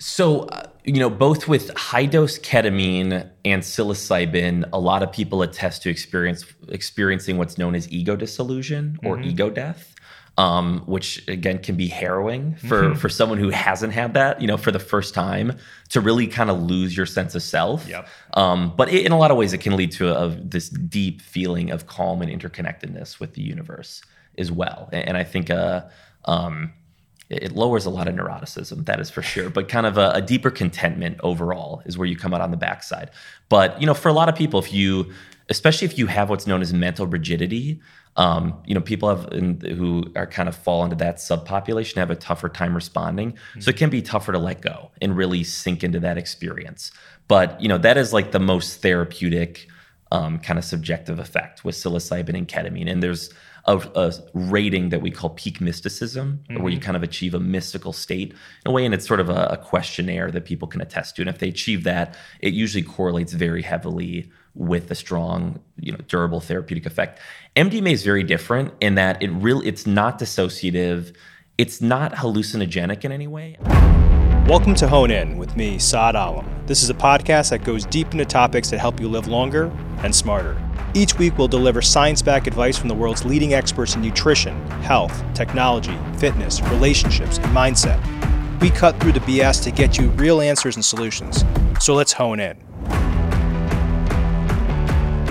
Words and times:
So, 0.00 0.42
uh, 0.42 0.66
you 0.84 1.00
know, 1.00 1.10
both 1.10 1.48
with 1.48 1.76
high 1.76 2.06
dose 2.06 2.38
ketamine 2.38 3.28
and 3.44 3.62
psilocybin, 3.62 4.68
a 4.72 4.78
lot 4.78 5.02
of 5.02 5.12
people 5.12 5.42
attest 5.42 5.82
to 5.82 5.90
experience 5.90 6.44
experiencing 6.68 7.36
what's 7.36 7.58
known 7.58 7.74
as 7.74 7.90
ego 7.90 8.14
dissolution 8.14 8.98
or 9.04 9.16
mm-hmm. 9.16 9.30
ego 9.30 9.50
death. 9.50 9.94
Um, 10.36 10.82
which 10.86 11.26
again 11.26 11.58
can 11.58 11.74
be 11.74 11.88
harrowing 11.88 12.54
for 12.54 12.82
mm-hmm. 12.82 12.94
for 12.94 13.08
someone 13.08 13.38
who 13.38 13.50
hasn't 13.50 13.92
had 13.92 14.14
that, 14.14 14.40
you 14.40 14.46
know, 14.46 14.56
for 14.56 14.70
the 14.70 14.78
first 14.78 15.12
time 15.12 15.58
to 15.88 16.00
really 16.00 16.28
kind 16.28 16.48
of 16.48 16.62
lose 16.62 16.96
your 16.96 17.06
sense 17.06 17.34
of 17.34 17.42
self. 17.42 17.88
Yep. 17.88 18.06
Um, 18.34 18.72
but 18.76 18.88
it, 18.88 19.04
in 19.04 19.10
a 19.10 19.18
lot 19.18 19.32
of 19.32 19.36
ways, 19.36 19.52
it 19.52 19.58
can 19.58 19.74
lead 19.74 19.90
to 19.92 20.16
a, 20.16 20.26
a, 20.26 20.30
this 20.30 20.68
deep 20.68 21.22
feeling 21.22 21.72
of 21.72 21.88
calm 21.88 22.22
and 22.22 22.30
interconnectedness 22.30 23.18
with 23.18 23.34
the 23.34 23.42
universe 23.42 24.00
as 24.38 24.52
well. 24.52 24.88
And, 24.92 25.08
and 25.08 25.16
I 25.16 25.24
think 25.24 25.50
uh, 25.50 25.86
um, 26.26 26.72
it 27.30 27.52
lowers 27.52 27.84
a 27.84 27.90
lot 27.90 28.08
of 28.08 28.14
neuroticism, 28.14 28.86
that 28.86 29.00
is 29.00 29.10
for 29.10 29.22
sure. 29.22 29.50
But 29.50 29.68
kind 29.68 29.86
of 29.86 29.98
a, 29.98 30.12
a, 30.14 30.22
deeper 30.22 30.50
contentment 30.50 31.18
overall 31.22 31.82
is 31.84 31.98
where 31.98 32.06
you 32.06 32.16
come 32.16 32.32
out 32.32 32.40
on 32.40 32.50
the 32.50 32.56
backside. 32.56 33.10
But 33.48 33.78
you 33.80 33.86
know, 33.86 33.94
for 33.94 34.08
a 34.08 34.12
lot 34.12 34.28
of 34.28 34.34
people, 34.34 34.58
if 34.60 34.72
you, 34.72 35.12
especially 35.50 35.86
if 35.86 35.98
you 35.98 36.06
have 36.06 36.30
what's 36.30 36.46
known 36.46 36.62
as 36.62 36.72
mental 36.72 37.06
rigidity, 37.06 37.80
um, 38.16 38.54
you 38.66 38.74
know, 38.74 38.80
people 38.80 39.08
have 39.08 39.32
in, 39.32 39.60
who 39.60 40.04
are 40.16 40.26
kind 40.26 40.48
of 40.48 40.56
fall 40.56 40.84
into 40.84 40.96
that 40.96 41.16
subpopulation 41.16 41.96
have 41.96 42.10
a 42.10 42.16
tougher 42.16 42.48
time 42.48 42.74
responding. 42.74 43.32
Mm-hmm. 43.32 43.60
So 43.60 43.70
it 43.70 43.76
can 43.76 43.90
be 43.90 44.02
tougher 44.02 44.32
to 44.32 44.38
let 44.38 44.60
go 44.60 44.90
and 45.00 45.16
really 45.16 45.44
sink 45.44 45.84
into 45.84 46.00
that 46.00 46.18
experience. 46.18 46.90
But 47.28 47.60
you 47.60 47.68
know, 47.68 47.78
that 47.78 47.98
is 47.98 48.12
like 48.12 48.32
the 48.32 48.40
most 48.40 48.80
therapeutic 48.80 49.68
um, 50.10 50.38
kind 50.38 50.58
of 50.58 50.64
subjective 50.64 51.18
effect 51.18 51.64
with 51.64 51.74
psilocybin 51.74 52.36
and 52.36 52.48
ketamine. 52.48 52.90
And 52.90 53.02
there's 53.02 53.30
a, 53.68 53.76
a 53.94 54.12
rating 54.32 54.88
that 54.88 55.02
we 55.02 55.10
call 55.10 55.30
peak 55.30 55.60
mysticism, 55.60 56.40
mm-hmm. 56.48 56.62
where 56.62 56.72
you 56.72 56.78
mm-hmm. 56.78 56.86
kind 56.86 56.96
of 56.96 57.02
achieve 57.02 57.34
a 57.34 57.40
mystical 57.40 57.92
state 57.92 58.32
in 58.32 58.70
a 58.70 58.72
way, 58.72 58.84
and 58.84 58.94
it's 58.94 59.06
sort 59.06 59.20
of 59.20 59.28
a, 59.28 59.48
a 59.50 59.56
questionnaire 59.56 60.30
that 60.30 60.44
people 60.46 60.66
can 60.66 60.80
attest 60.80 61.16
to. 61.16 61.22
And 61.22 61.28
if 61.28 61.38
they 61.38 61.48
achieve 61.48 61.84
that, 61.84 62.16
it 62.40 62.54
usually 62.54 62.82
correlates 62.82 63.34
very 63.34 63.62
heavily 63.62 64.30
with 64.54 64.90
a 64.90 64.94
strong, 64.94 65.60
you 65.78 65.92
know, 65.92 65.98
durable 66.08 66.40
therapeutic 66.40 66.86
effect. 66.86 67.20
MDMA 67.54 67.92
is 67.92 68.02
very 68.02 68.24
different 68.24 68.72
in 68.80 68.94
that 68.96 69.22
it 69.22 69.30
really 69.30 69.68
it's 69.68 69.86
not 69.86 70.18
dissociative, 70.18 71.14
it's 71.58 71.80
not 71.80 72.14
hallucinogenic 72.14 73.04
in 73.04 73.12
any 73.12 73.26
way. 73.26 73.56
Welcome 74.48 74.74
to 74.76 74.88
Hone 74.88 75.10
In 75.10 75.36
with 75.36 75.56
me, 75.56 75.78
Saad 75.78 76.14
Alam. 76.14 76.48
This 76.66 76.82
is 76.82 76.88
a 76.88 76.94
podcast 76.94 77.50
that 77.50 77.64
goes 77.64 77.84
deep 77.84 78.12
into 78.12 78.24
topics 78.24 78.70
that 78.70 78.78
help 78.78 78.98
you 78.98 79.06
live 79.06 79.28
longer 79.28 79.70
and 80.02 80.14
smarter. 80.14 80.56
Each 80.98 81.16
week, 81.16 81.38
we'll 81.38 81.46
deliver 81.46 81.80
science 81.80 82.22
backed 82.22 82.48
advice 82.48 82.76
from 82.76 82.88
the 82.88 82.94
world's 82.96 83.24
leading 83.24 83.54
experts 83.54 83.94
in 83.94 84.02
nutrition, 84.02 84.68
health, 84.80 85.22
technology, 85.32 85.96
fitness, 86.16 86.60
relationships, 86.62 87.38
and 87.38 87.46
mindset. 87.56 88.00
We 88.60 88.70
cut 88.70 88.98
through 88.98 89.12
the 89.12 89.20
BS 89.20 89.62
to 89.62 89.70
get 89.70 89.96
you 89.96 90.08
real 90.08 90.40
answers 90.40 90.74
and 90.74 90.84
solutions. 90.84 91.44
So 91.78 91.94
let's 91.94 92.12
hone 92.12 92.40
in. 92.40 92.58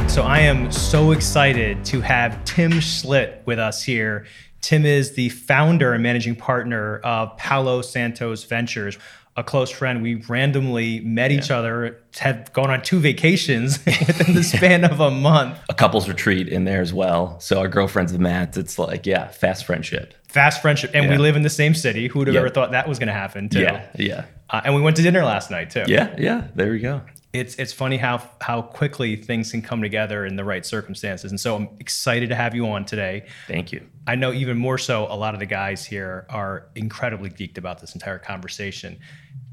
So, 0.08 0.24
I 0.24 0.40
am 0.40 0.72
so 0.72 1.12
excited 1.12 1.84
to 1.84 2.00
have 2.00 2.42
Tim 2.46 2.72
Schlidt 2.72 3.46
with 3.46 3.60
us 3.60 3.84
here. 3.84 4.26
Tim 4.62 4.86
is 4.86 5.16
the 5.16 5.28
founder 5.28 5.92
and 5.92 6.02
managing 6.02 6.38
partner 6.38 7.00
of 7.00 7.36
Palo 7.36 7.82
Santos 7.82 8.46
Ventures 8.46 8.98
a 9.38 9.44
close 9.44 9.70
friend. 9.70 10.02
We 10.02 10.16
randomly 10.16 11.00
met 11.02 11.32
yeah. 11.32 11.38
each 11.38 11.52
other, 11.52 12.02
had 12.16 12.52
gone 12.54 12.72
on 12.72 12.82
two 12.82 13.00
vacations 13.00 13.78
within 13.86 14.34
the 14.34 14.44
span 14.44 14.84
of 14.84 15.00
a 15.00 15.12
month. 15.12 15.60
A 15.70 15.76
couples 15.76 16.10
retreat 16.10 16.50
in 16.50 16.66
there 16.66 16.82
as 16.82 16.92
well. 16.92 17.40
So 17.40 17.60
our 17.60 17.68
girlfriends 17.68 18.12
have 18.12 18.20
met. 18.20 18.58
It's 18.58 18.80
like, 18.80 19.06
yeah, 19.06 19.28
fast 19.28 19.66
friendship. 19.66 20.16
Fast 20.28 20.62
friendship. 20.62 20.92
And 20.96 21.06
yeah. 21.06 21.12
we 21.12 21.18
live 21.18 21.36
in 21.36 21.44
the 21.44 21.50
same 21.50 21.76
city. 21.76 22.08
Who 22.08 22.20
would 22.20 22.28
have 22.28 22.34
yeah. 22.34 22.42
ever 22.42 22.50
thought 22.50 22.72
that 22.72 22.90
was 22.90 22.98
going 22.98 23.08
to 23.08 23.14
happen, 23.14 23.48
too? 23.48 23.62
Yeah, 23.62 23.86
yeah. 23.96 24.26
Uh, 24.50 24.62
and 24.66 24.76
we 24.76 24.82
went 24.82 24.98
to 24.98 25.04
dinner 25.04 25.24
last 25.24 25.52
night, 25.52 25.70
too. 25.70 25.84
Yeah, 25.88 26.16
yeah. 26.18 26.48
There 26.56 26.72
we 26.72 26.80
go. 26.80 27.02
It's, 27.34 27.56
it's 27.56 27.74
funny 27.74 27.98
how 27.98 28.28
how 28.42 28.62
quickly 28.62 29.16
things 29.16 29.52
can 29.52 29.62
come 29.62 29.82
together 29.82 30.26
in 30.26 30.38
the 30.38 30.44
right 30.44 30.66
circumstances. 30.66 31.30
And 31.30 31.40
so 31.40 31.56
I'm 31.56 31.70
excited 31.80 32.30
to 32.30 32.36
have 32.36 32.56
you 32.56 32.68
on 32.68 32.86
today. 32.86 33.28
Thank 33.48 33.72
you. 33.72 33.86
I 34.08 34.16
know 34.16 34.32
even 34.34 34.58
more 34.58 34.78
so, 34.78 35.06
a 35.10 35.16
lot 35.16 35.34
of 35.34 35.40
the 35.40 35.46
guys 35.46 35.86
here 35.86 36.26
are 36.30 36.70
incredibly 36.76 37.30
geeked 37.30 37.58
about 37.58 37.80
this 37.80 37.94
entire 37.94 38.18
conversation 38.18 38.98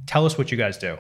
Tell 0.06 0.26
us 0.26 0.36
what 0.36 0.50
you 0.50 0.56
guys 0.58 0.76
do. 0.76 0.98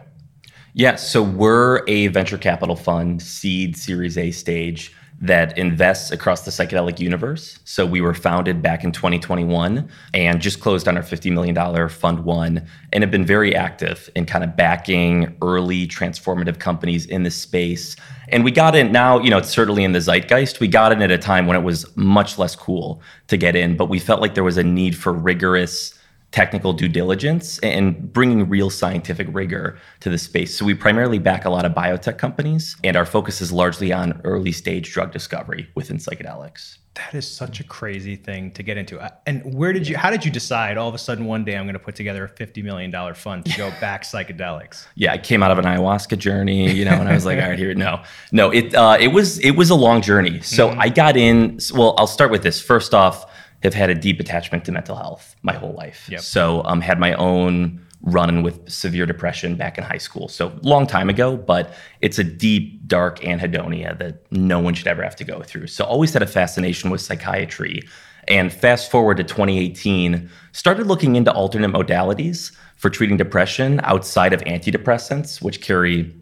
Yeah, 0.72 0.96
so 0.96 1.22
we're 1.22 1.84
a 1.86 2.08
venture 2.08 2.38
capital 2.38 2.74
fund, 2.74 3.22
seed, 3.22 3.76
Series 3.76 4.18
A 4.18 4.30
stage 4.30 4.94
that 5.20 5.56
invests 5.56 6.10
across 6.10 6.42
the 6.42 6.50
psychedelic 6.50 6.98
universe. 6.98 7.58
So 7.64 7.86
we 7.86 8.00
were 8.00 8.14
founded 8.14 8.60
back 8.60 8.84
in 8.84 8.92
2021 8.92 9.88
and 10.12 10.40
just 10.40 10.60
closed 10.60 10.86
on 10.86 10.96
our 10.96 11.02
$50 11.02 11.32
million 11.32 11.88
fund 11.88 12.24
one 12.24 12.66
and 12.92 13.02
have 13.02 13.10
been 13.10 13.24
very 13.24 13.54
active 13.54 14.10
in 14.16 14.26
kind 14.26 14.44
of 14.44 14.56
backing 14.56 15.36
early 15.40 15.86
transformative 15.86 16.58
companies 16.58 17.06
in 17.06 17.22
this 17.22 17.36
space. 17.36 17.96
And 18.28 18.44
we 18.44 18.50
got 18.50 18.74
in 18.74 18.92
now, 18.92 19.18
you 19.20 19.30
know, 19.30 19.38
it's 19.38 19.50
certainly 19.50 19.84
in 19.84 19.92
the 19.92 20.00
zeitgeist. 20.00 20.60
We 20.60 20.68
got 20.68 20.92
in 20.92 21.00
at 21.00 21.10
a 21.10 21.18
time 21.18 21.46
when 21.46 21.56
it 21.56 21.62
was 21.62 21.86
much 21.96 22.38
less 22.38 22.56
cool 22.56 23.00
to 23.28 23.36
get 23.36 23.56
in, 23.56 23.76
but 23.76 23.88
we 23.88 23.98
felt 23.98 24.20
like 24.20 24.34
there 24.34 24.44
was 24.44 24.58
a 24.58 24.64
need 24.64 24.96
for 24.96 25.12
rigorous 25.12 25.98
technical 26.34 26.72
due 26.72 26.88
diligence 26.88 27.60
and 27.60 28.12
bringing 28.12 28.48
real 28.48 28.68
scientific 28.68 29.28
rigor 29.30 29.78
to 30.00 30.10
the 30.10 30.18
space. 30.18 30.58
So 30.58 30.64
we 30.64 30.74
primarily 30.74 31.20
back 31.20 31.44
a 31.44 31.50
lot 31.50 31.64
of 31.64 31.74
biotech 31.74 32.18
companies, 32.18 32.76
and 32.82 32.96
our 32.96 33.06
focus 33.06 33.40
is 33.40 33.52
largely 33.52 33.92
on 33.92 34.20
early 34.24 34.50
stage 34.50 34.92
drug 34.92 35.12
discovery 35.12 35.68
within 35.76 35.98
psychedelics. 35.98 36.78
That 36.94 37.14
is 37.14 37.28
such 37.28 37.60
a 37.60 37.64
crazy 37.64 38.16
thing 38.16 38.50
to 38.52 38.64
get 38.64 38.76
into. 38.76 38.98
Uh, 38.98 39.10
and 39.26 39.54
where 39.54 39.72
did 39.72 39.86
you? 39.86 39.96
How 39.96 40.10
did 40.10 40.24
you 40.24 40.30
decide 40.32 40.76
all 40.76 40.88
of 40.88 40.94
a 40.94 40.98
sudden 40.98 41.24
one 41.24 41.44
day 41.44 41.56
I'm 41.56 41.66
going 41.66 41.74
to 41.74 41.78
put 41.78 41.94
together 41.94 42.24
a 42.24 42.28
fifty 42.28 42.62
million 42.62 42.90
dollar 42.90 43.14
fund 43.14 43.44
to 43.46 43.56
go 43.56 43.70
back 43.80 44.02
psychedelics? 44.02 44.86
Yeah, 44.96 45.12
I 45.12 45.18
came 45.18 45.40
out 45.40 45.52
of 45.52 45.58
an 45.58 45.64
ayahuasca 45.64 46.18
journey, 46.18 46.72
you 46.72 46.84
know, 46.84 46.94
and 46.94 47.08
I 47.08 47.14
was 47.14 47.24
like, 47.24 47.40
all 47.40 47.48
right, 47.48 47.58
here, 47.58 47.74
no, 47.74 48.02
no. 48.32 48.50
It 48.50 48.74
uh, 48.74 48.96
it 49.00 49.08
was 49.08 49.38
it 49.38 49.52
was 49.52 49.70
a 49.70 49.76
long 49.76 50.02
journey. 50.02 50.40
So 50.40 50.68
mm-hmm. 50.68 50.80
I 50.80 50.88
got 50.88 51.16
in. 51.16 51.60
Well, 51.72 51.94
I'll 51.96 52.08
start 52.08 52.32
with 52.32 52.42
this. 52.42 52.60
First 52.60 52.92
off, 52.92 53.26
have 53.64 53.74
had 53.74 53.90
a 53.90 53.94
deep 53.94 54.20
attachment 54.20 54.64
to 54.66 54.72
mental 54.72 54.94
health 54.94 55.34
my 55.42 55.54
whole 55.54 55.72
life. 55.72 56.08
Yep. 56.10 56.20
So 56.20 56.62
um, 56.64 56.80
had 56.80 57.00
my 57.00 57.14
own 57.14 57.80
run 58.02 58.42
with 58.42 58.70
severe 58.70 59.06
depression 59.06 59.56
back 59.56 59.78
in 59.78 59.84
high 59.84 59.98
school. 59.98 60.28
So 60.28 60.52
long 60.62 60.86
time 60.86 61.08
ago, 61.08 61.36
but 61.36 61.72
it's 62.02 62.18
a 62.18 62.24
deep, 62.24 62.86
dark 62.86 63.20
anhedonia 63.20 63.98
that 63.98 64.30
no 64.30 64.60
one 64.60 64.74
should 64.74 64.86
ever 64.86 65.02
have 65.02 65.16
to 65.16 65.24
go 65.24 65.42
through. 65.42 65.68
So 65.68 65.84
always 65.84 66.12
had 66.12 66.22
a 66.22 66.26
fascination 66.26 66.90
with 66.90 67.00
psychiatry. 67.00 67.82
And 68.28 68.52
fast 68.52 68.90
forward 68.90 69.16
to 69.18 69.24
2018, 69.24 70.30
started 70.52 70.86
looking 70.86 71.16
into 71.16 71.32
alternate 71.32 71.72
modalities 71.72 72.54
for 72.76 72.90
treating 72.90 73.16
depression 73.16 73.80
outside 73.84 74.32
of 74.32 74.40
antidepressants, 74.42 75.40
which 75.40 75.62
carry 75.62 76.14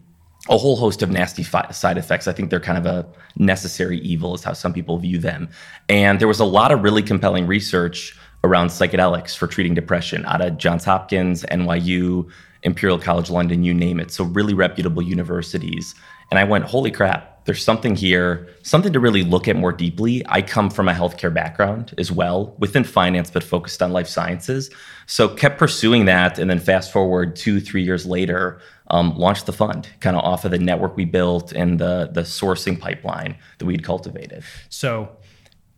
a 0.49 0.57
whole 0.57 0.75
host 0.75 1.01
of 1.01 1.09
nasty 1.09 1.43
fi- 1.43 1.71
side 1.71 1.97
effects. 1.97 2.27
I 2.27 2.33
think 2.33 2.49
they're 2.49 2.59
kind 2.59 2.77
of 2.77 2.85
a 2.85 3.07
necessary 3.37 3.99
evil, 3.99 4.35
is 4.35 4.43
how 4.43 4.53
some 4.53 4.73
people 4.73 4.97
view 4.97 5.17
them. 5.17 5.49
And 5.87 6.19
there 6.19 6.27
was 6.27 6.39
a 6.39 6.45
lot 6.45 6.71
of 6.71 6.83
really 6.83 7.01
compelling 7.01 7.47
research 7.47 8.17
around 8.43 8.67
psychedelics 8.67 9.37
for 9.37 9.47
treating 9.47 9.73
depression 9.73 10.25
out 10.25 10.41
of 10.41 10.57
Johns 10.57 10.83
Hopkins, 10.83 11.43
NYU, 11.43 12.29
Imperial 12.63 12.99
College 12.99 13.29
London, 13.29 13.63
you 13.63 13.73
name 13.73 13.99
it. 13.99 14.11
So, 14.11 14.25
really 14.25 14.53
reputable 14.53 15.01
universities. 15.01 15.95
And 16.31 16.39
I 16.39 16.43
went, 16.43 16.65
holy 16.65 16.91
crap, 16.91 17.45
there's 17.45 17.63
something 17.63 17.95
here, 17.95 18.47
something 18.63 18.93
to 18.93 18.99
really 18.99 19.23
look 19.23 19.47
at 19.49 19.57
more 19.57 19.73
deeply. 19.73 20.23
I 20.27 20.41
come 20.41 20.69
from 20.69 20.87
a 20.87 20.93
healthcare 20.93 21.33
background 21.33 21.93
as 21.97 22.11
well, 22.11 22.55
within 22.57 22.85
finance, 22.85 23.29
but 23.29 23.43
focused 23.43 23.81
on 23.81 23.91
life 23.91 24.07
sciences. 24.07 24.69
So, 25.07 25.27
kept 25.29 25.57
pursuing 25.57 26.05
that. 26.05 26.39
And 26.39 26.49
then, 26.49 26.59
fast 26.59 26.91
forward 26.91 27.35
two, 27.35 27.59
three 27.59 27.83
years 27.83 28.05
later, 28.05 28.61
um, 28.93 29.17
launched 29.17 29.47
the 29.47 29.53
fund 29.53 29.89
kind 30.01 30.15
of 30.15 30.23
off 30.23 30.45
of 30.45 30.51
the 30.51 30.59
network 30.59 30.95
we 30.95 31.03
built 31.03 31.51
and 31.51 31.79
the 31.79 32.09
the 32.11 32.21
sourcing 32.21 32.79
pipeline 32.79 33.35
that 33.57 33.65
we'd 33.65 33.83
cultivated. 33.83 34.43
So 34.69 35.09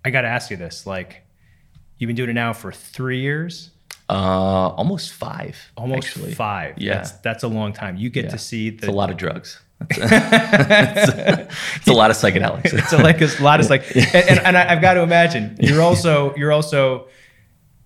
I 0.04 0.10
got 0.10 0.22
to 0.22 0.28
ask 0.28 0.52
you 0.52 0.58
this: 0.58 0.86
like, 0.86 1.24
you've 1.98 2.10
been 2.10 2.18
doing 2.18 2.30
it 2.30 2.34
now 2.34 2.52
for 2.52 2.74
three 2.74 3.22
years. 3.22 3.72
Uh, 4.10 4.14
almost 4.14 5.14
five. 5.14 5.58
Almost 5.78 6.10
actually. 6.10 6.34
five. 6.34 6.78
Yeah, 6.78 6.96
that's, 6.96 7.12
that's 7.12 7.44
a 7.44 7.48
long 7.48 7.72
time. 7.72 7.96
You 7.96 8.10
get 8.10 8.26
yeah. 8.26 8.32
to 8.32 8.38
see 8.38 8.70
the. 8.70 8.78
It's 8.78 8.88
a 8.88 8.92
lot 8.92 9.10
of 9.10 9.18
drugs. 9.18 9.62
it's, 9.90 10.00
a, 10.00 11.48
it's, 11.76 11.88
a, 11.88 11.94
lot 11.94 12.10
of 12.10 12.18
psychedelics. 12.18 12.74
it's 12.74 12.94
a, 12.94 12.98
like 12.98 13.22
a 13.22 13.44
lot 13.44 13.60
of 13.60 13.70
like, 13.70 13.84
and, 13.96 14.16
and, 14.16 14.40
and 14.40 14.58
I, 14.58 14.72
I've 14.72 14.82
got 14.82 14.94
to 14.94 15.02
imagine 15.02 15.58
you're 15.60 15.82
also 15.82 16.34
you're 16.36 16.52
also 16.52 17.08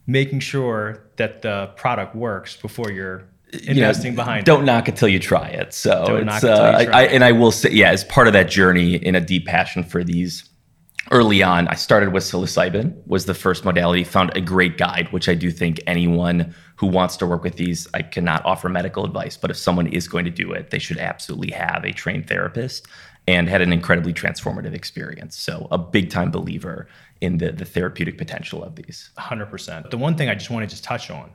making 0.06 0.40
sure 0.40 1.04
that 1.18 1.42
the 1.42 1.72
product 1.76 2.16
works 2.16 2.56
before 2.58 2.92
you're 2.92 3.29
investing 3.54 4.14
know, 4.14 4.18
behind 4.18 4.46
don't 4.46 4.64
it. 4.64 4.66
knock 4.66 4.88
it 4.88 4.96
till 4.96 5.08
you 5.08 5.20
try 5.20 5.48
it. 5.48 5.74
So 5.74 6.06
don't 6.06 6.30
it's 6.30 6.44
uh, 6.44 6.86
I, 6.94 7.06
and 7.06 7.24
i 7.24 7.32
will 7.32 7.52
say 7.52 7.72
yeah 7.72 7.92
as 7.92 8.04
part 8.04 8.28
of 8.28 8.34
that 8.34 8.50
journey 8.50 8.96
in 8.96 9.16
a 9.16 9.22
deep 9.22 9.46
passion 9.46 9.84
for 9.84 10.04
these 10.04 10.48
early 11.12 11.42
on 11.42 11.68
i 11.70 11.74
started 11.74 12.14
with 12.14 12.24
psilocybin 12.24 12.96
was 13.08 13.26
the 13.26 13.34
first 13.34 13.66
modality 13.66 14.04
found 14.04 14.32
a 14.36 14.42
great 14.42 14.78
guide 14.78 15.12
which 15.12 15.28
i 15.28 15.34
do 15.34 15.50
think 15.50 15.80
anyone 15.88 16.54
who 16.76 16.86
wants 16.86 17.18
to 17.18 17.26
work 17.26 17.44
with 17.44 17.56
these 17.56 17.88
i 17.96 18.02
cannot 18.04 18.46
offer 18.46 18.70
medical 18.70 19.04
advice 19.04 19.36
but 19.36 19.50
if 19.50 19.58
someone 19.58 19.88
is 19.88 20.08
going 20.08 20.26
to 20.26 20.32
do 20.32 20.52
it 20.52 20.70
they 20.70 20.78
should 20.78 21.00
absolutely 21.00 21.50
have 21.50 21.84
a 21.84 21.92
trained 21.92 22.28
therapist 22.28 22.88
and 23.30 23.48
had 23.48 23.62
an 23.62 23.72
incredibly 23.72 24.12
transformative 24.12 24.74
experience. 24.74 25.38
So 25.38 25.68
a 25.70 25.78
big 25.78 26.10
time 26.10 26.32
believer 26.32 26.88
in 27.22 27.38
the, 27.38 27.52
the 27.52 27.66
therapeutic 27.66 28.18
potential 28.18 28.64
of 28.64 28.76
these. 28.76 29.12
100% 29.20 29.90
the 29.92 29.98
one 29.98 30.16
thing 30.16 30.30
i 30.30 30.34
just 30.34 30.50
want 30.50 30.64
to 30.64 30.68
just 30.68 30.84
touch 30.84 31.12
on 31.12 31.30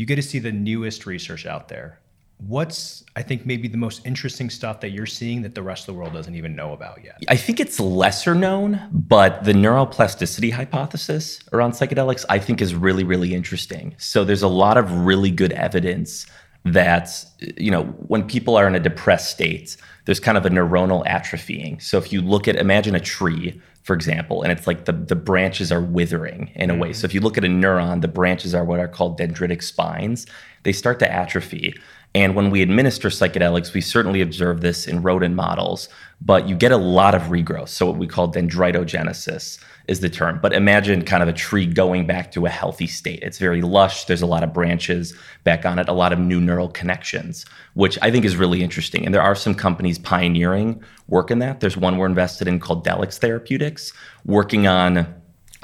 you 0.00 0.06
get 0.06 0.16
to 0.16 0.22
see 0.22 0.38
the 0.38 0.52
newest 0.52 1.06
research 1.06 1.46
out 1.46 1.68
there 1.68 2.00
what's 2.46 3.04
I 3.16 3.22
think 3.22 3.44
maybe 3.44 3.68
the 3.68 3.76
most 3.76 4.06
interesting 4.06 4.50
stuff 4.50 4.80
that 4.80 4.90
you're 4.90 5.06
seeing 5.06 5.42
that 5.42 5.54
the 5.54 5.62
rest 5.62 5.82
of 5.82 5.94
the 5.94 5.98
world 5.98 6.12
doesn't 6.12 6.34
even 6.34 6.56
know 6.56 6.72
about 6.72 7.04
yet? 7.04 7.22
I 7.28 7.36
think 7.36 7.60
it's 7.60 7.78
lesser 7.78 8.34
known, 8.34 8.80
but 8.92 9.44
the 9.44 9.52
neuroplasticity 9.52 10.52
hypothesis 10.52 11.40
around 11.52 11.72
psychedelics 11.72 12.24
I 12.28 12.38
think 12.38 12.62
is 12.62 12.74
really 12.74 13.04
really 13.04 13.34
interesting. 13.34 13.94
So 13.98 14.24
there's 14.24 14.42
a 14.42 14.48
lot 14.48 14.76
of 14.76 14.90
really 15.04 15.30
good 15.30 15.52
evidence 15.52 16.26
that 16.64 17.24
you 17.56 17.70
know 17.70 17.84
when 17.84 18.26
people 18.26 18.56
are 18.56 18.66
in 18.66 18.74
a 18.74 18.80
depressed 18.80 19.30
state 19.30 19.78
there's 20.04 20.20
kind 20.20 20.36
of 20.36 20.44
a 20.44 20.50
neuronal 20.50 21.06
atrophying 21.06 21.80
so 21.80 21.96
if 21.96 22.12
you 22.12 22.20
look 22.20 22.46
at 22.46 22.56
imagine 22.56 22.94
a 22.94 23.00
tree 23.00 23.58
for 23.82 23.94
example 23.94 24.42
and 24.42 24.52
it's 24.52 24.66
like 24.66 24.84
the, 24.84 24.92
the 24.92 25.16
branches 25.16 25.72
are 25.72 25.80
withering 25.80 26.50
in 26.54 26.70
a 26.70 26.74
way. 26.76 26.90
Mm-hmm. 26.90 27.00
So 27.00 27.04
if 27.06 27.14
you 27.14 27.20
look 27.20 27.38
at 27.38 27.44
a 27.44 27.48
neuron 27.48 28.00
the 28.00 28.08
branches 28.08 28.54
are 28.54 28.64
what 28.64 28.80
are 28.80 28.88
called 28.88 29.18
dendritic 29.18 29.62
spines. 29.62 30.26
They 30.62 30.72
start 30.72 30.98
to 30.98 31.10
atrophy. 31.10 31.74
And 32.14 32.34
when 32.34 32.50
we 32.50 32.60
administer 32.60 33.08
psychedelics, 33.08 33.72
we 33.72 33.80
certainly 33.80 34.20
observe 34.20 34.62
this 34.62 34.86
in 34.86 35.02
rodent 35.02 35.36
models, 35.36 35.88
but 36.20 36.48
you 36.48 36.56
get 36.56 36.72
a 36.72 36.76
lot 36.76 37.14
of 37.14 37.22
regrowth. 37.22 37.68
So, 37.68 37.86
what 37.86 37.96
we 37.96 38.08
call 38.08 38.32
dendritogenesis 38.32 39.62
is 39.90 39.98
the 39.98 40.08
term. 40.08 40.38
But 40.40 40.52
imagine 40.52 41.04
kind 41.04 41.20
of 41.20 41.28
a 41.28 41.32
tree 41.32 41.66
going 41.66 42.06
back 42.06 42.30
to 42.32 42.46
a 42.46 42.48
healthy 42.48 42.86
state. 42.86 43.18
It's 43.22 43.38
very 43.38 43.60
lush, 43.60 44.04
there's 44.04 44.22
a 44.22 44.26
lot 44.26 44.44
of 44.44 44.54
branches 44.54 45.14
back 45.42 45.66
on 45.66 45.80
it, 45.80 45.88
a 45.88 45.92
lot 45.92 46.12
of 46.12 46.20
new 46.20 46.40
neural 46.40 46.68
connections, 46.68 47.44
which 47.74 47.98
I 48.00 48.12
think 48.12 48.24
is 48.24 48.36
really 48.36 48.62
interesting. 48.62 49.04
And 49.04 49.12
there 49.12 49.20
are 49.20 49.34
some 49.34 49.52
companies 49.52 49.98
pioneering 49.98 50.80
work 51.08 51.32
in 51.32 51.40
that. 51.40 51.58
There's 51.58 51.76
one 51.76 51.98
we're 51.98 52.06
invested 52.06 52.46
in 52.46 52.60
called 52.60 52.86
Delix 52.86 53.18
Therapeutics, 53.18 53.92
working 54.24 54.68
on 54.68 55.12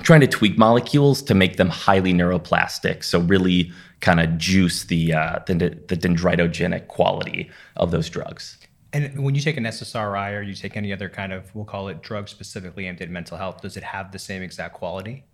trying 0.02 0.20
to 0.23 0.26
tweak 0.26 0.58
molecules 0.58 1.22
to 1.22 1.34
make 1.34 1.56
them 1.56 1.69
highly 1.69 2.12
neuroplastic. 2.12 3.05
So, 3.05 3.20
really 3.20 3.72
kind 4.00 4.20
of 4.20 4.37
juice 4.37 4.84
the, 4.84 5.14
uh, 5.14 5.38
the 5.46 5.55
the 5.55 5.96
dendritogenic 5.96 6.88
quality 6.88 7.49
of 7.76 7.93
those 7.93 8.11
drugs. 8.11 8.58
And 8.96 9.22
when 9.22 9.34
you 9.34 9.43
take 9.43 9.58
an 9.58 9.64
SSRI 9.64 10.38
or 10.38 10.40
you 10.40 10.54
take 10.54 10.75
any 10.75 10.90
other 10.90 11.10
kind 11.10 11.31
of, 11.31 11.54
we'll 11.54 11.66
call 11.66 11.88
it 11.88 12.02
drug 12.02 12.31
specifically 12.31 12.87
aimed 12.87 13.02
at 13.02 13.10
mental 13.10 13.37
health, 13.37 13.60
does 13.60 13.76
it 13.76 13.82
have 13.82 14.10
the 14.10 14.19
same 14.19 14.43
exact 14.43 14.72
quality? 14.72 15.25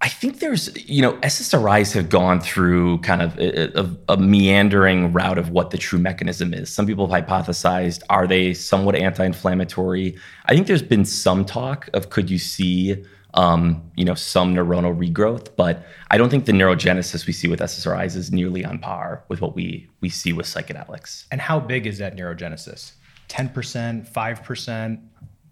I 0.00 0.08
think 0.08 0.40
there's, 0.40 0.76
you 0.88 1.00
know, 1.00 1.12
SSRIs 1.18 1.92
have 1.92 2.08
gone 2.08 2.40
through 2.40 2.98
kind 2.98 3.22
of 3.22 3.38
uh, 3.38 3.42
uh, 3.42 3.68
a, 4.08 4.12
a, 4.12 4.14
a, 4.14 4.16
meandering 4.16 5.12
route 5.12 5.38
of 5.38 5.50
what 5.50 5.70
the 5.70 5.78
true 5.78 6.00
mechanism 6.00 6.52
is. 6.52 6.72
Some 6.72 6.84
people 6.84 7.06
have 7.06 7.26
hypothesized, 7.26 8.02
are 8.10 8.26
they 8.26 8.54
somewhat 8.54 8.96
anti 8.96 9.24
inflammatory? 9.24 10.16
I 10.46 10.54
think 10.54 10.66
there's 10.66 10.82
been 10.82 11.04
some 11.04 11.44
talk 11.44 11.88
of 11.94 12.10
could 12.10 12.28
you 12.28 12.38
see 12.38 13.04
um, 13.34 13.82
you 13.96 14.04
know, 14.04 14.14
some 14.14 14.54
neuronal 14.54 14.96
regrowth. 14.96 15.48
But 15.56 15.84
I 16.10 16.18
don't 16.18 16.30
think 16.30 16.46
the 16.46 16.52
neurogenesis 16.52 17.26
we 17.26 17.32
see 17.32 17.48
with 17.48 17.60
SSRIs 17.60 18.16
is 18.16 18.32
nearly 18.32 18.64
on 18.64 18.78
par 18.78 19.24
with 19.28 19.40
what 19.40 19.54
we 19.54 19.88
we 20.00 20.08
see 20.08 20.32
with 20.32 20.46
psychedelics. 20.46 21.26
And 21.30 21.40
how 21.40 21.60
big 21.60 21.86
is 21.86 21.98
that 21.98 22.16
neurogenesis? 22.16 22.92
Ten 23.28 23.48
percent, 23.48 24.08
five 24.08 24.42
percent? 24.42 25.00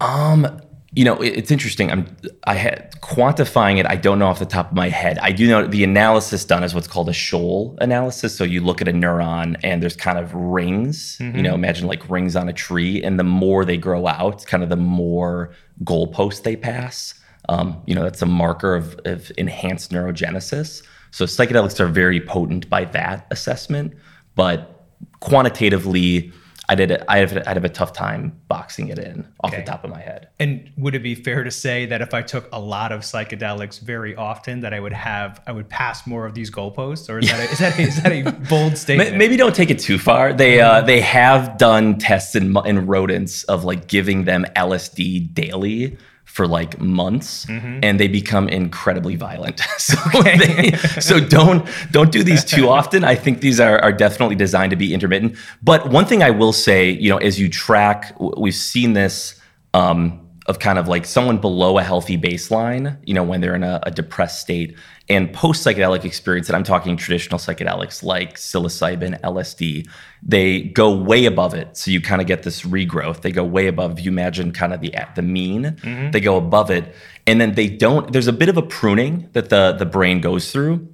Um, 0.01 0.61
you 0.97 1.05
know, 1.05 1.21
it's 1.21 1.51
interesting. 1.51 1.93
I'm 1.93 2.07
I 2.45 2.55
had 2.55 2.91
quantifying 3.03 3.79
it. 3.79 3.87
I 3.87 3.97
don't 3.97 4.19
know 4.19 4.29
off 4.29 4.39
the 4.39 4.47
top 4.47 4.71
of 4.71 4.77
my 4.77 4.89
head. 4.89 5.19
I 5.19 5.31
do 5.31 5.47
know 5.47 5.67
the 5.67 5.85
analysis 5.85 6.43
done 6.47 6.65
is 6.65 6.75
what's 6.75 6.89
called 6.89 7.11
a 7.11 7.13
Sholl 7.13 7.77
analysis. 7.83 8.35
So 8.35 8.45
you 8.45 8.63
look 8.63 8.81
at 8.81 8.89
a 8.89 8.93
neuron 8.93 9.57
and 9.63 9.83
there's 9.83 9.95
kind 9.97 10.19
of 10.19 10.35
rings. 10.35 11.19
Mm-hmm. 11.19 11.37
You 11.37 11.43
know, 11.43 11.55
imagine 11.55 11.87
like 11.87 12.09
rings 12.09 12.35
on 12.35 12.49
a 12.49 12.53
tree, 12.55 13.03
and 13.03 13.19
the 13.19 13.25
more 13.25 13.67
they 13.67 13.77
grow 13.77 14.07
out, 14.07 14.47
kind 14.47 14.63
of 14.63 14.71
the 14.71 14.77
more 14.77 15.53
goalposts 15.85 16.43
they 16.43 16.57
pass. 16.57 17.13
Um, 17.49 17.81
you 17.87 17.95
know, 17.95 18.03
that's 18.03 18.23
a 18.23 18.27
marker 18.27 18.75
of, 18.75 18.99
of 19.05 19.31
enhanced 19.39 19.93
neurogenesis. 19.93 20.83
So 21.11 21.25
psychedelics 21.25 21.81
are 21.81 21.87
very 21.87 22.21
potent 22.21 22.69
by 22.69 22.85
that 22.87 23.27
assessment, 23.31 23.95
but 24.35 24.87
quantitatively, 25.21 26.33
I 26.69 26.75
did. 26.75 27.01
I 27.09 27.19
have, 27.19 27.37
I'd 27.37 27.57
have 27.57 27.65
a 27.65 27.69
tough 27.69 27.93
time 27.93 28.39
boxing 28.49 28.89
it 28.89 28.99
in 28.99 29.27
off 29.43 29.53
okay. 29.53 29.63
the 29.63 29.67
top 29.71 29.85
of 29.85 29.91
my 29.91 30.01
head. 30.01 30.29
And 30.41 30.69
would 30.77 30.97
it 30.97 31.03
be 31.03 31.15
fair 31.15 31.45
to 31.45 31.51
say 31.51 31.87
that 31.87 32.03
if 32.03 32.13
I 32.13 32.23
took 32.23 32.49
a 32.53 32.59
lot 32.59 32.91
of 32.91 33.03
psychedelics 33.03 33.81
very 33.81 34.17
often, 34.17 34.61
that 34.61 34.75
I 34.75 34.81
would 34.81 34.93
have, 34.93 35.41
I 35.47 35.53
would 35.53 35.69
pass 35.69 36.07
more 36.09 36.27
of 36.27 36.35
these 36.35 36.51
goalposts, 36.51 37.09
or 37.09 37.21
is 37.21 37.31
that 37.31 37.49
a, 37.49 37.53
is 37.53 37.59
that 37.61 37.79
a, 37.79 37.83
is 37.83 38.03
that 38.03 38.13
a 38.13 38.33
bold 38.51 38.77
statement? 38.77 39.17
Maybe 39.17 39.37
don't 39.37 39.55
take 39.55 39.71
it 39.71 39.79
too 39.79 39.99
far. 39.99 40.33
They 40.33 40.61
uh, 40.61 40.81
they 40.81 41.01
have 41.01 41.57
done 41.57 41.99
tests 41.99 42.35
in 42.35 42.57
in 42.67 42.87
rodents 42.87 43.45
of 43.45 43.65
like 43.65 43.87
giving 43.87 44.25
them 44.25 44.45
LSD 44.57 45.33
daily 45.33 45.97
for 46.37 46.47
like 46.47 46.79
months 46.79 47.47
mm-hmm. 47.47 47.81
and 47.83 47.99
they 47.99 48.09
become 48.09 48.47
incredibly 48.51 49.17
violent. 49.17 49.59
so, 49.79 49.97
they, 50.23 50.77
so 51.01 51.19
don't 51.19 51.67
don't 51.91 52.13
do 52.13 52.23
these 52.23 52.45
too 52.45 52.69
often. 52.69 53.05
I 53.05 53.15
think 53.15 53.41
these 53.41 53.59
are, 53.59 53.79
are 53.83 53.91
definitely 53.91 54.37
designed 54.37 54.69
to 54.69 54.77
be 54.77 54.93
intermittent. 54.93 55.35
But 55.63 55.89
one 55.89 56.05
thing 56.05 56.23
I 56.23 56.29
will 56.29 56.53
say, 56.53 56.91
you 56.91 57.09
know, 57.09 57.17
as 57.17 57.41
you 57.41 57.49
track, 57.49 58.15
we've 58.21 58.55
seen 58.55 58.93
this 58.93 59.41
um, 59.73 60.29
of 60.45 60.59
kind 60.59 60.79
of 60.79 60.89
like 60.89 61.07
someone 61.07 61.39
below 61.39 61.79
a 61.79 61.83
healthy 61.83 62.19
baseline, 62.19 62.99
you 63.07 63.15
know, 63.15 63.25
when 63.25 63.41
they're 63.41 63.55
in 63.55 63.65
a, 63.65 63.81
a 63.85 63.91
depressed 63.91 64.39
state, 64.43 64.77
and 65.09 65.33
post 65.33 65.65
psychedelic 65.65 66.05
experience, 66.05 66.49
and 66.49 66.57
I'm 66.57 66.65
talking 66.65 66.97
traditional 66.97 67.39
psychedelics 67.39 68.03
like 68.03 68.37
psilocybin, 68.37 69.21
LSD, 69.21 69.89
they 70.23 70.63
go 70.63 70.97
way 70.97 71.27
above 71.27 71.55
it. 71.55 71.77
So 71.77 71.91
you 71.91 72.01
kind 72.01 72.21
of 72.21 72.27
get 72.27 72.43
this 72.43 72.63
regrowth. 72.63 73.21
They 73.21 73.31
go 73.31 73.45
way 73.45 73.69
above. 73.69 74.01
You 74.01 74.11
imagine 74.11 74.53
kind 74.53 74.73
of 74.73 74.81
the 74.81 74.95
the 75.15 75.23
mean, 75.23 75.65
mm-hmm. 75.65 76.11
they 76.11 76.21
go 76.21 76.37
above 76.37 76.71
it, 76.71 76.95
and 77.27 77.41
then 77.41 77.55
they 77.55 77.69
don't. 77.69 78.13
There's 78.13 78.27
a 78.27 78.33
bit 78.33 78.49
of 78.49 78.57
a 78.57 78.63
pruning 78.63 79.29
that 79.33 79.49
the 79.49 79.73
the 79.73 79.87
brain 79.87 80.21
goes 80.21 80.51
through. 80.51 80.89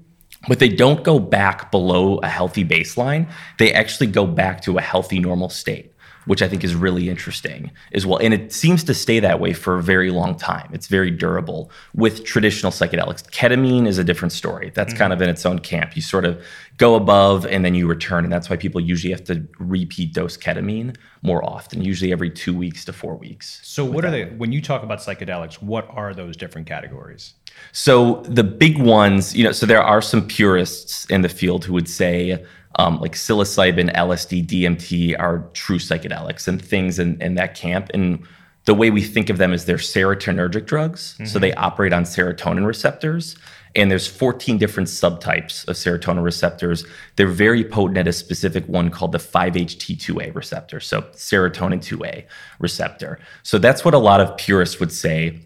But 0.48 0.58
they 0.58 0.70
don't 0.70 1.04
go 1.04 1.20
back 1.20 1.70
below 1.70 2.18
a 2.18 2.26
healthy 2.26 2.64
baseline. 2.64 3.30
They 3.60 3.72
actually 3.72 4.08
go 4.08 4.26
back 4.26 4.62
to 4.62 4.76
a 4.76 4.80
healthy, 4.80 5.20
normal 5.20 5.48
state 5.50 5.91
which 6.26 6.42
I 6.42 6.48
think 6.48 6.64
is 6.64 6.74
really 6.74 7.08
interesting 7.08 7.70
as 7.92 8.06
well. 8.06 8.18
And 8.18 8.32
it 8.32 8.52
seems 8.52 8.84
to 8.84 8.94
stay 8.94 9.20
that 9.20 9.40
way 9.40 9.52
for 9.52 9.78
a 9.78 9.82
very 9.82 10.10
long 10.10 10.36
time. 10.36 10.70
It's 10.72 10.86
very 10.86 11.10
durable 11.10 11.70
with 11.94 12.24
traditional 12.24 12.72
psychedelics. 12.72 13.22
Ketamine 13.30 13.86
is 13.86 13.98
a 13.98 14.04
different 14.04 14.32
story. 14.32 14.70
That's 14.74 14.92
mm-hmm. 14.92 14.98
kind 14.98 15.12
of 15.12 15.22
in 15.22 15.28
its 15.28 15.44
own 15.44 15.58
camp. 15.58 15.96
You 15.96 16.02
sort 16.02 16.24
of 16.24 16.42
go 16.76 16.94
above 16.94 17.46
and 17.46 17.64
then 17.64 17.74
you 17.74 17.86
return. 17.86 18.24
And 18.24 18.32
that's 18.32 18.48
why 18.48 18.56
people 18.56 18.80
usually 18.80 19.12
have 19.12 19.24
to 19.24 19.46
repeat 19.58 20.14
dose 20.14 20.36
ketamine 20.36 20.96
more 21.22 21.44
often, 21.44 21.82
usually 21.82 22.12
every 22.12 22.30
two 22.30 22.56
weeks 22.56 22.84
to 22.84 22.92
four 22.92 23.16
weeks. 23.16 23.60
So, 23.62 23.84
what 23.84 24.04
are 24.04 24.10
they, 24.10 24.24
when 24.24 24.52
you 24.52 24.60
talk 24.60 24.82
about 24.82 24.98
psychedelics, 24.98 25.62
what 25.62 25.86
are 25.90 26.14
those 26.14 26.36
different 26.36 26.66
categories? 26.66 27.34
So, 27.70 28.22
the 28.22 28.42
big 28.42 28.78
ones, 28.78 29.34
you 29.34 29.44
know, 29.44 29.52
so 29.52 29.66
there 29.66 29.82
are 29.82 30.02
some 30.02 30.26
purists 30.26 31.04
in 31.06 31.22
the 31.22 31.28
field 31.28 31.64
who 31.64 31.72
would 31.74 31.88
say, 31.88 32.44
um, 32.76 33.00
like 33.00 33.12
psilocybin, 33.12 33.94
LSD, 33.94 34.46
DMT 34.46 35.18
are 35.18 35.48
true 35.52 35.78
psychedelics 35.78 36.48
and 36.48 36.62
things 36.62 36.98
in, 36.98 37.20
in 37.20 37.34
that 37.34 37.54
camp. 37.54 37.90
And 37.92 38.26
the 38.64 38.74
way 38.74 38.90
we 38.90 39.02
think 39.02 39.28
of 39.28 39.38
them 39.38 39.52
is 39.52 39.64
they're 39.64 39.76
serotonergic 39.76 40.66
drugs. 40.66 41.14
Mm-hmm. 41.14 41.26
So 41.26 41.38
they 41.38 41.52
operate 41.54 41.92
on 41.92 42.04
serotonin 42.04 42.66
receptors. 42.66 43.36
And 43.74 43.90
there's 43.90 44.06
14 44.06 44.58
different 44.58 44.88
subtypes 44.88 45.66
of 45.66 45.76
serotonin 45.76 46.22
receptors. 46.22 46.84
They're 47.16 47.26
very 47.26 47.64
potent 47.64 47.98
at 47.98 48.06
a 48.06 48.12
specific 48.12 48.66
one 48.68 48.90
called 48.90 49.12
the 49.12 49.18
5-HT2A 49.18 50.34
receptor. 50.34 50.78
So 50.78 51.02
serotonin 51.12 51.78
2A 51.78 52.24
receptor. 52.58 53.18
So 53.42 53.58
that's 53.58 53.84
what 53.84 53.94
a 53.94 53.98
lot 53.98 54.20
of 54.20 54.36
purists 54.36 54.78
would 54.78 54.92
say 54.92 55.40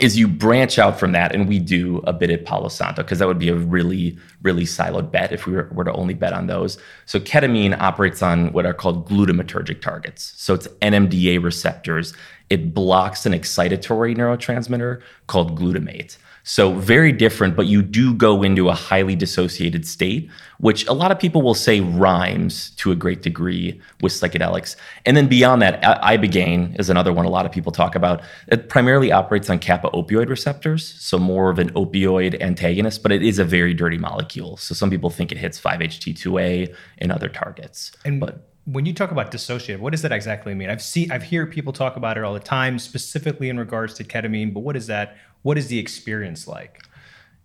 is 0.00 0.18
you 0.18 0.26
branch 0.26 0.78
out 0.78 0.98
from 0.98 1.12
that, 1.12 1.34
and 1.34 1.46
we 1.46 1.58
do 1.58 1.98
a 2.06 2.12
bit 2.12 2.30
at 2.30 2.46
Palo 2.46 2.68
Santo 2.68 3.02
because 3.02 3.18
that 3.18 3.28
would 3.28 3.38
be 3.38 3.50
a 3.50 3.54
really, 3.54 4.16
really 4.42 4.64
siloed 4.64 5.10
bet 5.10 5.32
if 5.32 5.46
we 5.46 5.52
were, 5.52 5.68
were, 5.72 5.84
to 5.84 5.92
only 5.92 6.14
bet 6.14 6.32
on 6.32 6.46
those. 6.46 6.78
So 7.04 7.20
ketamine 7.20 7.78
operates 7.78 8.22
on 8.22 8.52
what 8.52 8.64
are 8.64 8.72
called 8.72 9.06
glutamatergic 9.06 9.82
targets. 9.82 10.32
So 10.36 10.54
it's 10.54 10.66
NMDA 10.80 11.42
receptors. 11.42 12.14
It 12.48 12.72
blocks 12.72 13.26
an 13.26 13.32
excitatory 13.32 14.16
neurotransmitter 14.16 15.02
called 15.26 15.58
glutamate. 15.58 16.16
So 16.44 16.72
very 16.74 17.12
different, 17.12 17.54
but 17.54 17.66
you 17.66 17.82
do 17.82 18.14
go 18.14 18.42
into 18.42 18.68
a 18.68 18.74
highly 18.74 19.14
dissociated 19.14 19.86
state, 19.86 20.28
which 20.58 20.86
a 20.86 20.92
lot 20.92 21.12
of 21.12 21.18
people 21.18 21.42
will 21.42 21.54
say 21.54 21.80
rhymes 21.80 22.70
to 22.76 22.90
a 22.90 22.96
great 22.96 23.22
degree 23.22 23.80
with 24.00 24.12
psychedelics. 24.12 24.76
And 25.06 25.16
then 25.16 25.28
beyond 25.28 25.62
that, 25.62 25.82
ibogaine 25.82 26.78
is 26.80 26.90
another 26.90 27.12
one 27.12 27.26
a 27.26 27.30
lot 27.30 27.46
of 27.46 27.52
people 27.52 27.70
talk 27.70 27.94
about. 27.94 28.22
It 28.48 28.68
primarily 28.68 29.12
operates 29.12 29.48
on 29.50 29.60
kappa 29.60 29.90
opioid 29.90 30.28
receptors, 30.28 30.84
so 31.00 31.18
more 31.18 31.50
of 31.50 31.58
an 31.58 31.72
opioid 31.74 32.40
antagonist, 32.40 33.02
but 33.02 33.12
it 33.12 33.22
is 33.22 33.38
a 33.38 33.44
very 33.44 33.74
dirty 33.74 33.98
molecule. 33.98 34.56
So 34.56 34.74
some 34.74 34.90
people 34.90 35.10
think 35.10 35.30
it 35.32 35.38
hits 35.38 35.60
5-HT2A 35.60 36.74
and 36.98 37.12
other 37.12 37.28
targets. 37.28 37.92
And 38.04 38.20
but 38.20 38.51
when 38.64 38.86
you 38.86 38.92
talk 38.92 39.10
about 39.10 39.32
dissociative, 39.32 39.80
what 39.80 39.90
does 39.90 40.02
that 40.02 40.12
exactly 40.12 40.54
mean? 40.54 40.70
I've 40.70 40.82
seen, 40.82 41.10
I've 41.10 41.24
heard 41.24 41.50
people 41.50 41.72
talk 41.72 41.96
about 41.96 42.16
it 42.16 42.24
all 42.24 42.34
the 42.34 42.40
time, 42.40 42.78
specifically 42.78 43.48
in 43.48 43.58
regards 43.58 43.94
to 43.94 44.04
ketamine. 44.04 44.54
But 44.54 44.60
what 44.60 44.76
is 44.76 44.86
that? 44.86 45.16
What 45.42 45.58
is 45.58 45.66
the 45.66 45.78
experience 45.78 46.46
like? 46.46 46.82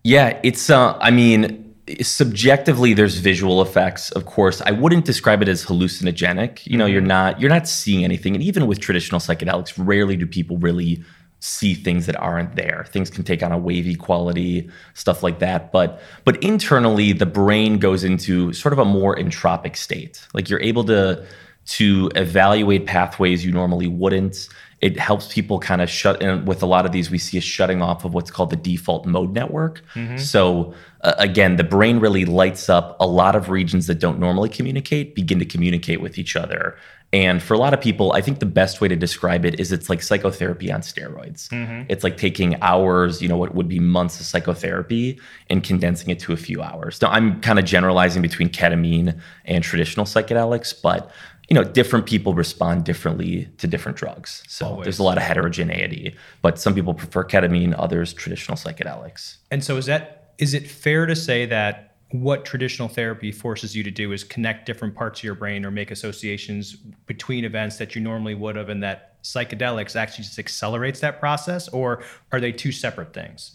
Yeah, 0.04 0.38
it's. 0.44 0.70
Uh, 0.70 0.96
I 1.00 1.10
mean, 1.10 1.74
subjectively, 2.02 2.94
there's 2.94 3.18
visual 3.18 3.60
effects. 3.60 4.12
Of 4.12 4.26
course, 4.26 4.62
I 4.62 4.70
wouldn't 4.70 5.04
describe 5.04 5.42
it 5.42 5.48
as 5.48 5.64
hallucinogenic. 5.64 6.66
You 6.66 6.78
know, 6.78 6.86
you're 6.86 7.00
mm-hmm. 7.00 7.08
not 7.08 7.40
you're 7.40 7.50
not 7.50 7.66
seeing 7.66 8.04
anything, 8.04 8.34
and 8.34 8.42
even 8.42 8.66
with 8.68 8.78
traditional 8.78 9.20
psychedelics, 9.20 9.74
rarely 9.76 10.16
do 10.16 10.26
people 10.26 10.56
really 10.58 11.02
see 11.40 11.74
things 11.74 12.06
that 12.06 12.16
aren't 12.16 12.56
there. 12.56 12.86
Things 12.90 13.10
can 13.10 13.22
take 13.22 13.42
on 13.42 13.52
a 13.52 13.58
wavy 13.58 13.94
quality, 13.94 14.68
stuff 14.94 15.22
like 15.22 15.38
that. 15.38 15.70
But 15.72 16.00
but 16.24 16.42
internally, 16.42 17.12
the 17.12 17.26
brain 17.26 17.78
goes 17.78 18.04
into 18.04 18.52
sort 18.52 18.72
of 18.72 18.78
a 18.78 18.84
more 18.84 19.16
entropic 19.16 19.76
state. 19.76 20.26
Like 20.34 20.48
you're 20.48 20.62
able 20.62 20.84
to 20.84 21.24
to 21.66 22.10
evaluate 22.16 22.86
pathways 22.86 23.44
you 23.44 23.52
normally 23.52 23.88
wouldn't. 23.88 24.48
It 24.80 24.98
helps 24.98 25.32
people 25.32 25.58
kind 25.58 25.82
of 25.82 25.90
shut 25.90 26.22
in 26.22 26.44
with 26.44 26.62
a 26.62 26.66
lot 26.66 26.86
of 26.86 26.92
these 26.92 27.10
we 27.10 27.18
see 27.18 27.36
a 27.36 27.40
shutting 27.40 27.82
off 27.82 28.04
of 28.04 28.14
what's 28.14 28.30
called 28.30 28.50
the 28.50 28.56
default 28.56 29.06
mode 29.06 29.32
network. 29.32 29.82
Mm-hmm. 29.94 30.16
So 30.18 30.72
uh, 31.02 31.14
again, 31.18 31.56
the 31.56 31.64
brain 31.64 31.98
really 31.98 32.24
lights 32.24 32.68
up 32.68 32.96
a 33.00 33.06
lot 33.06 33.36
of 33.36 33.50
regions 33.50 33.86
that 33.88 33.96
don't 33.96 34.18
normally 34.18 34.48
communicate 34.48 35.14
begin 35.14 35.38
to 35.40 35.44
communicate 35.44 36.00
with 36.00 36.16
each 36.16 36.36
other 36.36 36.76
and 37.12 37.42
for 37.42 37.54
a 37.54 37.58
lot 37.58 37.72
of 37.72 37.80
people, 37.80 38.12
I 38.12 38.20
think 38.20 38.38
the 38.38 38.46
best 38.46 38.82
way 38.82 38.88
to 38.88 38.96
describe 38.96 39.46
it 39.46 39.58
is 39.58 39.72
it's 39.72 39.88
like 39.88 40.02
psychotherapy 40.02 40.70
on 40.70 40.82
steroids. 40.82 41.48
Mm-hmm. 41.48 41.84
It's 41.88 42.04
like 42.04 42.18
taking 42.18 42.60
hours, 42.60 43.22
you 43.22 43.28
know, 43.28 43.36
what 43.38 43.54
would 43.54 43.68
be 43.68 43.78
months 43.78 44.20
of 44.20 44.26
psychotherapy 44.26 45.18
and 45.48 45.64
condensing 45.64 46.10
it 46.10 46.18
to 46.20 46.34
a 46.34 46.36
few 46.36 46.60
hours. 46.60 47.00
Now, 47.00 47.08
I'm 47.10 47.40
kind 47.40 47.58
of 47.58 47.64
generalizing 47.64 48.20
between 48.20 48.50
ketamine 48.50 49.18
and 49.46 49.64
traditional 49.64 50.04
psychedelics, 50.04 50.74
but 50.82 51.10
you 51.48 51.54
know, 51.54 51.64
different 51.64 52.04
people 52.04 52.34
respond 52.34 52.84
differently 52.84 53.48
to 53.56 53.66
different 53.66 53.96
drugs. 53.96 54.42
So 54.46 54.66
Always. 54.66 54.84
there's 54.84 54.98
a 54.98 55.02
lot 55.02 55.16
of 55.16 55.22
heterogeneity, 55.22 56.14
but 56.42 56.58
some 56.58 56.74
people 56.74 56.92
prefer 56.92 57.24
ketamine, 57.24 57.74
others 57.78 58.12
traditional 58.12 58.58
psychedelics. 58.58 59.38
And 59.50 59.64
so 59.64 59.78
is 59.78 59.86
that 59.86 60.34
is 60.36 60.52
it 60.52 60.68
fair 60.68 61.06
to 61.06 61.16
say 61.16 61.46
that 61.46 61.87
what 62.10 62.44
traditional 62.44 62.88
therapy 62.88 63.30
forces 63.30 63.76
you 63.76 63.82
to 63.82 63.90
do 63.90 64.12
is 64.12 64.24
connect 64.24 64.64
different 64.64 64.94
parts 64.94 65.20
of 65.20 65.24
your 65.24 65.34
brain 65.34 65.64
or 65.64 65.70
make 65.70 65.90
associations 65.90 66.74
between 67.06 67.44
events 67.44 67.76
that 67.76 67.94
you 67.94 68.00
normally 68.00 68.34
would 68.34 68.56
have 68.56 68.70
and 68.70 68.82
that 68.82 69.22
psychedelics 69.22 69.94
actually 69.94 70.24
just 70.24 70.38
accelerates 70.38 71.00
that 71.00 71.20
process 71.20 71.68
or 71.68 72.02
are 72.32 72.40
they 72.40 72.52
two 72.52 72.72
separate 72.72 73.12
things? 73.12 73.52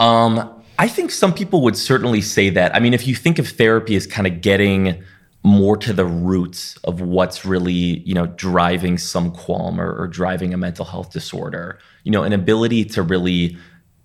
Um, 0.00 0.62
i 0.78 0.86
think 0.86 1.10
some 1.10 1.34
people 1.34 1.60
would 1.62 1.76
certainly 1.76 2.20
say 2.20 2.50
that. 2.50 2.74
I 2.74 2.80
mean 2.80 2.94
if 2.94 3.06
you 3.06 3.14
think 3.14 3.38
of 3.38 3.48
therapy 3.48 3.94
as 3.96 4.06
kind 4.06 4.26
of 4.26 4.40
getting 4.40 5.02
more 5.44 5.76
to 5.76 5.92
the 5.92 6.04
roots 6.04 6.76
of 6.84 7.00
what's 7.00 7.44
really 7.44 8.00
you 8.00 8.14
know 8.14 8.26
driving 8.26 8.98
some 8.98 9.30
qualm 9.30 9.80
or, 9.80 9.94
or 9.94 10.08
driving 10.08 10.52
a 10.52 10.56
mental 10.56 10.84
health 10.84 11.12
disorder 11.12 11.78
you 12.02 12.10
know 12.10 12.24
an 12.24 12.32
ability 12.32 12.84
to 12.84 13.02
really 13.02 13.56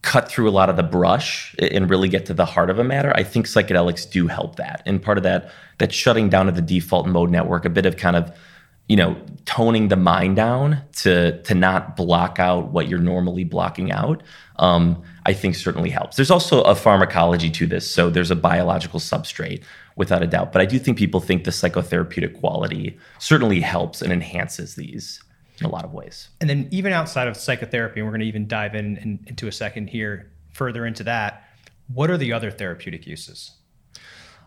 cut 0.03 0.29
through 0.29 0.49
a 0.49 0.51
lot 0.51 0.69
of 0.69 0.75
the 0.75 0.83
brush 0.83 1.55
and 1.57 1.89
really 1.89 2.09
get 2.09 2.25
to 2.27 2.33
the 2.33 2.45
heart 2.45 2.69
of 2.69 2.77
a 2.77 2.83
matter, 2.83 3.11
I 3.15 3.23
think 3.23 3.47
psychedelics 3.47 4.09
do 4.09 4.27
help 4.27 4.57
that. 4.57 4.83
And 4.85 5.01
part 5.01 5.17
of 5.17 5.23
that, 5.23 5.49
that 5.79 5.93
shutting 5.93 6.29
down 6.29 6.47
of 6.49 6.55
the 6.55 6.61
default 6.61 7.07
mode 7.07 7.31
network, 7.31 7.65
a 7.65 7.69
bit 7.69 7.85
of 7.85 7.95
kind 7.95 8.17
of, 8.17 8.37
you 8.89 8.97
know, 8.97 9.15
toning 9.45 9.87
the 9.87 9.95
mind 9.95 10.35
down 10.35 10.81
to 10.97 11.41
to 11.43 11.55
not 11.55 11.95
block 11.95 12.37
out 12.37 12.71
what 12.71 12.89
you're 12.89 12.99
normally 12.99 13.45
blocking 13.45 13.93
out. 13.93 14.21
Um, 14.57 15.01
I 15.25 15.31
think 15.31 15.55
certainly 15.55 15.89
helps. 15.89 16.17
There's 16.17 16.29
also 16.29 16.61
a 16.63 16.75
pharmacology 16.75 17.49
to 17.51 17.65
this, 17.65 17.89
so 17.89 18.09
there's 18.09 18.29
a 18.29 18.35
biological 18.35 18.99
substrate 18.99 19.63
without 19.95 20.21
a 20.21 20.27
doubt. 20.27 20.51
But 20.51 20.61
I 20.61 20.65
do 20.65 20.79
think 20.79 20.97
people 20.97 21.21
think 21.21 21.45
the 21.45 21.51
psychotherapeutic 21.51 22.39
quality 22.41 22.97
certainly 23.19 23.61
helps 23.61 24.01
and 24.01 24.11
enhances 24.11 24.75
these 24.75 25.22
in 25.59 25.65
a 25.65 25.69
lot 25.69 25.85
of 25.85 25.93
ways. 25.93 26.29
And 26.41 26.49
then 26.49 26.67
even 26.71 26.93
outside 26.93 27.27
of 27.27 27.37
psychotherapy, 27.37 27.99
and 27.99 28.07
we're 28.07 28.11
going 28.11 28.21
to 28.21 28.27
even 28.27 28.47
dive 28.47 28.75
in, 28.75 28.97
in 28.97 29.19
into 29.27 29.47
a 29.47 29.51
second 29.51 29.87
here 29.89 30.31
further 30.53 30.85
into 30.85 31.03
that. 31.03 31.43
What 31.93 32.09
are 32.09 32.17
the 32.17 32.33
other 32.33 32.51
therapeutic 32.51 33.05
uses? 33.05 33.51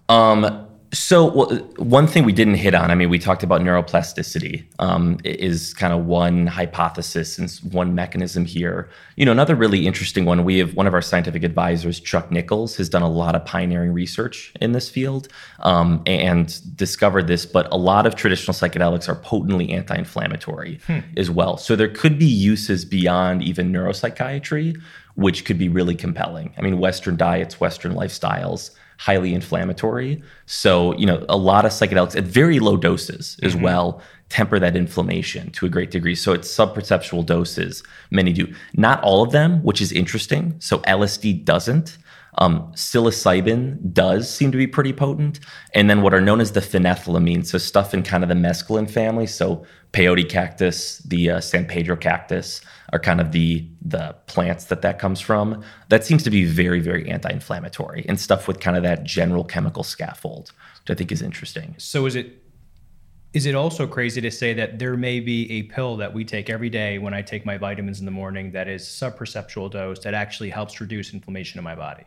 Um, 0.09 0.69
so 0.97 1.27
well, 1.27 1.57
one 1.77 2.07
thing 2.07 2.25
we 2.25 2.33
didn't 2.33 2.55
hit 2.55 2.75
on, 2.75 2.91
I 2.91 2.95
mean, 2.95 3.11
we 3.11 3.19
talked 3.19 3.43
about 3.43 3.61
neuroplasticity 3.61 4.65
um, 4.79 5.19
is 5.25 5.75
kind 5.75 5.93
of 5.93 6.07
one 6.07 6.47
hypothesis 6.47 7.39
and 7.39 7.51
one 7.73 7.95
mechanism 7.95 8.45
here. 8.45 8.89
You 9.17 9.27
know, 9.27 9.33
another 9.33 9.55
really 9.55 9.87
interesting 9.87 10.25
one. 10.25 10.45
We 10.45 10.59
have 10.59 10.75
one 10.75 10.87
of 10.87 10.95
our 10.95 11.03
scientific 11.03 11.43
advisors, 11.45 12.01
Chuck 12.01 12.31
Nichols, 12.31 12.77
has 12.77 12.89
done 12.89 13.03
a 13.03 13.11
lot 13.11 13.35
of 13.35 13.45
pioneering 13.45 13.93
research 13.93 14.53
in 14.61 14.73
this 14.73 14.89
field 14.89 15.29
um, 15.61 16.03
and 16.07 16.61
discovered 16.77 17.27
this. 17.27 17.47
But 17.47 17.71
a 17.71 17.77
lot 17.77 18.07
of 18.07 18.17
traditional 18.17 18.55
psychedelics 18.55 19.09
are 19.09 19.17
potently 19.17 19.71
anti-inflammatory 19.73 20.81
hmm. 20.87 21.01
as 21.17 21.31
well. 21.31 21.57
So 21.59 21.77
there 21.77 21.89
could 21.89 22.19
be 22.19 22.27
uses 22.27 22.85
beyond 22.85 23.43
even 23.43 23.73
neuropsychiatry, 23.73 24.81
which 25.15 25.45
could 25.45 25.59
be 25.59 25.69
really 25.69 25.95
compelling. 25.95 26.53
I 26.59 26.63
mean, 26.63 26.79
Western 26.79 27.17
diets, 27.17 27.61
Western 27.61 27.95
lifestyles 27.95 28.71
highly 28.99 29.35
inflammatory. 29.35 30.23
So, 30.47 30.97
you 30.97 31.07
know, 31.07 31.25
a 31.29 31.37
lot 31.37 31.65
of 31.65 31.73
psychedelics 31.73 32.17
at 32.17 32.25
very 32.25 32.59
low 32.59 32.77
doses 32.77 33.39
as 33.43 33.55
mm-hmm. 33.55 33.65
well 33.65 34.03
temper 34.29 34.59
that 34.59 34.77
inflammation 34.77 35.51
to 35.53 35.67
a 35.67 35.69
great 35.69 35.91
degree. 35.91 36.15
So 36.15 36.33
it's 36.33 36.53
subperceptual 36.53 37.25
doses, 37.27 37.83
many 38.11 38.33
do. 38.33 38.53
Not 38.75 39.03
all 39.03 39.23
of 39.23 39.31
them, 39.31 39.63
which 39.63 39.81
is 39.81 39.93
interesting. 39.93 40.57
So 40.59 40.79
LSD 40.81 41.45
doesn't. 41.45 41.99
Um, 42.39 42.71
psilocybin 42.73 43.95
does 43.95 44.29
seem 44.29 44.53
to 44.53 44.59
be 44.59 44.67
pretty 44.67 44.93
potent. 44.93 45.41
And 45.75 45.89
then 45.89 46.03
what 46.03 46.13
are 46.13 46.21
known 46.21 46.41
as 46.41 46.53
the 46.53 46.61
phenethylamines, 46.61 47.47
so 47.47 47.59
stuff 47.59 47.95
in 47.95 48.03
kind 48.03 48.23
of 48.23 48.29
the 48.29 48.35
mescaline 48.35 48.91
family. 48.91 49.27
So 49.27 49.65
peyote 49.93 50.29
cactus, 50.29 50.99
the 50.99 51.31
uh, 51.31 51.41
San 51.41 51.65
Pedro 51.65 51.97
cactus 51.97 52.61
are 52.93 52.99
kind 52.99 53.21
of 53.21 53.33
the 53.33 53.67
the 53.83 54.15
plants 54.27 54.67
that 54.67 54.83
that 54.83 54.99
comes 54.99 55.21
from. 55.21 55.63
That 55.89 56.05
seems 56.05 56.23
to 56.25 56.31
be 56.31 56.45
very, 56.45 56.81
very 56.81 57.09
anti-inflammatory 57.09 58.05
and 58.09 58.19
stuff 58.19 58.49
with 58.49 58.61
kind 58.61 58.77
of 58.77 58.83
that 58.83 59.05
general 59.05 59.45
chemical 59.45 59.83
scaffold, 59.83 60.53
which 60.83 60.91
I 60.91 60.95
think 60.95 61.13
is 61.13 61.23
interesting. 61.23 61.75
So 61.79 62.07
is 62.07 62.17
it 62.17 62.43
is 63.33 63.45
it 63.45 63.55
also 63.55 63.87
crazy 63.87 64.21
to 64.23 64.31
say 64.31 64.55
that 64.55 64.79
there 64.79 64.97
may 64.97 65.21
be 65.21 65.51
a 65.53 65.65
pill 65.65 65.97
that 65.99 66.15
we 66.15 66.25
take 66.25 66.49
every 66.49 66.71
day 66.71 66.99
when 66.99 67.13
I 67.13 67.21
take 67.21 67.45
my 67.45 67.59
vitamins 67.59 68.01
in 68.01 68.07
the 68.07 68.11
morning 68.11 68.53
that 68.53 68.67
is 68.67 68.83
subperceptual 68.85 69.71
dose 69.71 69.99
that 70.01 70.15
actually 70.15 70.49
helps 70.49 70.81
reduce 70.81 71.13
inflammation 71.13 71.59
in 71.59 71.65
my 71.65 71.75
body? 71.75 72.05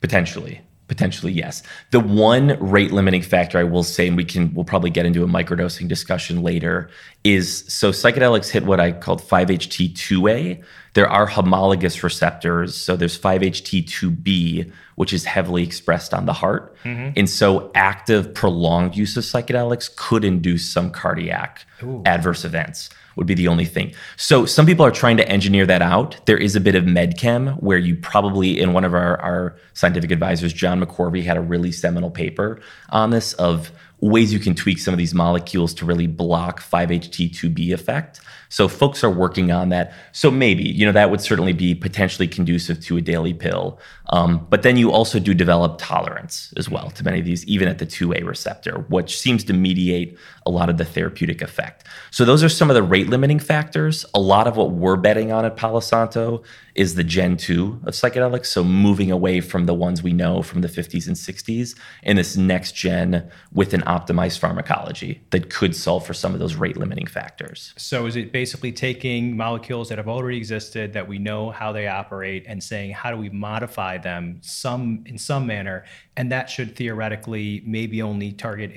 Potentially. 0.00 0.60
Potentially, 0.92 1.32
yes. 1.32 1.62
The 1.90 2.00
one 2.00 2.58
rate 2.60 2.92
limiting 2.92 3.22
factor 3.22 3.56
I 3.56 3.64
will 3.64 3.82
say, 3.82 4.08
and 4.08 4.14
we 4.14 4.26
can 4.26 4.52
we'll 4.52 4.66
probably 4.66 4.90
get 4.90 5.06
into 5.06 5.24
a 5.24 5.26
microdosing 5.26 5.88
discussion 5.88 6.42
later, 6.42 6.90
is 7.24 7.64
so 7.66 7.92
psychedelics 7.92 8.50
hit 8.50 8.64
what 8.66 8.78
I 8.78 8.92
called 8.92 9.22
5-HT2A. 9.22 10.62
There 10.92 11.08
are 11.08 11.24
homologous 11.24 12.04
receptors. 12.04 12.76
So 12.76 12.94
there's 12.94 13.18
5-HT2B, 13.18 14.70
which 14.96 15.14
is 15.14 15.24
heavily 15.24 15.62
expressed 15.62 16.12
on 16.12 16.26
the 16.26 16.34
heart. 16.34 16.76
Mm-hmm. 16.84 17.12
And 17.16 17.30
so 17.30 17.70
active, 17.74 18.34
prolonged 18.34 18.94
use 18.94 19.16
of 19.16 19.24
psychedelics 19.24 19.96
could 19.96 20.26
induce 20.26 20.70
some 20.70 20.90
cardiac 20.90 21.64
Ooh. 21.82 22.02
adverse 22.04 22.44
events 22.44 22.90
would 23.16 23.26
be 23.26 23.34
the 23.34 23.48
only 23.48 23.64
thing. 23.64 23.92
So 24.16 24.46
some 24.46 24.66
people 24.66 24.84
are 24.84 24.90
trying 24.90 25.16
to 25.18 25.28
engineer 25.28 25.66
that 25.66 25.82
out. 25.82 26.16
There 26.26 26.38
is 26.38 26.56
a 26.56 26.60
bit 26.60 26.74
of 26.74 26.84
medchem 26.84 27.60
where 27.62 27.78
you 27.78 27.96
probably, 27.96 28.60
in 28.60 28.72
one 28.72 28.84
of 28.84 28.94
our, 28.94 29.20
our 29.20 29.56
scientific 29.74 30.10
advisors, 30.10 30.52
John 30.52 30.82
McCorvy, 30.82 31.22
had 31.22 31.36
a 31.36 31.40
really 31.40 31.72
seminal 31.72 32.10
paper 32.10 32.60
on 32.90 33.10
this 33.10 33.32
of 33.34 33.72
ways 34.02 34.32
you 34.32 34.40
can 34.40 34.54
tweak 34.54 34.80
some 34.80 34.92
of 34.92 34.98
these 34.98 35.14
molecules 35.14 35.72
to 35.72 35.84
really 35.84 36.08
block 36.08 36.60
5-HT2B 36.60 37.72
effect. 37.72 38.20
So 38.48 38.66
folks 38.66 39.04
are 39.04 39.10
working 39.10 39.52
on 39.52 39.68
that. 39.68 39.94
So 40.10 40.28
maybe, 40.28 40.64
you 40.64 40.84
know, 40.84 40.90
that 40.92 41.10
would 41.10 41.20
certainly 41.20 41.52
be 41.52 41.74
potentially 41.74 42.26
conducive 42.26 42.80
to 42.86 42.96
a 42.96 43.00
daily 43.00 43.32
pill. 43.32 43.78
Um, 44.10 44.44
but 44.50 44.62
then 44.62 44.76
you 44.76 44.90
also 44.90 45.20
do 45.20 45.34
develop 45.34 45.76
tolerance 45.78 46.52
as 46.56 46.68
well 46.68 46.90
to 46.90 47.04
many 47.04 47.20
of 47.20 47.24
these, 47.24 47.46
even 47.46 47.68
at 47.68 47.78
the 47.78 47.86
2A 47.86 48.26
receptor, 48.26 48.84
which 48.88 49.18
seems 49.18 49.44
to 49.44 49.52
mediate 49.52 50.18
a 50.46 50.50
lot 50.50 50.68
of 50.68 50.76
the 50.76 50.84
therapeutic 50.84 51.42
effect. 51.42 51.86
So 52.10 52.24
those 52.24 52.42
are 52.42 52.48
some 52.48 52.70
of 52.70 52.74
the 52.74 52.82
rate 52.82 53.08
limiting 53.08 53.38
factors. 53.38 54.04
A 54.14 54.20
lot 54.20 54.46
of 54.46 54.56
what 54.56 54.72
we're 54.72 54.96
betting 54.96 55.32
on 55.32 55.44
at 55.44 55.56
Palo 55.56 55.80
Santo 55.80 56.42
is 56.74 56.94
the 56.94 57.04
Gen 57.04 57.36
2 57.36 57.80
of 57.84 57.94
psychedelics. 57.94 58.46
So 58.46 58.64
moving 58.64 59.10
away 59.10 59.40
from 59.40 59.66
the 59.66 59.74
ones 59.74 60.02
we 60.02 60.12
know 60.12 60.42
from 60.42 60.62
the 60.62 60.68
50s 60.68 61.06
and 61.06 61.16
60s 61.16 61.78
and 62.02 62.18
this 62.18 62.36
next 62.36 62.74
gen 62.74 63.30
with 63.52 63.74
an 63.74 63.82
optimized 63.82 64.38
pharmacology 64.38 65.22
that 65.30 65.50
could 65.50 65.76
solve 65.76 66.06
for 66.06 66.14
some 66.14 66.32
of 66.32 66.40
those 66.40 66.54
rate 66.54 66.76
limiting 66.76 67.06
factors. 67.06 67.74
So 67.76 68.06
is 68.06 68.16
it 68.16 68.32
basically 68.32 68.72
taking 68.72 69.36
molecules 69.36 69.88
that 69.90 69.98
have 69.98 70.08
already 70.08 70.38
existed 70.38 70.92
that 70.94 71.06
we 71.06 71.18
know 71.18 71.50
how 71.50 71.72
they 71.72 71.86
operate 71.88 72.44
and 72.46 72.62
saying 72.62 72.92
how 72.92 73.10
do 73.10 73.16
we 73.16 73.28
modify 73.28 73.98
them 73.98 74.38
some 74.42 75.04
in 75.06 75.18
some 75.18 75.46
manner 75.46 75.84
and 76.16 76.32
that 76.32 76.48
should 76.48 76.76
theoretically 76.76 77.62
maybe 77.66 78.00
only 78.02 78.32
target 78.32 78.70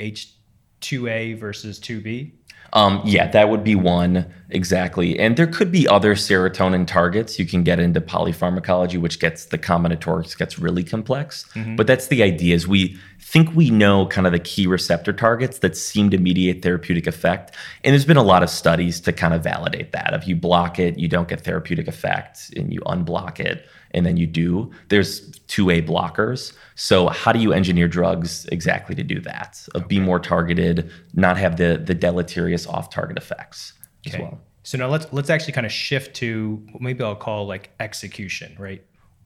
H2A 0.86 1.40
versus 1.40 1.80
2B? 1.80 2.32
Um, 2.74 3.02
yeah, 3.06 3.32
that 3.32 3.50
would 3.50 3.64
be 3.64 3.76
one 3.76 4.26
exactly. 4.50 5.18
And 5.18 5.38
there 5.38 5.48
could 5.48 5.72
be 5.72 5.88
other 5.88 6.14
serotonin 6.14 6.86
targets. 6.86 7.40
You 7.40 7.46
can 7.46 7.64
get 7.64 7.80
into 7.80 8.02
polypharmacology, 8.02 9.00
which 9.00 9.22
gets 9.22 9.46
the 9.46 9.58
combinatorics 9.58 10.38
gets 10.38 10.60
really 10.60 10.84
complex. 10.84 11.46
Mm-hmm. 11.54 11.78
But 11.78 11.88
that's 11.88 12.08
the 12.08 12.22
idea 12.22 12.54
is 12.54 12.68
we 12.68 12.98
think 13.20 13.56
we 13.56 13.70
know 13.70 14.08
kind 14.08 14.28
of 14.28 14.34
the 14.34 14.40
key 14.40 14.68
receptor 14.68 15.14
targets 15.14 15.60
that 15.60 15.78
seem 15.78 16.10
to 16.10 16.18
mediate 16.18 16.64
therapeutic 16.64 17.08
effect. 17.08 17.56
And 17.86 17.94
there's 17.94 18.06
been 18.06 18.18
a 18.18 18.24
lot 18.24 18.44
of 18.44 18.50
studies 18.50 19.00
to 19.02 19.14
kind 19.14 19.34
of 19.34 19.42
validate 19.42 19.94
that. 19.94 20.14
If 20.14 20.28
you 20.28 20.36
block 20.36 20.78
it, 20.78 21.00
you 21.00 21.08
don't 21.08 21.30
get 21.30 21.42
therapeutic 21.42 21.88
effect, 21.88 22.54
and 22.58 22.74
you 22.74 22.82
unblock 22.82 23.40
it, 23.40 23.66
and 23.96 24.06
then 24.06 24.18
you 24.18 24.28
do. 24.28 24.70
There's 24.90 25.32
2A 25.48 25.88
blockers. 25.88 26.54
So 26.76 27.08
how 27.08 27.32
do 27.32 27.40
you 27.40 27.54
engineer 27.54 27.88
drugs 27.88 28.46
exactly 28.52 28.94
to 28.96 29.04
do 29.04 29.20
that? 29.22 29.66
Okay. 29.76 29.86
be 29.88 30.00
more 30.00 30.20
targeted, 30.20 30.92
not 31.14 31.38
have 31.38 31.58
the 31.58 31.82
the 31.84 31.96
deleterious 31.96 32.68
off-target 32.68 33.18
effects 33.18 33.74
okay. 34.08 34.18
as 34.18 34.22
well. 34.22 34.40
So 34.64 34.78
now 34.78 34.88
let's 34.90 35.08
let's 35.12 35.30
actually 35.30 35.54
kind 35.54 35.66
of 35.66 35.72
shift 35.72 36.16
to 36.18 36.62
maybe 36.80 37.04
I'll 37.04 37.16
call 37.16 37.48
like 37.48 37.72
execution, 37.80 38.56
right? 38.60 38.84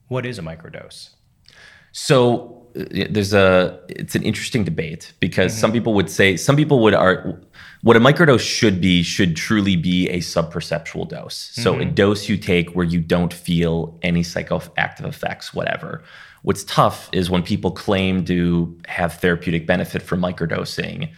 What 0.08 0.24
is 0.24 0.38
a 0.38 0.42
microdose? 0.42 1.10
So 1.92 2.59
there's 2.74 3.32
a 3.32 3.78
it's 3.88 4.14
an 4.14 4.22
interesting 4.22 4.64
debate 4.64 5.12
because 5.20 5.52
mm-hmm. 5.52 5.60
some 5.60 5.72
people 5.72 5.94
would 5.94 6.10
say 6.10 6.36
some 6.36 6.56
people 6.56 6.80
would 6.80 6.94
are 6.94 7.40
what 7.82 7.96
a 7.96 8.00
microdose 8.00 8.40
should 8.40 8.80
be 8.80 9.02
should 9.02 9.36
truly 9.36 9.76
be 9.76 10.08
a 10.08 10.18
subperceptual 10.18 11.08
dose. 11.08 11.50
So 11.54 11.72
mm-hmm. 11.72 11.82
a 11.82 11.84
dose 11.86 12.28
you 12.28 12.36
take 12.36 12.70
where 12.70 12.86
you 12.86 13.00
don't 13.00 13.32
feel 13.32 13.98
any 14.02 14.22
psychoactive 14.22 15.06
effects, 15.06 15.54
whatever. 15.54 16.02
What's 16.42 16.64
tough 16.64 17.08
is 17.12 17.30
when 17.30 17.42
people 17.42 17.70
claim 17.70 18.24
to 18.26 18.78
have 18.86 19.14
therapeutic 19.14 19.66
benefit 19.66 20.02
from 20.02 20.20
microdosing. 20.20 21.12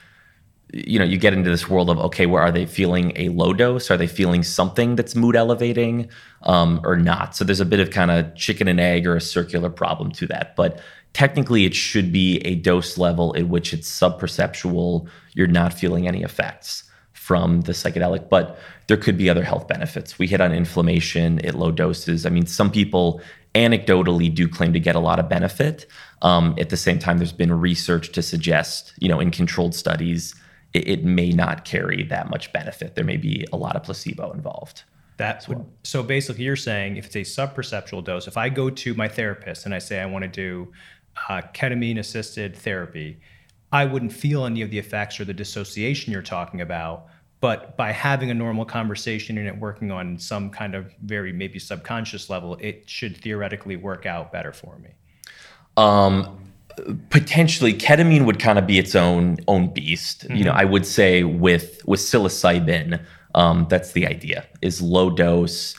You 0.74 0.98
know, 0.98 1.04
you 1.04 1.18
get 1.18 1.34
into 1.34 1.50
this 1.50 1.68
world 1.68 1.90
of 1.90 1.98
okay, 1.98 2.26
where 2.26 2.42
are 2.42 2.50
they 2.50 2.64
feeling 2.64 3.12
a 3.16 3.28
low 3.28 3.52
dose? 3.52 3.90
Are 3.90 3.96
they 3.96 4.06
feeling 4.06 4.42
something 4.42 4.96
that's 4.96 5.14
mood 5.14 5.36
elevating, 5.36 6.08
um, 6.44 6.80
or 6.82 6.96
not? 6.96 7.36
So 7.36 7.44
there's 7.44 7.60
a 7.60 7.66
bit 7.66 7.78
of 7.78 7.90
kind 7.90 8.10
of 8.10 8.34
chicken 8.36 8.68
and 8.68 8.80
egg 8.80 9.06
or 9.06 9.14
a 9.14 9.20
circular 9.20 9.68
problem 9.68 10.12
to 10.12 10.26
that. 10.28 10.56
But 10.56 10.80
technically, 11.12 11.64
it 11.64 11.74
should 11.74 12.12
be 12.12 12.38
a 12.38 12.54
dose 12.54 12.98
level 12.98 13.32
in 13.32 13.48
which 13.48 13.72
it's 13.72 13.90
subperceptual. 13.90 15.06
You're 15.34 15.46
not 15.46 15.74
feeling 15.74 16.08
any 16.08 16.22
effects 16.22 16.84
from 17.12 17.60
the 17.62 17.72
psychedelic, 17.72 18.28
but 18.28 18.58
there 18.88 18.96
could 18.96 19.16
be 19.16 19.30
other 19.30 19.44
health 19.44 19.68
benefits. 19.68 20.18
We 20.18 20.26
hit 20.26 20.40
on 20.40 20.52
inflammation 20.52 21.44
at 21.46 21.54
low 21.54 21.70
doses. 21.70 22.26
I 22.26 22.30
mean, 22.30 22.46
some 22.46 22.70
people 22.70 23.20
anecdotally 23.54 24.34
do 24.34 24.48
claim 24.48 24.72
to 24.72 24.80
get 24.80 24.96
a 24.96 25.00
lot 25.00 25.18
of 25.18 25.28
benefit. 25.28 25.86
Um, 26.22 26.54
at 26.58 26.70
the 26.70 26.76
same 26.76 26.98
time, 26.98 27.18
there's 27.18 27.32
been 27.32 27.52
research 27.52 28.12
to 28.12 28.22
suggest, 28.22 28.92
you 28.98 29.08
know, 29.08 29.20
in 29.20 29.30
controlled 29.30 29.74
studies, 29.74 30.34
it, 30.72 30.88
it, 30.88 31.04
may 31.04 31.30
not 31.30 31.64
carry 31.64 32.02
that 32.04 32.30
much 32.30 32.52
benefit. 32.52 32.94
There 32.94 33.04
may 33.04 33.18
be 33.18 33.46
a 33.52 33.56
lot 33.56 33.76
of 33.76 33.82
placebo 33.82 34.32
involved. 34.32 34.84
That's 35.18 35.48
well. 35.48 35.68
so 35.84 36.02
basically 36.02 36.44
you're 36.44 36.56
saying 36.56 36.96
if 36.96 37.14
it's 37.14 37.16
a 37.16 37.20
subperceptual 37.20 38.04
dose, 38.04 38.26
if 38.26 38.36
I 38.36 38.48
go 38.48 38.70
to 38.70 38.94
my 38.94 39.08
therapist 39.08 39.66
and 39.66 39.74
I 39.74 39.78
say 39.78 40.00
I 40.00 40.06
want 40.06 40.22
to 40.22 40.28
do 40.28 40.72
uh, 41.28 41.42
ketamine 41.54 41.98
assisted 41.98 42.56
therapy, 42.56 43.18
I 43.70 43.84
wouldn't 43.84 44.12
feel 44.12 44.44
any 44.44 44.62
of 44.62 44.70
the 44.70 44.78
effects 44.78 45.18
or 45.18 45.24
the 45.24 45.34
dissociation 45.34 46.12
you're 46.12 46.22
talking 46.22 46.60
about 46.60 47.08
but 47.42 47.76
by 47.76 47.90
having 47.90 48.30
a 48.30 48.34
normal 48.34 48.64
conversation 48.64 49.36
and 49.36 49.48
it 49.48 49.58
working 49.58 49.90
on 49.90 50.16
some 50.16 50.48
kind 50.48 50.76
of 50.76 50.94
very 51.02 51.32
maybe 51.32 51.58
subconscious 51.58 52.30
level 52.30 52.56
it 52.60 52.88
should 52.88 53.14
theoretically 53.16 53.76
work 53.76 54.06
out 54.06 54.32
better 54.32 54.52
for 54.52 54.78
me 54.78 54.88
um, 55.76 56.38
potentially 57.10 57.74
ketamine 57.74 58.24
would 58.24 58.38
kind 58.38 58.58
of 58.58 58.66
be 58.66 58.78
its 58.78 58.94
own 58.94 59.36
own 59.48 59.70
beast 59.74 60.22
mm-hmm. 60.22 60.36
you 60.36 60.44
know 60.44 60.52
mm-hmm. 60.52 60.60
i 60.60 60.64
would 60.64 60.86
say 60.86 61.24
with 61.24 61.84
with 61.84 62.00
psilocybin 62.00 63.04
um, 63.34 63.66
that's 63.68 63.92
the 63.92 64.06
idea 64.06 64.46
is 64.62 64.80
low 64.80 65.10
dose 65.10 65.74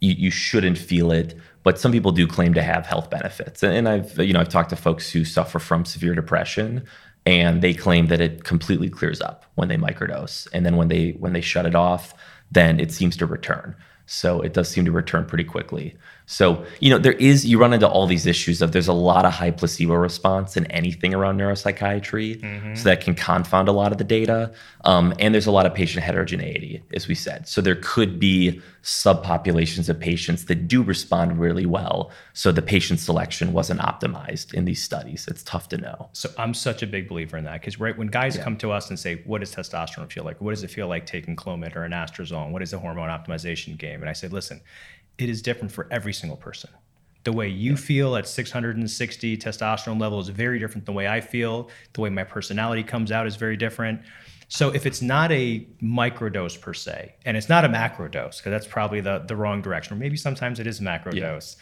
you, 0.00 0.12
you 0.12 0.30
shouldn't 0.30 0.78
feel 0.78 1.10
it 1.10 1.34
but 1.66 1.80
some 1.80 1.90
people 1.90 2.12
do 2.12 2.28
claim 2.28 2.54
to 2.54 2.62
have 2.62 2.86
health 2.86 3.10
benefits. 3.10 3.60
And 3.64 3.88
i've 3.88 4.16
you 4.20 4.32
know 4.32 4.38
i've 4.38 4.48
talked 4.48 4.70
to 4.70 4.76
folks 4.76 5.10
who 5.10 5.24
suffer 5.24 5.58
from 5.58 5.84
severe 5.84 6.14
depression 6.14 6.84
and 7.26 7.60
they 7.60 7.74
claim 7.74 8.06
that 8.06 8.20
it 8.20 8.44
completely 8.44 8.88
clears 8.88 9.20
up 9.20 9.46
when 9.56 9.66
they 9.66 9.76
microdose. 9.76 10.46
And 10.52 10.64
then 10.64 10.76
when 10.76 10.86
they 10.86 11.10
when 11.18 11.32
they 11.32 11.40
shut 11.40 11.66
it 11.66 11.74
off 11.74 12.14
then 12.52 12.78
it 12.78 12.92
seems 12.92 13.16
to 13.16 13.26
return. 13.26 13.74
So 14.06 14.40
it 14.42 14.52
does 14.52 14.68
seem 14.68 14.84
to 14.84 14.92
return 14.92 15.26
pretty 15.26 15.42
quickly 15.42 15.96
so, 16.26 16.66
you 16.80 16.90
know, 16.90 16.98
there 16.98 17.12
is, 17.12 17.46
you 17.46 17.58
run 17.58 17.72
into 17.72 17.88
all 17.88 18.06
these 18.06 18.26
issues 18.26 18.60
of 18.60 18.72
there's 18.72 18.88
a 18.88 18.92
lot 18.92 19.24
of 19.24 19.32
high 19.32 19.52
placebo 19.52 19.94
response 19.94 20.56
in 20.56 20.66
anything 20.66 21.14
around 21.14 21.38
neuropsychiatry. 21.38 22.40
Mm-hmm. 22.40 22.74
So 22.74 22.84
that 22.84 23.00
can 23.00 23.14
confound 23.14 23.68
a 23.68 23.72
lot 23.72 23.92
of 23.92 23.98
the 23.98 24.04
data. 24.04 24.52
Um, 24.84 25.14
and 25.20 25.32
there's 25.32 25.46
a 25.46 25.52
lot 25.52 25.66
of 25.66 25.74
patient 25.74 26.04
heterogeneity, 26.04 26.82
as 26.92 27.06
we 27.06 27.14
said. 27.14 27.46
So 27.46 27.60
there 27.60 27.76
could 27.76 28.18
be 28.18 28.60
subpopulations 28.82 29.88
of 29.88 29.98
patients 29.98 30.44
that 30.46 30.68
do 30.68 30.82
respond 30.82 31.38
really 31.38 31.66
well. 31.66 32.10
So 32.32 32.52
the 32.52 32.62
patient 32.62 33.00
selection 33.00 33.52
wasn't 33.52 33.80
optimized 33.80 34.52
in 34.52 34.64
these 34.64 34.82
studies. 34.82 35.26
It's 35.28 35.42
tough 35.44 35.68
to 35.70 35.78
know. 35.78 36.08
So 36.12 36.28
I'm 36.38 36.54
such 36.54 36.82
a 36.82 36.86
big 36.86 37.08
believer 37.08 37.36
in 37.36 37.44
that 37.44 37.60
because, 37.60 37.80
right, 37.80 37.96
when 37.96 38.08
guys 38.08 38.36
yeah. 38.36 38.44
come 38.44 38.56
to 38.58 38.70
us 38.70 38.88
and 38.88 38.98
say, 38.98 39.22
What 39.24 39.40
does 39.40 39.54
testosterone 39.54 40.10
feel 40.10 40.24
like? 40.24 40.40
What 40.40 40.50
does 40.50 40.62
it 40.62 40.70
feel 40.70 40.88
like 40.88 41.06
taking 41.06 41.34
Clomid 41.34 41.74
or 41.74 41.84
an 41.84 41.92
anastrozole? 41.92 42.50
What 42.50 42.62
is 42.62 42.70
the 42.70 42.78
hormone 42.78 43.08
optimization 43.08 43.76
game? 43.76 44.02
And 44.02 44.08
I 44.08 44.12
say, 44.12 44.28
Listen, 44.28 44.60
it 45.18 45.28
is 45.28 45.42
different 45.42 45.72
for 45.72 45.86
every 45.90 46.12
single 46.12 46.36
person. 46.36 46.70
The 47.24 47.32
way 47.32 47.48
you 47.48 47.76
feel 47.76 48.16
at 48.16 48.28
660 48.28 49.36
testosterone 49.36 50.00
level 50.00 50.20
is 50.20 50.28
very 50.28 50.58
different 50.58 50.86
than 50.86 50.94
the 50.94 50.96
way 50.96 51.08
I 51.08 51.20
feel. 51.20 51.70
The 51.94 52.00
way 52.00 52.10
my 52.10 52.24
personality 52.24 52.84
comes 52.84 53.10
out 53.10 53.26
is 53.26 53.36
very 53.36 53.56
different. 53.56 54.00
So 54.48 54.72
if 54.72 54.86
it's 54.86 55.02
not 55.02 55.32
a 55.32 55.66
microdose 55.82 56.60
per 56.60 56.72
se, 56.72 57.14
and 57.24 57.36
it's 57.36 57.48
not 57.48 57.64
a 57.64 57.68
macro 57.68 58.06
dose, 58.06 58.38
because 58.38 58.50
that's 58.50 58.66
probably 58.66 59.00
the, 59.00 59.24
the 59.26 59.34
wrong 59.34 59.60
direction, 59.60 59.96
or 59.96 59.98
maybe 59.98 60.16
sometimes 60.16 60.60
it 60.60 60.66
is 60.68 60.78
a 60.78 60.84
macro 60.84 61.12
yeah. 61.12 61.32
dose, 61.32 61.56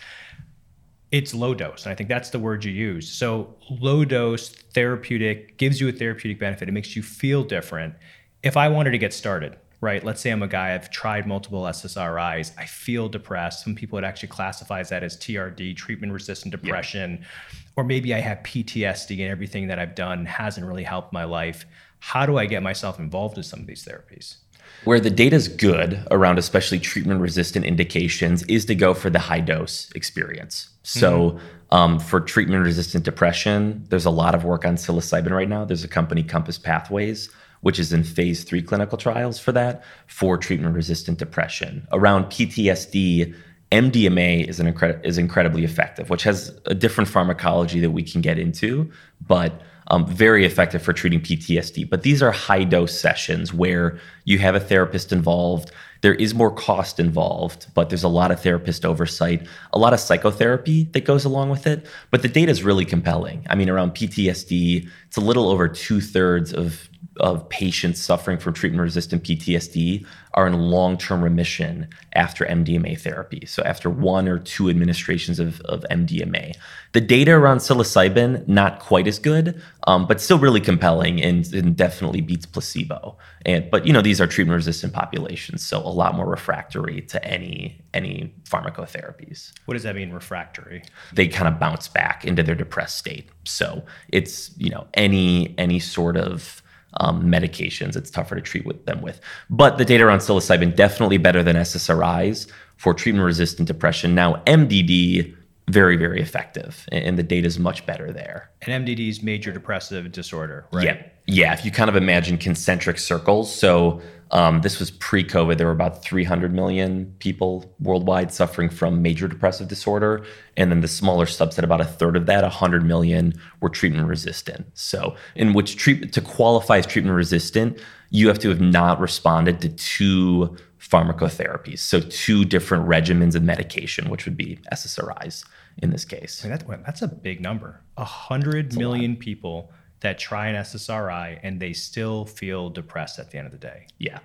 it's 1.10 1.32
low 1.32 1.54
dose. 1.54 1.84
And 1.84 1.92
I 1.92 1.94
think 1.94 2.08
that's 2.08 2.30
the 2.30 2.38
word 2.38 2.64
you 2.64 2.72
use. 2.72 3.10
So 3.10 3.54
low 3.70 4.04
dose 4.04 4.50
therapeutic 4.50 5.56
gives 5.56 5.80
you 5.80 5.88
a 5.88 5.92
therapeutic 5.92 6.38
benefit. 6.38 6.68
It 6.68 6.72
makes 6.72 6.94
you 6.94 7.02
feel 7.02 7.42
different. 7.42 7.94
If 8.42 8.56
I 8.58 8.68
wanted 8.68 8.90
to 8.90 8.98
get 8.98 9.14
started, 9.14 9.56
right? 9.84 10.02
Let's 10.02 10.22
say 10.22 10.30
I'm 10.30 10.42
a 10.42 10.48
guy, 10.48 10.74
I've 10.74 10.90
tried 10.90 11.26
multiple 11.26 11.62
SSRIs, 11.64 12.52
I 12.58 12.64
feel 12.64 13.08
depressed. 13.08 13.62
Some 13.62 13.74
people 13.74 13.96
would 13.96 14.04
actually 14.04 14.30
classify 14.30 14.82
that 14.82 15.02
as 15.02 15.16
TRD, 15.18 15.76
treatment 15.76 16.12
resistant 16.12 16.52
depression. 16.52 17.18
Yeah. 17.20 17.58
Or 17.76 17.84
maybe 17.84 18.14
I 18.14 18.20
have 18.20 18.38
PTSD 18.38 19.20
and 19.20 19.30
everything 19.30 19.68
that 19.68 19.78
I've 19.78 19.94
done 19.94 20.24
hasn't 20.24 20.66
really 20.66 20.84
helped 20.84 21.12
my 21.12 21.24
life. 21.24 21.66
How 21.98 22.24
do 22.24 22.38
I 22.38 22.46
get 22.46 22.62
myself 22.62 22.98
involved 22.98 23.36
in 23.36 23.42
some 23.42 23.60
of 23.60 23.66
these 23.66 23.84
therapies? 23.84 24.36
Where 24.84 25.00
the 25.00 25.10
data 25.10 25.36
is 25.36 25.48
good 25.48 26.06
around 26.10 26.38
especially 26.38 26.78
treatment 26.78 27.20
resistant 27.20 27.64
indications 27.64 28.42
is 28.44 28.64
to 28.66 28.74
go 28.74 28.94
for 28.94 29.10
the 29.10 29.18
high 29.18 29.40
dose 29.40 29.90
experience. 29.94 30.70
So, 30.82 31.30
mm-hmm. 31.30 31.74
um, 31.74 31.98
for 31.98 32.20
treatment 32.20 32.62
resistant 32.62 33.04
depression, 33.04 33.84
there's 33.88 34.04
a 34.04 34.10
lot 34.10 34.34
of 34.34 34.44
work 34.44 34.64
on 34.64 34.76
psilocybin 34.76 35.30
right 35.30 35.48
now. 35.48 35.64
There's 35.64 35.84
a 35.84 35.88
company, 35.88 36.22
Compass 36.22 36.58
Pathways, 36.58 37.30
which 37.64 37.78
is 37.78 37.94
in 37.94 38.04
phase 38.04 38.44
three 38.44 38.60
clinical 38.60 38.98
trials 38.98 39.38
for 39.38 39.50
that 39.50 39.82
for 40.06 40.36
treatment 40.36 40.74
resistant 40.74 41.18
depression. 41.18 41.88
Around 41.92 42.26
PTSD, 42.26 43.34
MDMA 43.72 44.46
is, 44.46 44.60
an 44.60 44.70
incre- 44.70 45.02
is 45.02 45.16
incredibly 45.16 45.64
effective, 45.64 46.10
which 46.10 46.24
has 46.24 46.54
a 46.66 46.74
different 46.74 47.08
pharmacology 47.08 47.80
that 47.80 47.92
we 47.92 48.02
can 48.02 48.20
get 48.20 48.38
into, 48.38 48.90
but 49.26 49.62
um, 49.88 50.06
very 50.06 50.44
effective 50.44 50.82
for 50.82 50.92
treating 50.92 51.22
PTSD. 51.22 51.88
But 51.88 52.02
these 52.02 52.22
are 52.22 52.30
high 52.32 52.64
dose 52.64 52.98
sessions 52.98 53.54
where 53.54 53.98
you 54.26 54.38
have 54.40 54.54
a 54.54 54.60
therapist 54.60 55.10
involved. 55.10 55.72
There 56.02 56.14
is 56.14 56.34
more 56.34 56.50
cost 56.50 57.00
involved, 57.00 57.68
but 57.72 57.88
there's 57.88 58.04
a 58.04 58.08
lot 58.08 58.30
of 58.30 58.42
therapist 58.42 58.84
oversight, 58.84 59.46
a 59.72 59.78
lot 59.78 59.94
of 59.94 60.00
psychotherapy 60.00 60.84
that 60.92 61.06
goes 61.06 61.24
along 61.24 61.48
with 61.48 61.66
it. 61.66 61.86
But 62.10 62.20
the 62.20 62.28
data 62.28 62.52
is 62.52 62.62
really 62.62 62.84
compelling. 62.84 63.46
I 63.48 63.54
mean, 63.54 63.70
around 63.70 63.92
PTSD, 63.92 64.86
it's 65.06 65.16
a 65.16 65.22
little 65.22 65.48
over 65.48 65.66
two 65.66 66.02
thirds 66.02 66.52
of 66.52 66.90
of 67.18 67.48
patients 67.48 68.00
suffering 68.00 68.38
from 68.38 68.54
treatment 68.54 68.82
resistant 68.82 69.22
PTSD 69.22 70.04
are 70.34 70.46
in 70.46 70.54
long 70.54 70.98
term 70.98 71.22
remission 71.22 71.88
after 72.14 72.44
MDMA 72.44 73.00
therapy. 73.00 73.46
So, 73.46 73.62
after 73.62 73.88
one 73.88 74.28
or 74.28 74.38
two 74.38 74.68
administrations 74.68 75.38
of, 75.38 75.60
of 75.62 75.84
MDMA. 75.90 76.54
The 76.92 77.00
data 77.00 77.32
around 77.32 77.58
psilocybin, 77.58 78.46
not 78.48 78.80
quite 78.80 79.06
as 79.06 79.18
good, 79.18 79.60
um, 79.86 80.06
but 80.06 80.20
still 80.20 80.38
really 80.38 80.60
compelling 80.60 81.22
and, 81.22 81.52
and, 81.52 81.76
definitely 81.76 82.20
beats 82.20 82.46
placebo. 82.46 83.16
And, 83.44 83.68
but, 83.70 83.86
you 83.86 83.92
know, 83.92 84.00
these 84.00 84.20
are 84.20 84.26
treatment 84.26 84.56
resistant 84.56 84.92
populations, 84.92 85.64
so 85.64 85.78
a 85.78 85.90
lot 85.90 86.14
more 86.14 86.26
refractory 86.26 87.00
to 87.02 87.24
any, 87.24 87.80
any 87.92 88.32
pharmacotherapies. 88.48 89.52
What 89.64 89.74
does 89.74 89.82
that 89.82 89.96
mean, 89.96 90.12
refractory? 90.12 90.82
They 91.12 91.28
kind 91.28 91.48
of 91.48 91.58
bounce 91.58 91.88
back 91.88 92.24
into 92.24 92.42
their 92.42 92.54
depressed 92.54 92.98
state. 92.98 93.28
So, 93.44 93.84
it's, 94.08 94.56
you 94.56 94.70
know, 94.70 94.86
any, 94.94 95.54
any 95.58 95.80
sort 95.80 96.16
of 96.16 96.62
um, 96.98 97.24
medications. 97.24 97.96
It's 97.96 98.10
tougher 98.10 98.34
to 98.34 98.40
treat 98.40 98.64
with 98.64 98.84
them 98.86 99.02
with. 99.02 99.20
But 99.50 99.78
the 99.78 99.84
data 99.84 100.04
around 100.04 100.18
psilocybin 100.18 100.76
definitely 100.76 101.18
better 101.18 101.42
than 101.42 101.56
SSRIs 101.56 102.50
for 102.76 102.94
treatment 102.94 103.24
resistant 103.24 103.68
depression. 103.68 104.14
Now, 104.14 104.42
MDD 104.46 105.34
very 105.68 105.96
very 105.96 106.20
effective 106.20 106.86
and 106.92 107.18
the 107.18 107.22
data 107.22 107.46
is 107.46 107.58
much 107.58 107.86
better 107.86 108.12
there. 108.12 108.50
And 108.62 108.86
mdd 108.86 109.08
is 109.08 109.22
major 109.22 109.52
depressive 109.52 110.12
disorder 110.12 110.66
right? 110.72 110.84
Yeah. 110.84 111.02
Yeah 111.26 111.52
if 111.54 111.64
you 111.64 111.70
kind 111.70 111.88
of 111.88 111.96
imagine 111.96 112.38
concentric 112.38 112.98
circles. 112.98 113.54
So 113.54 114.02
um, 114.34 114.62
this 114.62 114.80
was 114.80 114.90
pre-COVID. 114.90 115.58
There 115.58 115.66
were 115.68 115.72
about 115.72 116.02
300 116.02 116.52
million 116.52 117.14
people 117.20 117.72
worldwide 117.78 118.32
suffering 118.32 118.68
from 118.68 119.00
major 119.00 119.28
depressive 119.28 119.68
disorder, 119.68 120.24
and 120.56 120.72
then 120.72 120.80
the 120.80 120.88
smaller 120.88 121.24
subset, 121.24 121.62
about 121.62 121.80
a 121.80 121.84
third 121.84 122.16
of 122.16 122.26
that, 122.26 122.42
100 122.42 122.84
million, 122.84 123.34
were 123.60 123.68
treatment 123.68 124.08
resistant. 124.08 124.66
So, 124.74 125.14
in 125.36 125.52
which 125.52 125.76
treatment 125.76 126.12
to 126.14 126.20
qualify 126.20 126.78
as 126.78 126.86
treatment 126.86 127.14
resistant, 127.16 127.78
you 128.10 128.26
have 128.26 128.40
to 128.40 128.48
have 128.48 128.60
not 128.60 128.98
responded 129.00 129.60
to 129.60 129.68
two 129.68 130.56
pharmacotherapies, 130.88 131.78
so 131.78 132.00
two 132.00 132.44
different 132.44 132.86
regimens 132.86 133.34
of 133.34 133.42
medication, 133.42 134.10
which 134.10 134.24
would 134.24 134.36
be 134.36 134.58
SSRIs 134.72 135.44
in 135.78 135.90
this 135.90 136.04
case. 136.04 136.44
I 136.44 136.48
mean, 136.48 136.58
that, 136.58 136.84
that's 136.84 137.02
a 137.02 137.08
big 137.08 137.40
number. 137.40 137.80
A 137.96 138.04
hundred 138.04 138.76
million 138.76 139.16
people 139.16 139.72
that 140.00 140.18
try 140.18 140.48
an 140.48 140.56
SSRI 140.56 141.40
and 141.42 141.58
they 141.60 141.72
still 141.72 142.26
feel 142.26 142.68
depressed 142.68 143.18
at 143.18 143.30
the 143.30 143.38
end 143.38 143.46
of 143.46 143.52
the 143.52 143.58
day. 143.58 143.86
Yeah. 143.98 144.18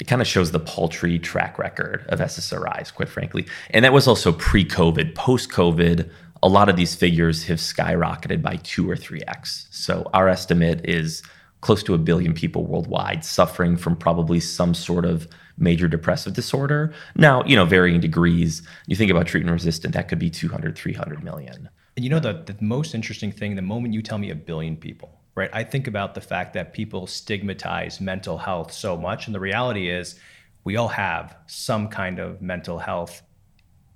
it 0.00 0.06
kind 0.06 0.22
of 0.22 0.28
shows 0.28 0.52
the 0.52 0.60
paltry 0.60 1.18
track 1.18 1.58
record 1.58 2.06
of 2.08 2.20
SSRIs, 2.20 2.94
quite 2.94 3.08
frankly. 3.08 3.46
And 3.70 3.84
that 3.84 3.92
was 3.92 4.06
also 4.06 4.32
pre 4.32 4.64
COVID. 4.64 5.16
Post 5.16 5.50
COVID, 5.50 6.08
a 6.42 6.48
lot 6.48 6.68
of 6.68 6.76
these 6.76 6.94
figures 6.94 7.44
have 7.44 7.58
skyrocketed 7.58 8.40
by 8.40 8.56
two 8.62 8.88
or 8.88 8.96
three 8.96 9.22
X. 9.26 9.66
So 9.72 10.08
our 10.14 10.28
estimate 10.28 10.88
is 10.88 11.22
close 11.60 11.82
to 11.82 11.94
a 11.94 11.98
billion 11.98 12.32
people 12.34 12.64
worldwide 12.64 13.24
suffering 13.24 13.76
from 13.76 13.96
probably 13.96 14.38
some 14.38 14.74
sort 14.74 15.04
of 15.04 15.26
major 15.58 15.88
depressive 15.88 16.34
disorder. 16.34 16.92
Now, 17.16 17.44
you 17.44 17.56
know, 17.56 17.64
varying 17.64 18.00
degrees. 18.00 18.62
You 18.86 18.96
think 18.96 19.10
about 19.10 19.26
treatment 19.26 19.52
resistant, 19.52 19.94
that 19.94 20.08
could 20.08 20.18
be 20.18 20.30
200, 20.30 20.76
300 20.76 21.22
million. 21.22 21.68
And 21.96 22.04
you 22.04 22.10
know, 22.10 22.20
the, 22.20 22.32
the 22.32 22.56
most 22.60 22.94
interesting 22.94 23.32
thing, 23.32 23.56
the 23.56 23.62
moment 23.62 23.94
you 23.94 24.02
tell 24.02 24.18
me 24.18 24.30
a 24.30 24.34
billion 24.34 24.76
people, 24.76 25.20
right? 25.34 25.50
I 25.52 25.64
think 25.64 25.86
about 25.86 26.14
the 26.14 26.20
fact 26.20 26.54
that 26.54 26.72
people 26.72 27.06
stigmatize 27.06 28.00
mental 28.00 28.38
health 28.38 28.72
so 28.72 28.96
much. 28.96 29.26
And 29.26 29.34
the 29.34 29.40
reality 29.40 29.88
is, 29.88 30.18
we 30.64 30.76
all 30.76 30.88
have 30.88 31.36
some 31.46 31.88
kind 31.88 32.18
of 32.18 32.42
mental 32.42 32.78
health 32.78 33.22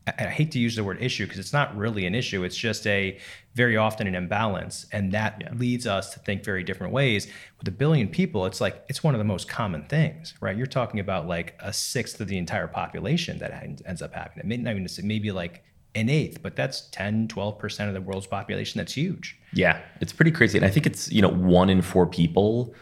I 0.07 0.25
hate 0.25 0.51
to 0.53 0.59
use 0.59 0.75
the 0.75 0.83
word 0.83 1.01
issue 1.01 1.27
because 1.27 1.39
it's 1.39 1.53
not 1.53 1.77
really 1.77 2.07
an 2.07 2.15
issue. 2.15 2.43
It's 2.43 2.57
just 2.57 2.87
a 2.89 3.19
very 3.55 3.77
often 3.77 4.09
an 4.09 4.17
imbalance. 4.17 4.87
And 4.91 5.13
that 5.13 5.41
yeah. 5.41 5.53
leads 5.55 5.87
us 5.87 6.13
to 6.15 6.19
think 6.19 6.45
very 6.45 6.65
different 6.65 6.93
ways. 6.93 7.29
With 7.59 7.69
a 7.69 7.73
billion 7.73 8.09
people, 8.09 8.45
it's 8.47 8.61
like 8.61 8.85
it's 8.89 9.05
one 9.05 9.15
of 9.15 9.19
the 9.19 9.25
most 9.25 9.49
common 9.49 9.85
things, 9.85 10.35
right? 10.41 10.57
You're 10.57 10.67
talking 10.67 10.99
about 10.99 11.29
like 11.29 11.57
a 11.61 11.73
sixth 11.73 12.21
of 12.21 12.27
the 12.27 12.37
entire 12.37 12.67
population 12.67 13.39
that 13.39 13.53
ends 13.87 14.03
up 14.03 14.13
having 14.13 14.39
it. 14.39 14.45
Maybe 14.45 14.63
not 14.63 14.75
even 14.77 14.89
maybe 15.07 15.31
like 15.31 15.63
an 15.95 16.09
eighth, 16.09 16.43
but 16.43 16.57
that's 16.57 16.89
10, 16.91 17.29
12% 17.29 17.89
of 17.89 17.95
the 17.95 18.01
world's 18.01 18.27
population. 18.27 18.79
That's 18.79 18.95
huge. 18.95 19.39
Yeah, 19.53 19.81
it's 20.01 20.13
pretty 20.13 20.31
crazy. 20.31 20.59
And 20.59 20.67
I 20.67 20.71
think 20.71 20.87
it's, 20.87 21.13
you 21.13 21.23
know, 21.23 21.29
one 21.29 21.71
in 21.71 21.83
four 21.83 22.07
people 22.07 22.75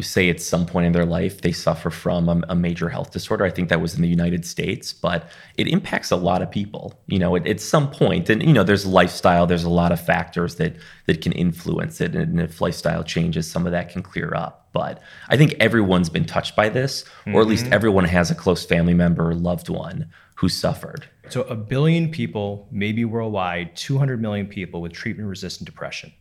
say 0.00 0.30
at 0.30 0.40
some 0.40 0.66
point 0.66 0.86
in 0.86 0.92
their 0.92 1.04
life 1.04 1.40
they 1.40 1.50
suffer 1.50 1.90
from 1.90 2.28
a, 2.28 2.40
a, 2.50 2.54
major 2.54 2.88
health 2.88 3.10
disorder. 3.10 3.44
I 3.44 3.50
think 3.50 3.68
that 3.68 3.80
was 3.80 3.94
in 3.94 4.02
the 4.02 4.08
United 4.08 4.46
States, 4.46 4.92
but 4.92 5.28
it 5.56 5.66
impacts 5.66 6.10
a 6.12 6.16
lot 6.16 6.42
of 6.42 6.50
people. 6.50 6.94
You 7.06 7.18
know, 7.18 7.34
at, 7.34 7.46
at 7.46 7.60
some 7.60 7.90
point, 7.90 8.30
and 8.30 8.42
you 8.42 8.52
know, 8.52 8.62
there's 8.62 8.86
lifestyle. 8.86 9.46
There's 9.46 9.64
a 9.64 9.70
lot 9.70 9.90
of 9.90 10.00
factors 10.00 10.56
that 10.56 10.76
that 11.06 11.20
can 11.20 11.32
influence 11.32 12.00
it, 12.00 12.14
and 12.14 12.40
if 12.40 12.60
lifestyle 12.60 13.02
changes, 13.02 13.50
some 13.50 13.66
of 13.66 13.72
that 13.72 13.90
can 13.90 14.02
clear 14.02 14.32
up. 14.34 14.68
But 14.72 15.02
I 15.28 15.36
think 15.36 15.54
everyone's 15.60 16.08
been 16.08 16.24
touched 16.24 16.54
by 16.54 16.68
this, 16.68 17.02
mm-hmm. 17.02 17.34
or 17.34 17.42
at 17.42 17.48
least 17.48 17.64
mm-hmm. 17.64 17.74
everyone 17.74 18.04
has 18.04 18.30
a 18.30 18.34
close 18.34 18.64
family 18.64 18.94
member 18.94 19.30
or 19.30 19.34
loved 19.34 19.68
one 19.68 20.08
who 20.36 20.48
suffered. 20.48 21.06
So 21.28 21.42
a 21.42 21.54
billion 21.54 22.10
people, 22.10 22.68
maybe 22.70 23.04
worldwide, 23.04 23.76
200 23.76 24.20
million 24.20 24.46
people 24.46 24.82
with 24.82 24.92
treatment-resistant 24.92 25.64
depression 25.64 26.12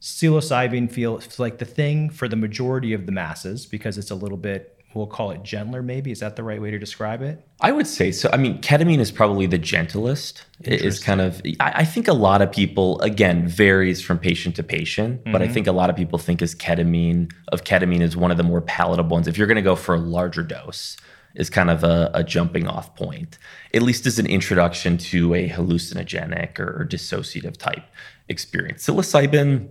psilocybin 0.00 0.90
feels 0.90 1.38
like 1.38 1.58
the 1.58 1.64
thing 1.64 2.10
for 2.10 2.28
the 2.28 2.36
majority 2.36 2.92
of 2.92 3.06
the 3.06 3.12
masses 3.12 3.66
because 3.66 3.98
it's 3.98 4.10
a 4.10 4.14
little 4.14 4.36
bit 4.36 4.74
we'll 4.94 5.06
call 5.06 5.30
it 5.30 5.42
gentler 5.42 5.82
maybe 5.82 6.10
is 6.10 6.20
that 6.20 6.34
the 6.34 6.42
right 6.42 6.62
way 6.62 6.70
to 6.70 6.78
describe 6.78 7.20
it 7.20 7.46
i 7.60 7.70
would 7.70 7.86
say 7.86 8.10
so 8.10 8.30
i 8.32 8.36
mean 8.36 8.60
ketamine 8.60 8.98
is 8.98 9.10
probably 9.10 9.46
the 9.46 9.58
gentlest 9.58 10.44
it 10.62 10.80
is 10.82 10.98
kind 10.98 11.20
of 11.20 11.42
i 11.60 11.84
think 11.84 12.08
a 12.08 12.12
lot 12.12 12.40
of 12.40 12.50
people 12.50 13.00
again 13.00 13.46
varies 13.46 14.00
from 14.00 14.18
patient 14.18 14.56
to 14.56 14.62
patient 14.62 15.20
mm-hmm. 15.20 15.32
but 15.32 15.42
i 15.42 15.44
mm-hmm. 15.44 15.54
think 15.54 15.66
a 15.66 15.72
lot 15.72 15.90
of 15.90 15.96
people 15.96 16.18
think 16.18 16.40
is 16.40 16.54
ketamine 16.54 17.30
of 17.48 17.64
ketamine 17.64 18.00
is 18.00 18.16
one 18.16 18.30
of 18.30 18.36
the 18.36 18.42
more 18.42 18.60
palatable 18.62 19.14
ones 19.14 19.28
if 19.28 19.36
you're 19.36 19.46
going 19.46 19.56
to 19.56 19.62
go 19.62 19.76
for 19.76 19.94
a 19.94 20.00
larger 20.00 20.42
dose 20.42 20.96
is 21.34 21.48
kind 21.50 21.70
of 21.70 21.84
a, 21.84 22.10
a, 22.14 22.24
jumping 22.24 22.66
off 22.66 22.94
point, 22.96 23.38
at 23.72 23.82
least 23.82 24.06
as 24.06 24.18
an 24.18 24.26
introduction 24.26 24.98
to 24.98 25.34
a 25.34 25.48
hallucinogenic 25.48 26.58
or, 26.58 26.80
or 26.80 26.86
dissociative 26.86 27.56
type 27.56 27.84
experience. 28.28 28.86
Psilocybin, 28.86 29.68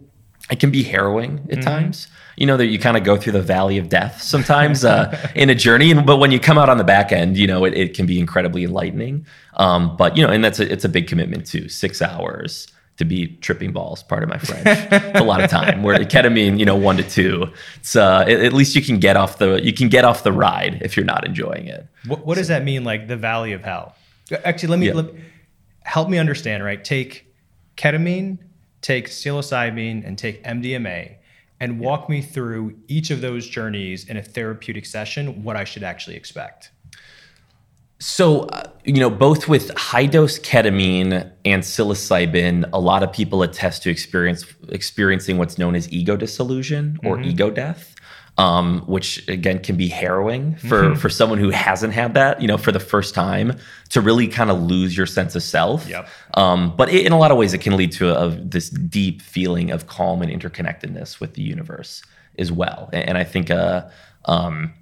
it 0.49 0.59
can 0.59 0.71
be 0.71 0.83
harrowing 0.83 1.39
at 1.49 1.57
mm-hmm. 1.57 1.61
times. 1.61 2.07
You 2.37 2.45
know 2.45 2.57
that 2.57 2.67
you 2.67 2.77
kind 2.77 2.95
of 2.95 3.03
go 3.03 3.17
through 3.17 3.33
the 3.33 3.41
valley 3.41 3.77
of 3.77 3.89
death 3.89 4.21
sometimes 4.35 4.85
uh, 4.85 5.31
in 5.35 5.49
a 5.49 5.55
journey, 5.55 5.91
and 5.91 6.05
but 6.05 6.17
when 6.17 6.31
you 6.31 6.39
come 6.39 6.57
out 6.57 6.69
on 6.69 6.77
the 6.77 6.83
back 6.83 7.11
end, 7.11 7.37
you 7.37 7.47
know 7.47 7.65
it, 7.65 7.73
it 7.73 7.93
can 7.93 8.05
be 8.05 8.19
incredibly 8.19 8.63
enlightening. 8.63 9.25
Um, 9.55 9.97
but 9.97 10.15
you 10.15 10.25
know, 10.25 10.31
and 10.31 10.43
that's 10.43 10.59
a, 10.59 10.71
it's 10.71 10.85
a 10.85 10.89
big 10.89 11.07
commitment 11.07 11.45
too. 11.45 11.69
Six 11.69 12.01
hours 12.01 12.67
to 12.97 13.05
be 13.05 13.27
tripping 13.41 13.71
balls. 13.71 14.03
Part 14.03 14.23
of 14.23 14.29
my 14.29 14.37
French. 14.37 14.65
it's 14.65 15.19
a 15.19 15.23
lot 15.23 15.43
of 15.43 15.49
time. 15.51 15.83
Where 15.83 15.97
ketamine, 15.99 16.59
you 16.59 16.65
know, 16.65 16.75
one 16.75 16.97
to 16.97 17.03
two. 17.03 17.47
It's 17.77 17.95
uh, 17.95 18.25
at 18.27 18.53
least 18.53 18.75
you 18.75 18.81
can 18.81 18.99
get 18.99 19.17
off 19.17 19.37
the 19.37 19.61
you 19.63 19.73
can 19.73 19.89
get 19.89 20.05
off 20.05 20.23
the 20.23 20.31
ride 20.31 20.81
if 20.81 20.97
you're 20.97 21.05
not 21.05 21.25
enjoying 21.25 21.67
it. 21.67 21.87
What, 22.05 22.25
what 22.25 22.35
so, 22.35 22.41
does 22.41 22.47
that 22.49 22.63
mean? 22.63 22.83
Like 22.83 23.07
the 23.07 23.17
valley 23.17 23.53
of 23.53 23.63
hell? 23.63 23.95
Actually, 24.43 24.69
let 24.69 24.79
me, 24.79 24.87
yeah. 24.87 24.93
let 24.93 25.13
me 25.13 25.21
help 25.81 26.09
me 26.09 26.17
understand. 26.17 26.63
Right, 26.63 26.83
take 26.83 27.33
ketamine 27.77 28.39
take 28.87 29.09
psilocybin 29.09 30.07
and 30.07 30.17
take 30.17 30.41
MDMA 30.45 31.17
and 31.59 31.77
walk 31.77 32.05
yeah. 32.07 32.15
me 32.15 32.21
through 32.21 32.73
each 32.87 33.11
of 33.11 33.19
those 33.19 33.45
journeys 33.45 34.07
in 34.07 34.15
a 34.15 34.23
therapeutic 34.23 34.85
session, 34.85 35.43
what 35.43 35.57
I 35.57 35.65
should 35.65 35.83
actually 35.83 36.15
expect. 36.15 36.71
So, 37.99 38.41
uh, 38.43 38.63
you 38.85 39.01
know, 39.01 39.09
both 39.09 39.49
with 39.49 39.75
high 39.75 40.05
dose 40.05 40.39
ketamine 40.39 41.29
and 41.43 41.63
psilocybin, 41.63 42.69
a 42.71 42.79
lot 42.79 43.03
of 43.03 43.11
people 43.11 43.43
attest 43.43 43.83
to 43.83 43.89
experience 43.89 44.45
experiencing 44.69 45.37
what's 45.37 45.57
known 45.57 45.75
as 45.75 45.91
ego 45.91 46.15
dissolution 46.15 46.97
or 47.03 47.17
mm-hmm. 47.17 47.31
ego 47.31 47.49
death 47.49 47.93
um, 48.37 48.81
which 48.81 49.27
again 49.27 49.59
can 49.59 49.75
be 49.75 49.87
harrowing 49.87 50.55
for 50.57 50.83
mm-hmm. 50.83 50.99
for 50.99 51.09
someone 51.09 51.39
who 51.39 51.49
hasn't 51.49 51.93
had 51.93 52.13
that, 52.13 52.41
you 52.41 52.47
know, 52.47 52.57
for 52.57 52.71
the 52.71 52.79
first 52.79 53.15
time 53.15 53.57
to 53.89 54.01
really 54.01 54.27
kind 54.27 54.51
of 54.51 54.61
lose 54.61 54.95
your 54.95 55.07
sense 55.07 55.35
of 55.35 55.41
self. 55.41 55.87
Yep. 55.87 56.07
Um, 56.35 56.75
but 56.75 56.89
it, 56.89 57.05
in 57.05 57.11
a 57.11 57.17
lot 57.17 57.31
of 57.31 57.37
ways, 57.37 57.53
it 57.53 57.61
can 57.61 57.75
lead 57.75 57.91
to 57.93 58.09
a, 58.09 58.27
a, 58.27 58.29
this 58.29 58.69
deep 58.69 59.21
feeling 59.21 59.71
of 59.71 59.87
calm 59.87 60.21
and 60.21 60.31
interconnectedness 60.31 61.19
with 61.19 61.33
the 61.33 61.41
universe 61.41 62.03
as 62.37 62.51
well. 62.51 62.89
And, 62.93 63.09
and 63.09 63.17
I 63.17 63.23
think 63.23 63.49
uh, 63.49 63.87
um, 64.25 64.73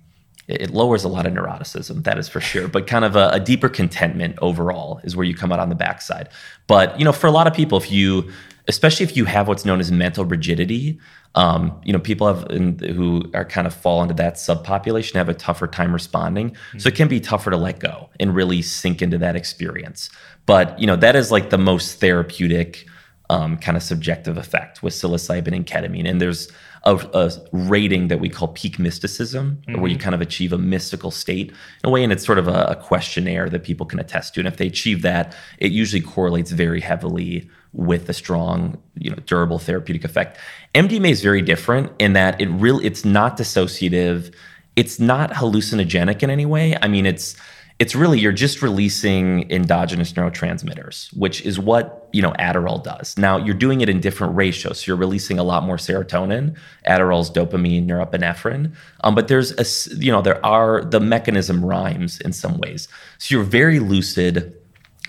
it, 0.49 0.63
it, 0.63 0.69
lowers 0.71 1.05
a 1.05 1.07
lot 1.07 1.25
of 1.25 1.31
neuroticism, 1.31 2.03
that 2.03 2.17
is 2.17 2.27
for 2.27 2.41
sure. 2.41 2.67
But 2.67 2.87
kind 2.87 3.05
of 3.05 3.15
a, 3.15 3.29
a 3.29 3.39
deeper 3.39 3.69
contentment 3.69 4.37
overall 4.41 4.99
is 5.05 5.15
where 5.15 5.25
you 5.25 5.33
come 5.33 5.53
out 5.53 5.59
on 5.59 5.69
the 5.69 5.75
backside. 5.75 6.27
But 6.67 6.99
you 6.99 7.05
know, 7.05 7.13
for 7.13 7.27
a 7.27 7.31
lot 7.31 7.47
of 7.47 7.53
people, 7.53 7.77
if 7.77 7.89
you 7.89 8.31
especially 8.67 9.03
if 9.03 9.15
you 9.15 9.25
have 9.25 9.47
what's 9.47 9.65
known 9.65 9.79
as 9.79 9.91
mental 9.91 10.25
rigidity, 10.25 10.99
um, 11.35 11.79
you 11.83 11.93
know, 11.93 11.99
people 11.99 12.27
have 12.27 12.49
in, 12.49 12.79
who 12.79 13.23
are 13.33 13.45
kind 13.45 13.67
of 13.67 13.73
fall 13.73 14.01
into 14.01 14.13
that 14.15 14.35
subpopulation 14.35 15.13
have 15.13 15.29
a 15.29 15.33
tougher 15.33 15.67
time 15.67 15.93
responding. 15.93 16.51
Mm-hmm. 16.51 16.79
So 16.79 16.89
it 16.89 16.95
can 16.95 17.07
be 17.07 17.19
tougher 17.19 17.51
to 17.51 17.57
let 17.57 17.79
go 17.79 18.09
and 18.19 18.33
really 18.33 18.61
sink 18.61 19.01
into 19.01 19.17
that 19.19 19.35
experience. 19.35 20.09
But 20.45 20.79
you 20.79 20.87
know, 20.87 20.95
that 20.95 21.15
is 21.15 21.31
like 21.31 21.49
the 21.49 21.57
most 21.57 21.99
therapeutic 21.99 22.87
um, 23.29 23.57
kind 23.57 23.75
of 23.75 23.83
subjective 23.83 24.37
effect 24.37 24.83
with 24.83 24.93
psilocybin 24.93 25.55
and 25.55 25.65
ketamine. 25.65 26.07
And 26.07 26.21
there's 26.21 26.51
a, 26.85 26.95
a 27.13 27.31
rating 27.51 28.09
that 28.09 28.19
we 28.19 28.29
call 28.29 28.49
peak 28.49 28.77
mysticism, 28.77 29.61
mm-hmm. 29.67 29.81
where 29.81 29.89
you 29.89 29.97
mm-hmm. 29.97 30.03
kind 30.03 30.15
of 30.15 30.21
achieve 30.21 30.53
a 30.53 30.57
mystical 30.57 31.11
state 31.11 31.49
in 31.49 31.55
a 31.85 31.89
way, 31.89 32.03
and 32.03 32.13
it's 32.13 32.25
sort 32.25 32.37
of 32.37 32.47
a, 32.47 32.65
a 32.65 32.75
questionnaire 32.75 33.49
that 33.49 33.63
people 33.63 33.85
can 33.85 33.99
attest 33.99 34.33
to. 34.35 34.41
And 34.41 34.47
if 34.47 34.57
they 34.57 34.67
achieve 34.67 35.01
that, 35.01 35.35
it 35.57 35.71
usually 35.71 36.01
correlates 36.01 36.51
very 36.51 36.81
heavily 36.81 37.49
with 37.73 38.07
a 38.09 38.13
strong, 38.13 38.81
you 38.97 39.09
know, 39.09 39.17
durable 39.25 39.59
therapeutic 39.59 40.03
effect. 40.03 40.37
MDMA 40.73 41.09
is 41.09 41.21
very 41.21 41.41
different 41.41 41.91
in 41.99 42.13
that 42.13 42.39
it 42.39 42.47
really 42.49 42.85
it's 42.85 43.03
not 43.03 43.37
dissociative, 43.37 44.33
it's 44.75 44.99
not 44.99 45.31
hallucinogenic 45.31 46.23
in 46.23 46.29
any 46.29 46.45
way. 46.45 46.77
I 46.81 46.87
mean, 46.87 47.05
it's 47.05 47.35
it's 47.77 47.93
really 47.93 48.19
you're 48.19 48.31
just 48.31 48.61
releasing 48.61 49.51
endogenous 49.51 50.13
neurotransmitters, 50.13 51.15
which 51.15 51.41
is 51.41 51.59
what 51.59 52.07
you 52.13 52.21
know 52.21 52.31
Adderall 52.39 52.81
does. 52.81 53.17
Now 53.17 53.37
you're 53.37 53.53
doing 53.53 53.81
it 53.81 53.89
in 53.89 53.99
different 53.99 54.35
ratios. 54.35 54.79
So 54.79 54.91
you're 54.91 54.97
releasing 54.97 55.39
a 55.39 55.43
lot 55.43 55.63
more 55.63 55.75
serotonin. 55.75 56.55
Adderall's 56.87 57.29
dopamine, 57.29 57.85
norepinephrine. 57.85 58.73
Um, 59.03 59.13
but 59.13 59.27
there's 59.27 59.51
a 59.51 59.95
you 59.95 60.11
know 60.11 60.21
there 60.21 60.43
are 60.45 60.85
the 60.85 61.01
mechanism 61.01 61.65
rhymes 61.65 62.21
in 62.21 62.31
some 62.31 62.57
ways. 62.59 62.87
So 63.17 63.35
you're 63.35 63.43
very 63.43 63.79
lucid. 63.79 64.55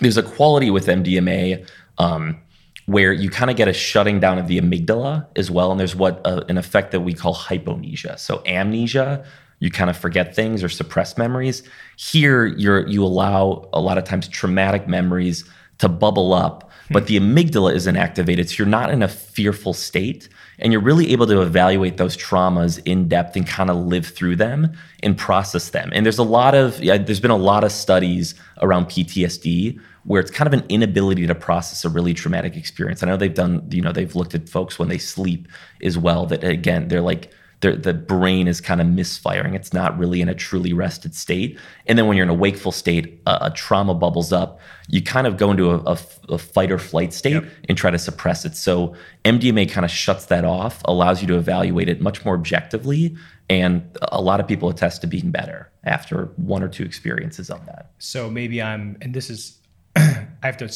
There's 0.01 0.17
a 0.17 0.23
quality 0.23 0.69
with 0.69 0.87
MDMA. 0.87 1.67
Um, 1.97 2.41
where 2.85 3.11
you 3.11 3.29
kind 3.29 3.51
of 3.51 3.57
get 3.57 3.67
a 3.67 3.73
shutting 3.73 4.17
down 4.17 4.37
of 4.37 4.47
the 4.47 4.61
amygdala 4.61 5.27
as 5.35 5.51
well. 5.51 5.71
And 5.71 5.79
there's 5.79 5.93
what 5.93 6.21
uh, 6.23 6.45
an 6.47 6.57
effect 6.57 6.91
that 6.91 7.01
we 7.01 7.13
call 7.13 7.35
hypomnesia. 7.35 8.17
So 8.17 8.41
amnesia, 8.45 9.25
you 9.59 9.71
kind 9.71 9.89
of 9.89 9.97
forget 9.97 10.35
things 10.35 10.63
or 10.63 10.69
suppress 10.69 11.17
memories. 11.17 11.63
Here, 11.97 12.45
you're 12.45 12.87
you 12.87 13.03
allow 13.03 13.67
a 13.73 13.81
lot 13.81 13.97
of 13.97 14.03
times 14.03 14.27
traumatic 14.27 14.87
memories 14.87 15.43
to 15.79 15.89
bubble 15.89 16.33
up, 16.33 16.71
hmm. 16.87 16.93
but 16.93 17.07
the 17.07 17.19
amygdala 17.19 17.73
isn't 17.73 17.97
activated, 17.97 18.49
so 18.49 18.55
you're 18.59 18.67
not 18.67 18.89
in 18.89 19.03
a 19.03 19.07
fearful 19.07 19.73
state, 19.73 20.29
and 20.59 20.71
you're 20.71 20.81
really 20.81 21.11
able 21.11 21.27
to 21.27 21.41
evaluate 21.41 21.97
those 21.97 22.17
traumas 22.17 22.81
in 22.85 23.07
depth 23.07 23.35
and 23.35 23.47
kind 23.47 23.69
of 23.69 23.77
live 23.77 24.07
through 24.07 24.35
them 24.35 24.71
and 25.03 25.17
process 25.17 25.69
them. 25.69 25.89
And 25.93 26.05
there's 26.05 26.17
a 26.17 26.23
lot 26.23 26.55
of 26.55 26.81
yeah, 26.83 26.97
there's 26.97 27.19
been 27.19 27.31
a 27.31 27.37
lot 27.37 27.63
of 27.63 27.71
studies 27.71 28.35
around 28.61 28.85
PTSD 28.85 29.79
where 30.07 30.21
it's 30.21 30.31
kind 30.31 30.47
of 30.47 30.53
an 30.53 30.65
inability 30.69 31.27
to 31.27 31.35
process 31.35 31.83
a 31.83 31.89
really 31.89 32.13
traumatic 32.13 32.55
experience. 32.55 33.03
I 33.03 33.07
know 33.07 33.17
they've 33.17 33.33
done, 33.33 33.67
you 33.69 33.81
know, 33.81 33.91
they've 33.91 34.15
looked 34.15 34.33
at 34.33 34.47
folks 34.47 34.79
when 34.79 34.87
they 34.87 34.97
sleep 34.97 35.49
as 35.83 35.97
well, 35.97 36.25
that 36.27 36.45
again, 36.45 36.87
they're 36.87 37.01
like 37.01 37.33
the, 37.61 37.73
the 37.73 37.93
brain 37.93 38.47
is 38.47 38.61
kind 38.61 38.79
of 38.79 38.87
misfiring. 38.87 39.55
It's 39.55 39.73
not 39.73 39.97
really 39.97 40.21
in 40.21 40.29
a 40.29 40.35
truly 40.35 40.73
rested 40.73 41.15
state. 41.15 41.57
And 41.87 41.97
then 41.97 42.05
when 42.07 42.15
you're 42.15 42.25
in 42.25 42.29
a 42.29 42.33
wakeful 42.35 42.71
state, 42.71 43.19
a, 43.25 43.47
a 43.47 43.51
trauma 43.51 43.95
bubbles 43.95 44.31
up. 44.31 44.59
You 44.87 45.01
kind 45.01 45.25
of 45.25 45.37
go 45.37 45.51
into 45.51 45.71
a, 45.71 45.77
a, 45.79 45.97
a 46.29 46.37
fight 46.37 46.71
or 46.71 46.77
flight 46.77 47.13
state 47.13 47.33
yep. 47.33 47.45
and 47.67 47.77
try 47.77 47.89
to 47.89 47.97
suppress 47.97 48.45
it. 48.45 48.55
So 48.55 48.95
MDMA 49.25 49.69
kind 49.69 49.85
of 49.85 49.91
shuts 49.91 50.25
that 50.27 50.45
off, 50.45 50.81
allows 50.85 51.21
you 51.21 51.27
to 51.29 51.35
evaluate 51.35 51.89
it 51.89 51.99
much 51.99 52.23
more 52.23 52.35
objectively. 52.35 53.17
And 53.49 53.97
a 54.03 54.21
lot 54.21 54.39
of 54.39 54.47
people 54.47 54.69
attest 54.69 55.01
to 55.01 55.07
being 55.07 55.31
better 55.31 55.71
after 55.83 56.25
one 56.35 56.61
or 56.61 56.67
two 56.67 56.83
experiences 56.83 57.49
of 57.49 57.65
that. 57.65 57.91
So 57.97 58.29
maybe 58.29 58.61
I'm, 58.61 58.97
and 59.01 59.13
this 59.13 59.29
is, 59.29 59.59
I 59.95 60.27
have 60.43 60.57
to 60.57 60.71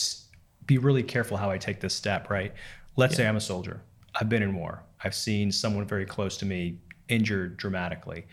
be 0.65 0.77
really 0.77 1.03
careful 1.03 1.37
how 1.37 1.51
I 1.51 1.57
take 1.57 1.79
this 1.79 1.93
step, 1.93 2.29
right? 2.29 2.53
Let's 2.95 3.13
yeah. 3.13 3.17
say 3.17 3.27
I'm 3.27 3.35
a 3.35 3.41
soldier. 3.41 3.81
I've 4.15 4.29
been 4.29 4.41
in 4.41 4.55
war. 4.55 4.83
I've 5.03 5.15
seen 5.15 5.51
someone 5.51 5.85
very 5.85 6.05
close 6.05 6.37
to 6.37 6.45
me 6.45 6.79
injured 7.07 7.57
dramatically. 7.57 8.27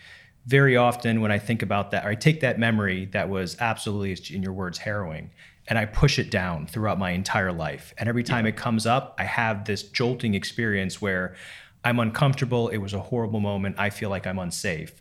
Very 0.46 0.76
often, 0.76 1.20
when 1.20 1.30
I 1.30 1.38
think 1.38 1.62
about 1.62 1.90
that, 1.90 2.06
or 2.06 2.10
I 2.10 2.14
take 2.14 2.40
that 2.40 2.58
memory 2.58 3.06
that 3.06 3.28
was 3.28 3.56
absolutely, 3.60 4.34
in 4.34 4.42
your 4.42 4.52
words, 4.52 4.78
harrowing, 4.78 5.30
and 5.66 5.78
I 5.78 5.84
push 5.84 6.18
it 6.18 6.30
down 6.30 6.66
throughout 6.66 6.98
my 6.98 7.10
entire 7.10 7.52
life. 7.52 7.92
And 7.98 8.08
every 8.08 8.22
time 8.22 8.46
yeah. 8.46 8.50
it 8.50 8.56
comes 8.56 8.86
up, 8.86 9.14
I 9.18 9.24
have 9.24 9.66
this 9.66 9.82
jolting 9.82 10.34
experience 10.34 11.02
where 11.02 11.36
I'm 11.84 12.00
uncomfortable. 12.00 12.68
It 12.68 12.78
was 12.78 12.94
a 12.94 13.00
horrible 13.00 13.40
moment. 13.40 13.76
I 13.78 13.90
feel 13.90 14.08
like 14.08 14.26
I'm 14.26 14.38
unsafe. 14.38 14.92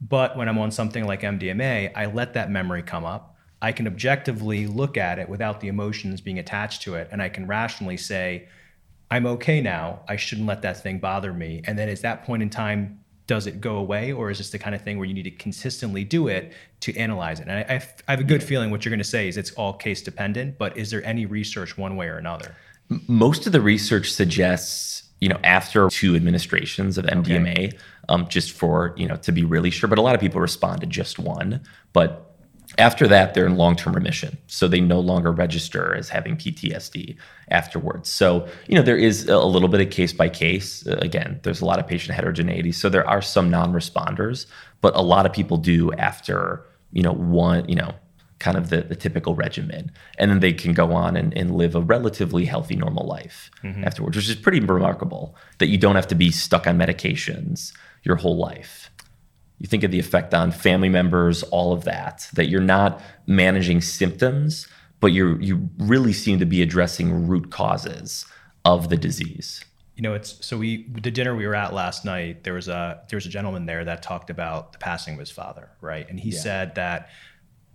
But 0.00 0.36
when 0.36 0.48
I'm 0.48 0.58
on 0.58 0.70
something 0.70 1.06
like 1.06 1.22
MDMA, 1.22 1.92
I 1.96 2.06
let 2.06 2.34
that 2.34 2.50
memory 2.50 2.82
come 2.82 3.04
up. 3.04 3.36
I 3.62 3.72
can 3.72 3.86
objectively 3.86 4.66
look 4.66 4.96
at 4.96 5.18
it 5.18 5.28
without 5.28 5.60
the 5.60 5.68
emotions 5.68 6.20
being 6.20 6.38
attached 6.38 6.82
to 6.82 6.94
it. 6.94 7.08
And 7.12 7.22
I 7.22 7.28
can 7.28 7.46
rationally 7.46 7.96
say, 7.96 8.48
I'm 9.10 9.26
okay 9.26 9.60
now. 9.60 10.00
I 10.08 10.16
shouldn't 10.16 10.46
let 10.46 10.62
that 10.62 10.82
thing 10.82 10.98
bother 10.98 11.32
me. 11.32 11.62
And 11.64 11.78
then 11.78 11.88
at 11.88 12.02
that 12.02 12.24
point 12.24 12.42
in 12.42 12.50
time, 12.50 13.00
does 13.26 13.46
it 13.46 13.60
go 13.60 13.76
away? 13.76 14.12
Or 14.12 14.30
is 14.30 14.38
this 14.38 14.50
the 14.50 14.58
kind 14.58 14.74
of 14.74 14.82
thing 14.82 14.98
where 14.98 15.06
you 15.06 15.14
need 15.14 15.22
to 15.24 15.30
consistently 15.30 16.04
do 16.04 16.28
it 16.28 16.52
to 16.80 16.96
analyze 16.96 17.40
it? 17.40 17.48
And 17.48 17.52
I, 17.52 17.82
I 18.08 18.10
have 18.10 18.20
a 18.20 18.24
good 18.24 18.42
feeling 18.42 18.70
what 18.70 18.84
you're 18.84 18.90
going 18.90 18.98
to 18.98 19.04
say 19.04 19.28
is 19.28 19.36
it's 19.36 19.52
all 19.52 19.72
case 19.72 20.02
dependent, 20.02 20.58
but 20.58 20.76
is 20.76 20.90
there 20.90 21.04
any 21.04 21.26
research 21.26 21.76
one 21.76 21.96
way 21.96 22.08
or 22.08 22.16
another? 22.16 22.54
Most 23.06 23.46
of 23.46 23.52
the 23.52 23.60
research 23.60 24.12
suggests, 24.12 25.04
you 25.20 25.28
know, 25.28 25.38
after 25.44 25.88
two 25.88 26.16
administrations 26.16 26.98
of 26.98 27.04
MDMA, 27.04 27.68
okay. 27.68 27.78
um, 28.08 28.26
just 28.28 28.50
for, 28.50 28.94
you 28.96 29.06
know, 29.06 29.16
to 29.16 29.30
be 29.30 29.44
really 29.44 29.70
sure, 29.70 29.88
but 29.88 29.98
a 29.98 30.02
lot 30.02 30.16
of 30.16 30.20
people 30.20 30.40
respond 30.40 30.80
to 30.80 30.86
just 30.88 31.20
one. 31.20 31.60
But 31.92 32.29
after 32.80 33.06
that, 33.08 33.34
they're 33.34 33.46
in 33.46 33.56
long 33.56 33.76
term 33.76 33.92
remission. 33.92 34.38
So 34.46 34.66
they 34.66 34.80
no 34.80 35.00
longer 35.00 35.30
register 35.30 35.94
as 35.94 36.08
having 36.08 36.36
PTSD 36.36 37.16
afterwards. 37.50 38.08
So, 38.08 38.48
you 38.66 38.74
know, 38.74 38.82
there 38.82 38.96
is 38.96 39.28
a 39.28 39.38
little 39.38 39.68
bit 39.68 39.80
of 39.80 39.90
case 39.90 40.12
by 40.12 40.28
case. 40.28 40.86
Again, 40.86 41.40
there's 41.42 41.60
a 41.60 41.66
lot 41.66 41.78
of 41.78 41.86
patient 41.86 42.14
heterogeneity. 42.14 42.72
So 42.72 42.88
there 42.88 43.08
are 43.08 43.22
some 43.22 43.50
non 43.50 43.72
responders, 43.72 44.46
but 44.80 44.96
a 44.96 45.02
lot 45.02 45.26
of 45.26 45.32
people 45.32 45.58
do 45.58 45.92
after, 45.92 46.64
you 46.92 47.02
know, 47.02 47.12
one, 47.12 47.68
you 47.68 47.76
know, 47.76 47.94
kind 48.38 48.56
of 48.56 48.70
the, 48.70 48.80
the 48.80 48.96
typical 48.96 49.34
regimen. 49.34 49.92
And 50.18 50.30
then 50.30 50.40
they 50.40 50.54
can 50.54 50.72
go 50.72 50.92
on 50.92 51.16
and, 51.16 51.36
and 51.36 51.54
live 51.54 51.74
a 51.74 51.80
relatively 51.80 52.46
healthy, 52.46 52.74
normal 52.74 53.06
life 53.06 53.50
mm-hmm. 53.62 53.84
afterwards, 53.84 54.16
which 54.16 54.28
is 54.28 54.36
pretty 54.36 54.60
remarkable 54.60 55.36
that 55.58 55.68
you 55.68 55.76
don't 55.76 55.96
have 55.96 56.08
to 56.08 56.14
be 56.14 56.30
stuck 56.30 56.66
on 56.66 56.78
medications 56.78 57.72
your 58.02 58.16
whole 58.16 58.38
life 58.38 58.89
you 59.60 59.66
think 59.66 59.84
of 59.84 59.90
the 59.90 59.98
effect 59.98 60.32
on 60.34 60.50
family 60.50 60.88
members, 60.88 61.42
all 61.44 61.72
of 61.72 61.84
that, 61.84 62.28
that 62.32 62.46
you're 62.46 62.60
not 62.60 63.00
managing 63.26 63.82
symptoms, 63.82 64.66
but 65.00 65.08
you 65.08 65.36
you 65.38 65.68
really 65.78 66.14
seem 66.14 66.38
to 66.38 66.46
be 66.46 66.62
addressing 66.62 67.28
root 67.28 67.50
causes 67.50 68.26
of 68.64 68.88
the 68.88 68.96
disease. 68.96 69.62
You 69.96 70.02
know, 70.02 70.14
it's 70.14 70.44
so 70.44 70.56
we 70.56 70.88
the 70.88 71.10
dinner 71.10 71.36
we 71.36 71.46
were 71.46 71.54
at 71.54 71.74
last 71.74 72.06
night. 72.06 72.42
There 72.42 72.54
was 72.54 72.68
a 72.68 73.02
there 73.10 73.18
was 73.18 73.26
a 73.26 73.28
gentleman 73.28 73.66
there 73.66 73.84
that 73.84 74.02
talked 74.02 74.30
about 74.30 74.72
the 74.72 74.78
passing 74.78 75.14
of 75.14 75.20
his 75.20 75.30
father, 75.30 75.68
right? 75.82 76.08
And 76.08 76.18
he 76.18 76.30
yeah. 76.30 76.40
said 76.40 76.74
that 76.76 77.10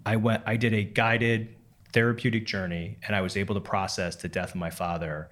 I 0.07 0.15
went 0.15 0.41
I 0.47 0.57
did 0.57 0.73
a 0.73 0.83
guided 0.83 1.55
therapeutic 1.93 2.47
journey, 2.47 2.97
and 3.05 3.15
I 3.15 3.21
was 3.21 3.37
able 3.37 3.53
to 3.53 3.61
process 3.61 4.15
the 4.15 4.27
death 4.27 4.49
of 4.49 4.55
my 4.55 4.71
father 4.71 5.29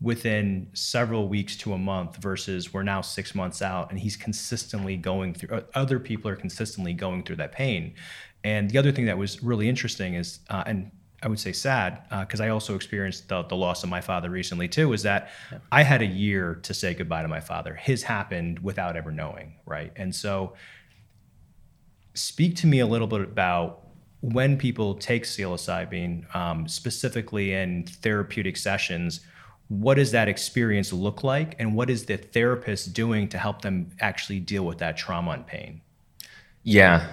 within 0.00 0.68
several 0.74 1.26
weeks 1.28 1.56
to 1.56 1.72
a 1.72 1.78
month 1.78 2.16
versus 2.16 2.72
we're 2.72 2.82
now 2.82 3.00
six 3.00 3.34
months 3.34 3.62
out 3.62 3.90
and 3.90 3.98
he's 3.98 4.16
consistently 4.16 4.96
going 4.96 5.32
through 5.32 5.62
other 5.74 5.98
people 5.98 6.30
are 6.30 6.36
consistently 6.36 6.92
going 6.92 7.22
through 7.22 7.36
that 7.36 7.52
pain. 7.52 7.94
And 8.44 8.70
the 8.70 8.78
other 8.78 8.92
thing 8.92 9.06
that 9.06 9.16
was 9.16 9.42
really 9.42 9.68
interesting 9.68 10.14
is 10.14 10.40
uh, 10.50 10.62
and 10.66 10.90
i 11.22 11.28
would 11.28 11.40
say 11.40 11.50
sad 11.50 12.02
because 12.20 12.42
uh, 12.42 12.44
i 12.44 12.48
also 12.50 12.74
experienced 12.74 13.26
the, 13.28 13.42
the, 13.44 13.56
loss 13.56 13.82
of 13.82 13.88
my 13.88 14.02
father 14.02 14.28
recently 14.28 14.68
too 14.68 14.92
is 14.92 15.02
that 15.02 15.30
yeah. 15.50 15.58
i 15.72 15.82
had 15.82 16.02
a 16.02 16.06
year 16.06 16.56
to 16.56 16.74
say 16.74 16.92
goodbye 16.92 17.22
to 17.22 17.28
my 17.28 17.40
father. 17.40 17.74
His 17.74 18.02
happened 18.02 18.58
without 18.58 18.96
ever 18.96 19.10
knowing 19.10 19.54
right? 19.64 19.92
And 19.96 20.14
so 20.14 20.52
speak 22.14 22.54
to 22.56 22.66
me 22.66 22.80
a 22.80 22.86
little 22.86 23.06
bit 23.06 23.22
about 23.22 23.82
when 24.20 24.56
people 24.58 24.94
take 24.94 25.24
psilocybin 25.24 26.34
um, 26.34 26.68
specifically 26.68 27.52
in 27.52 27.84
therapeutic 27.86 28.56
sessions 28.56 29.20
what 29.68 29.94
does 29.94 30.12
that 30.12 30.28
experience 30.28 30.92
look 30.92 31.24
like? 31.24 31.56
And 31.58 31.74
what 31.74 31.90
is 31.90 32.06
the 32.06 32.16
therapist 32.16 32.92
doing 32.92 33.28
to 33.28 33.38
help 33.38 33.62
them 33.62 33.90
actually 34.00 34.40
deal 34.40 34.64
with 34.64 34.78
that 34.78 34.96
trauma 34.96 35.32
and 35.32 35.46
pain? 35.46 35.80
Yeah. 36.62 37.06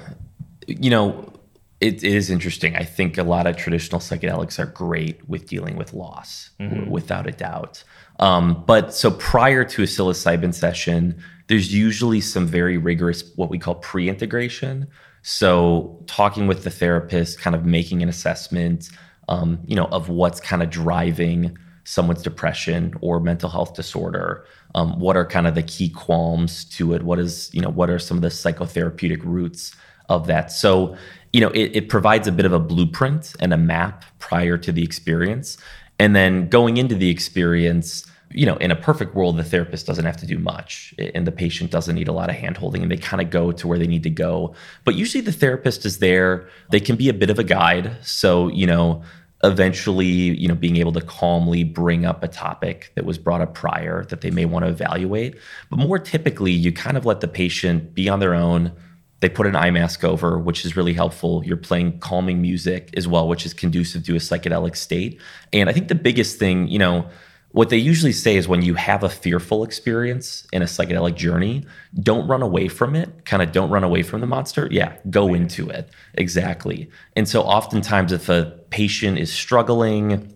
You 0.68 0.90
know 0.90 1.34
it, 1.82 2.02
it 2.02 2.14
is 2.14 2.30
interesting. 2.30 2.78
I 2.78 2.86
think 2.86 3.18
a 3.18 3.24
lot 3.24 3.46
of 3.46 3.58
traditional 3.58 4.00
psychedelics 4.00 4.58
are 4.58 4.66
great 4.66 5.28
with 5.28 5.48
dealing 5.48 5.76
with 5.76 5.94
loss 5.94 6.52
mm-hmm. 6.60 6.90
without 6.90 7.28
a 7.28 7.32
doubt. 7.32 7.84
Um, 8.20 8.64
but 8.66 8.94
so 8.94 9.12
prior 9.12 9.66
to 9.66 9.84
a 9.84 9.86
psilocybin 9.86 10.54
session 10.54 11.22
there's 11.48 11.74
usually 11.74 12.22
some 12.22 12.48
very 12.48 12.78
rigorous 12.78 13.36
what 13.36 13.50
we 13.50 13.60
call 13.60 13.76
pre-integration. 13.76 14.88
So 15.24 16.02
talking 16.08 16.48
with 16.48 16.64
the 16.64 16.70
therapist 16.70 17.40
kind 17.40 17.56
of 17.56 17.66
making 17.66 18.02
an 18.02 18.10
assessment 18.10 18.90
um, 19.28 19.60
you 19.66 19.76
know 19.76 19.86
of 19.86 20.10
what's 20.10 20.40
kind 20.40 20.64
of 20.64 20.70
driving 20.70 21.58
someone's 21.86 22.22
depression 22.22 22.94
or 23.02 23.20
mental 23.20 23.50
health 23.50 23.76
disorder 23.76 24.46
um, 24.76 25.00
what 25.00 25.16
are 25.16 25.26
kind 25.26 25.48
of 25.48 25.56
the 25.56 25.64
key 25.64 25.90
qualms 25.90 26.66
to 26.66 26.94
it? 26.94 27.04
What 27.04 27.20
is 27.20 27.50
you 27.54 27.62
know 27.62 27.70
what 27.70 27.90
are 27.90 28.00
some 28.00 28.18
of 28.18 28.22
the 28.22 28.30
psychotherapeutic 28.30 29.24
roots 29.24 29.76
of 30.10 30.28
that? 30.28 30.52
So 30.52 30.96
you 31.32 31.42
know 31.42 31.50
it, 31.50 31.72
it 31.76 31.90
provides 31.90 32.28
a 32.28 32.32
bit 32.32 32.46
of 32.46 32.54
a 32.54 32.60
blueprint 32.60 33.36
and 33.40 33.54
a 33.54 33.58
map 33.58 34.06
prior 34.20 34.58
to 34.58 34.72
the 34.72 34.84
experience. 34.84 35.58
And 36.00 36.16
then 36.16 36.50
going 36.50 36.78
into 36.78 36.96
the 36.96 37.10
experience 37.10 38.06
you 38.32 38.48
know 38.48 38.56
in 38.56 38.72
a 38.72 38.76
perfect 38.76 39.14
world 39.14 39.38
the 39.38 39.44
therapist 39.44 39.86
doesn't 39.86 40.06
have 40.06 40.18
to 40.18 40.26
do 40.26 40.40
much 40.40 40.96
and 40.98 41.28
the 41.28 41.32
patient 41.32 41.70
doesn't 41.70 41.94
need 41.94 42.08
a 42.08 42.12
lot 42.12 42.32
of 42.32 42.36
handholding 42.36 42.82
and 42.82 42.90
they 42.90 42.98
kind 42.98 43.22
of 43.22 43.30
go 43.30 43.52
to 43.52 43.68
where 43.68 43.78
they 43.78 43.86
need 43.86 44.04
to 44.04 44.10
go. 44.10 44.56
But 44.86 44.96
usually 44.96 45.22
the 45.22 45.32
therapist 45.32 45.86
is 45.86 46.00
there. 46.00 46.50
They 46.72 46.80
can 46.80 46.96
be 46.96 47.10
a 47.10 47.14
bit 47.14 47.30
of 47.30 47.38
a 47.38 47.44
guide. 47.44 47.96
So 48.02 48.48
you 48.48 48.66
know 48.66 49.04
eventually 49.44 50.06
you 50.06 50.48
know 50.48 50.56
being 50.56 50.78
able 50.78 50.94
to 50.94 51.02
calmly 51.02 51.64
bring 51.64 52.06
up 52.06 52.24
a 52.24 52.28
topic 52.28 52.92
that 52.96 53.06
was 53.06 53.18
brought 53.18 53.42
up 53.42 53.54
prior 53.54 54.06
that 54.06 54.22
they 54.22 54.32
may 54.32 54.46
want 54.46 54.64
to 54.64 54.72
evaluate 54.72 55.36
but 55.70 55.78
more 55.78 56.00
typically 56.00 56.52
you 56.52 56.72
kind 56.72 56.96
of 56.96 57.06
let 57.06 57.20
the 57.20 57.28
patient 57.28 57.94
be 57.94 58.08
on 58.08 58.20
their 58.20 58.34
own 58.34 58.72
they 59.20 59.28
put 59.28 59.46
an 59.46 59.56
eye 59.56 59.70
mask 59.70 60.04
over 60.06 60.40
which 60.40 60.64
is 60.64 60.78
really 60.78 60.94
helpful 60.94 61.44
you're 61.46 61.58
playing 61.58 62.00
calming 62.00 62.42
music 62.42 62.90
as 62.96 63.06
well 63.06 63.28
which 63.28 63.46
is 63.46 63.54
conducive 63.54 64.06
to 64.06 64.14
a 64.14 64.20
psychedelic 64.20 64.78
state 64.78 65.20
and 65.52 65.70
i 65.70 65.74
think 65.74 65.90
the 65.90 65.96
biggest 65.96 66.40
thing 66.40 66.68
you 66.70 66.80
know 66.80 67.06
what 67.54 67.70
they 67.70 67.78
usually 67.78 68.12
say 68.12 68.36
is 68.36 68.48
when 68.48 68.64
you 68.64 68.74
have 68.74 69.04
a 69.04 69.10
fearful 69.10 69.64
experience 69.64 70.48
in 70.52 70.64
a 70.64 70.66
psychedelic 70.66 71.14
journey, 71.14 71.64
don't 72.02 72.28
run 72.28 72.42
away 72.42 72.68
from 72.68 72.96
it. 72.96 73.26
Kind 73.26 73.44
of 73.44 73.52
don't 73.52 73.70
run 73.70 73.84
away 73.84 74.02
from 74.02 74.22
the 74.22 74.28
monster. 74.28 74.68
Yeah, 74.72 74.98
go 75.12 75.36
into 75.36 75.70
it. 75.70 75.92
Exactly. 76.16 76.90
And 77.16 77.30
so 77.30 77.44
oftentimes, 77.44 78.12
if 78.12 78.28
a 78.28 78.60
patient 78.74 79.20
is 79.20 79.32
struggling 79.32 80.34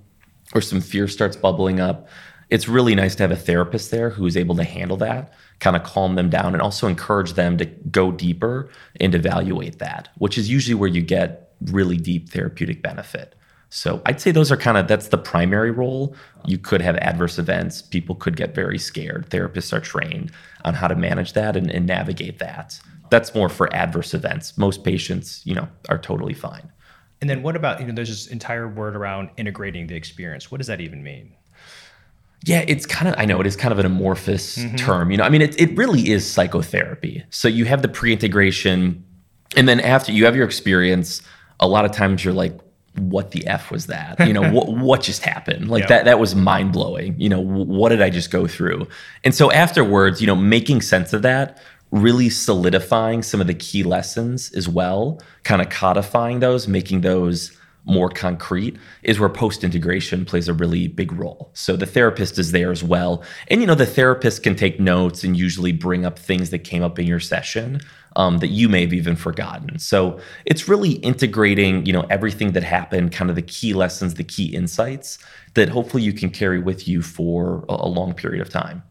or 0.53 0.61
some 0.61 0.79
fear 0.79 1.07
starts 1.07 1.35
bubbling 1.35 1.79
up, 1.79 2.07
it's 2.51 2.67
really 2.67 2.93
nice 2.93 3.15
to 3.15 3.23
have 3.23 3.31
a 3.31 3.35
therapist 3.35 3.89
there 3.89 4.11
who 4.11 4.27
is 4.27 4.37
able 4.37 4.55
to 4.55 4.63
handle 4.63 4.95
that, 4.97 5.33
kind 5.59 5.75
of 5.75 5.81
calm 5.81 6.13
them 6.13 6.29
down, 6.29 6.53
and 6.53 6.61
also 6.61 6.87
encourage 6.87 7.33
them 7.33 7.57
to 7.57 7.65
go 7.65 8.11
deeper 8.11 8.69
and 9.01 9.15
evaluate 9.15 9.79
that, 9.79 10.09
which 10.19 10.37
is 10.37 10.51
usually 10.51 10.75
where 10.75 10.87
you 10.87 11.01
get 11.01 11.55
really 11.65 11.97
deep 11.97 12.29
therapeutic 12.29 12.83
benefit. 12.83 13.33
So 13.69 14.03
I'd 14.05 14.21
say 14.21 14.29
those 14.31 14.51
are 14.51 14.55
kind 14.55 14.77
of 14.77 14.87
that's 14.87 15.07
the 15.07 15.17
primary 15.17 15.71
role. 15.71 16.15
You 16.45 16.59
could 16.59 16.81
have 16.81 16.95
adverse 16.97 17.39
events. 17.39 17.81
People 17.81 18.13
could 18.13 18.37
get 18.37 18.53
very 18.53 18.77
scared. 18.77 19.31
Therapists 19.31 19.73
are 19.73 19.81
trained 19.81 20.31
on 20.63 20.75
how 20.75 20.87
to 20.87 20.95
manage 20.95 21.33
that 21.33 21.57
and, 21.57 21.71
and 21.71 21.87
navigate 21.87 22.37
that. 22.37 22.79
That's 23.09 23.33
more 23.33 23.49
for 23.49 23.73
adverse 23.73 24.13
events. 24.13 24.57
Most 24.59 24.83
patients, 24.83 25.41
you 25.43 25.55
know, 25.55 25.67
are 25.89 25.97
totally 25.97 26.35
fine. 26.35 26.71
And 27.21 27.29
then 27.29 27.41
what 27.41 27.55
about, 27.55 27.79
you 27.79 27.87
know, 27.87 27.93
there's 27.93 28.09
this 28.09 28.27
entire 28.27 28.67
word 28.67 28.95
around 28.95 29.29
integrating 29.37 29.87
the 29.87 29.95
experience. 29.95 30.51
What 30.51 30.59
does 30.59 30.67
that 30.67 30.81
even 30.81 31.03
mean? 31.03 31.33
Yeah, 32.45 32.63
it's 32.67 32.85
kind 32.85 33.07
of, 33.07 33.15
I 33.17 33.25
know 33.25 33.41
it 33.41 33.47
is 33.47 33.55
kind 33.55 33.71
of 33.71 33.79
an 33.79 33.85
amorphous 33.85 34.57
mm-hmm. 34.57 34.75
term. 34.75 35.11
You 35.11 35.17
know, 35.17 35.23
I 35.23 35.29
mean, 35.29 35.41
it, 35.41 35.59
it 35.59 35.75
really 35.75 36.09
is 36.09 36.29
psychotherapy. 36.29 37.23
So 37.29 37.47
you 37.47 37.65
have 37.65 37.81
the 37.81 37.87
pre 37.87 38.13
integration, 38.13 39.03
and 39.55 39.67
then 39.67 39.79
after 39.79 40.11
you 40.11 40.25
have 40.25 40.35
your 40.35 40.45
experience, 40.45 41.21
a 41.59 41.67
lot 41.67 41.85
of 41.85 41.91
times 41.91 42.23
you're 42.23 42.33
like, 42.33 42.57
what 42.99 43.31
the 43.31 43.45
f 43.45 43.69
was 43.69 43.85
that 43.85 44.19
you 44.25 44.33
know 44.33 44.51
what, 44.51 44.67
what 44.73 45.01
just 45.01 45.21
happened 45.21 45.69
like 45.69 45.87
that 45.87 46.05
that 46.05 46.19
was 46.19 46.33
mind 46.33 46.73
blowing 46.73 47.13
you 47.19 47.29
know 47.29 47.39
what 47.39 47.89
did 47.89 48.01
i 48.01 48.09
just 48.09 48.31
go 48.31 48.47
through 48.47 48.87
and 49.23 49.35
so 49.35 49.51
afterwards 49.51 50.19
you 50.19 50.25
know 50.25 50.35
making 50.35 50.81
sense 50.81 51.13
of 51.13 51.21
that 51.21 51.61
really 52.01 52.29
solidifying 52.29 53.23
some 53.23 53.41
of 53.41 53.47
the 53.47 53.53
key 53.53 53.83
lessons 53.83 54.51
as 54.53 54.67
well, 54.67 55.21
kind 55.43 55.61
of 55.61 55.69
codifying 55.69 56.39
those, 56.39 56.67
making 56.67 57.01
those 57.01 57.57
more 57.87 58.09
concrete 58.09 58.77
is 59.03 59.19
where 59.19 59.29
post 59.29 59.63
integration 59.63 60.25
plays 60.25 60.49
a 60.49 60.53
really 60.53 60.87
big 60.87 61.11
role. 61.13 61.49
So 61.53 61.77
the 61.77 61.85
therapist 61.85 62.37
is 62.37 62.51
there 62.51 62.71
as 62.71 62.83
well. 62.83 63.23
And 63.47 63.61
you 63.61 63.67
know, 63.67 63.75
the 63.75 63.85
therapist 63.85 64.43
can 64.43 64.55
take 64.55 64.79
notes 64.79 65.23
and 65.23 65.37
usually 65.37 65.71
bring 65.71 66.05
up 66.05 66.19
things 66.19 66.49
that 66.49 66.59
came 66.59 66.83
up 66.83 66.99
in 66.99 67.07
your 67.07 67.21
session 67.21 67.79
um, 68.17 68.39
that 68.39 68.47
you 68.47 68.67
may 68.67 68.81
have 68.81 68.93
even 68.93 69.15
forgotten. 69.15 69.79
So 69.79 70.19
it's 70.45 70.67
really 70.67 70.93
integrating, 70.93 71.85
you 71.85 71.93
know, 71.93 72.05
everything 72.09 72.51
that 72.53 72.63
happened, 72.63 73.13
kind 73.13 73.29
of 73.29 73.35
the 73.35 73.41
key 73.41 73.73
lessons, 73.73 74.15
the 74.15 74.23
key 74.23 74.53
insights 74.53 75.17
that 75.53 75.69
hopefully 75.69 76.03
you 76.03 76.13
can 76.13 76.29
carry 76.29 76.59
with 76.59 76.87
you 76.87 77.01
for 77.01 77.63
a, 77.69 77.73
a 77.73 77.87
long 77.87 78.13
period 78.13 78.41
of 78.41 78.49
time. 78.49 78.83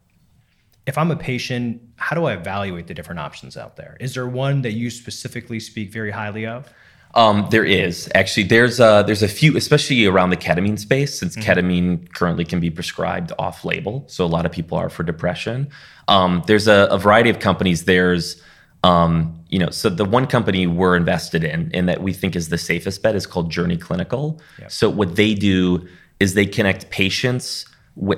If 0.87 0.97
I'm 0.97 1.11
a 1.11 1.17
patient, 1.17 1.83
how 1.97 2.15
do 2.15 2.25
I 2.25 2.35
evaluate 2.35 2.87
the 2.87 2.95
different 2.95 3.21
options 3.21 3.57
out 3.57 3.77
there? 3.77 3.97
Is 3.99 4.15
there 4.15 4.27
one 4.27 4.63
that 4.63 4.73
you 4.73 4.89
specifically 4.91 5.59
speak 5.59 5.93
very 5.93 6.13
highly 6.13 6.47
of? 6.47 6.73
Um, 7.15 7.49
there 7.51 7.65
is 7.65 8.11
actually 8.15 8.45
there's 8.45 8.79
a, 8.79 9.03
there's 9.07 9.23
a 9.23 9.29
few, 9.29 9.57
especially 9.57 10.05
around 10.05 10.31
the 10.31 10.37
ketamine 10.37 10.79
space, 10.79 11.19
since 11.19 11.35
mm-hmm. 11.35 11.51
ketamine 11.51 12.13
currently 12.13 12.45
can 12.45 12.61
be 12.61 12.71
prescribed 12.71 13.33
off 13.39 13.65
label. 13.65 14.05
So 14.07 14.25
a 14.25 14.29
lot 14.29 14.45
of 14.45 14.53
people 14.53 14.77
are 14.77 14.91
for 14.91 15.03
depression. 15.03 15.69
Um, 16.09 16.43
there's 16.47 16.69
a, 16.69 16.89
a, 16.91 16.99
variety 16.99 17.31
of 17.31 17.41
companies. 17.41 17.85
There's 17.87 18.41
um, 18.85 19.45
you 19.49 19.59
know, 19.59 19.71
so 19.71 19.89
the 19.89 20.05
one 20.05 20.27
company 20.27 20.67
we're 20.67 20.97
invested 20.97 21.43
in 21.43 21.71
and 21.73 21.89
that 21.89 22.03
we 22.03 22.13
think 22.13 22.37
is 22.37 22.49
the 22.49 22.59
safest 22.59 23.03
bet 23.03 23.17
is 23.17 23.27
called 23.27 23.51
Journey 23.51 23.77
Clinical. 23.77 24.41
Yep. 24.61 24.71
So 24.71 24.91
what 24.91 25.17
they 25.17 25.35
do 25.35 25.89
is 26.21 26.35
they 26.35 26.47
connect 26.47 26.91
patients 26.91 27.65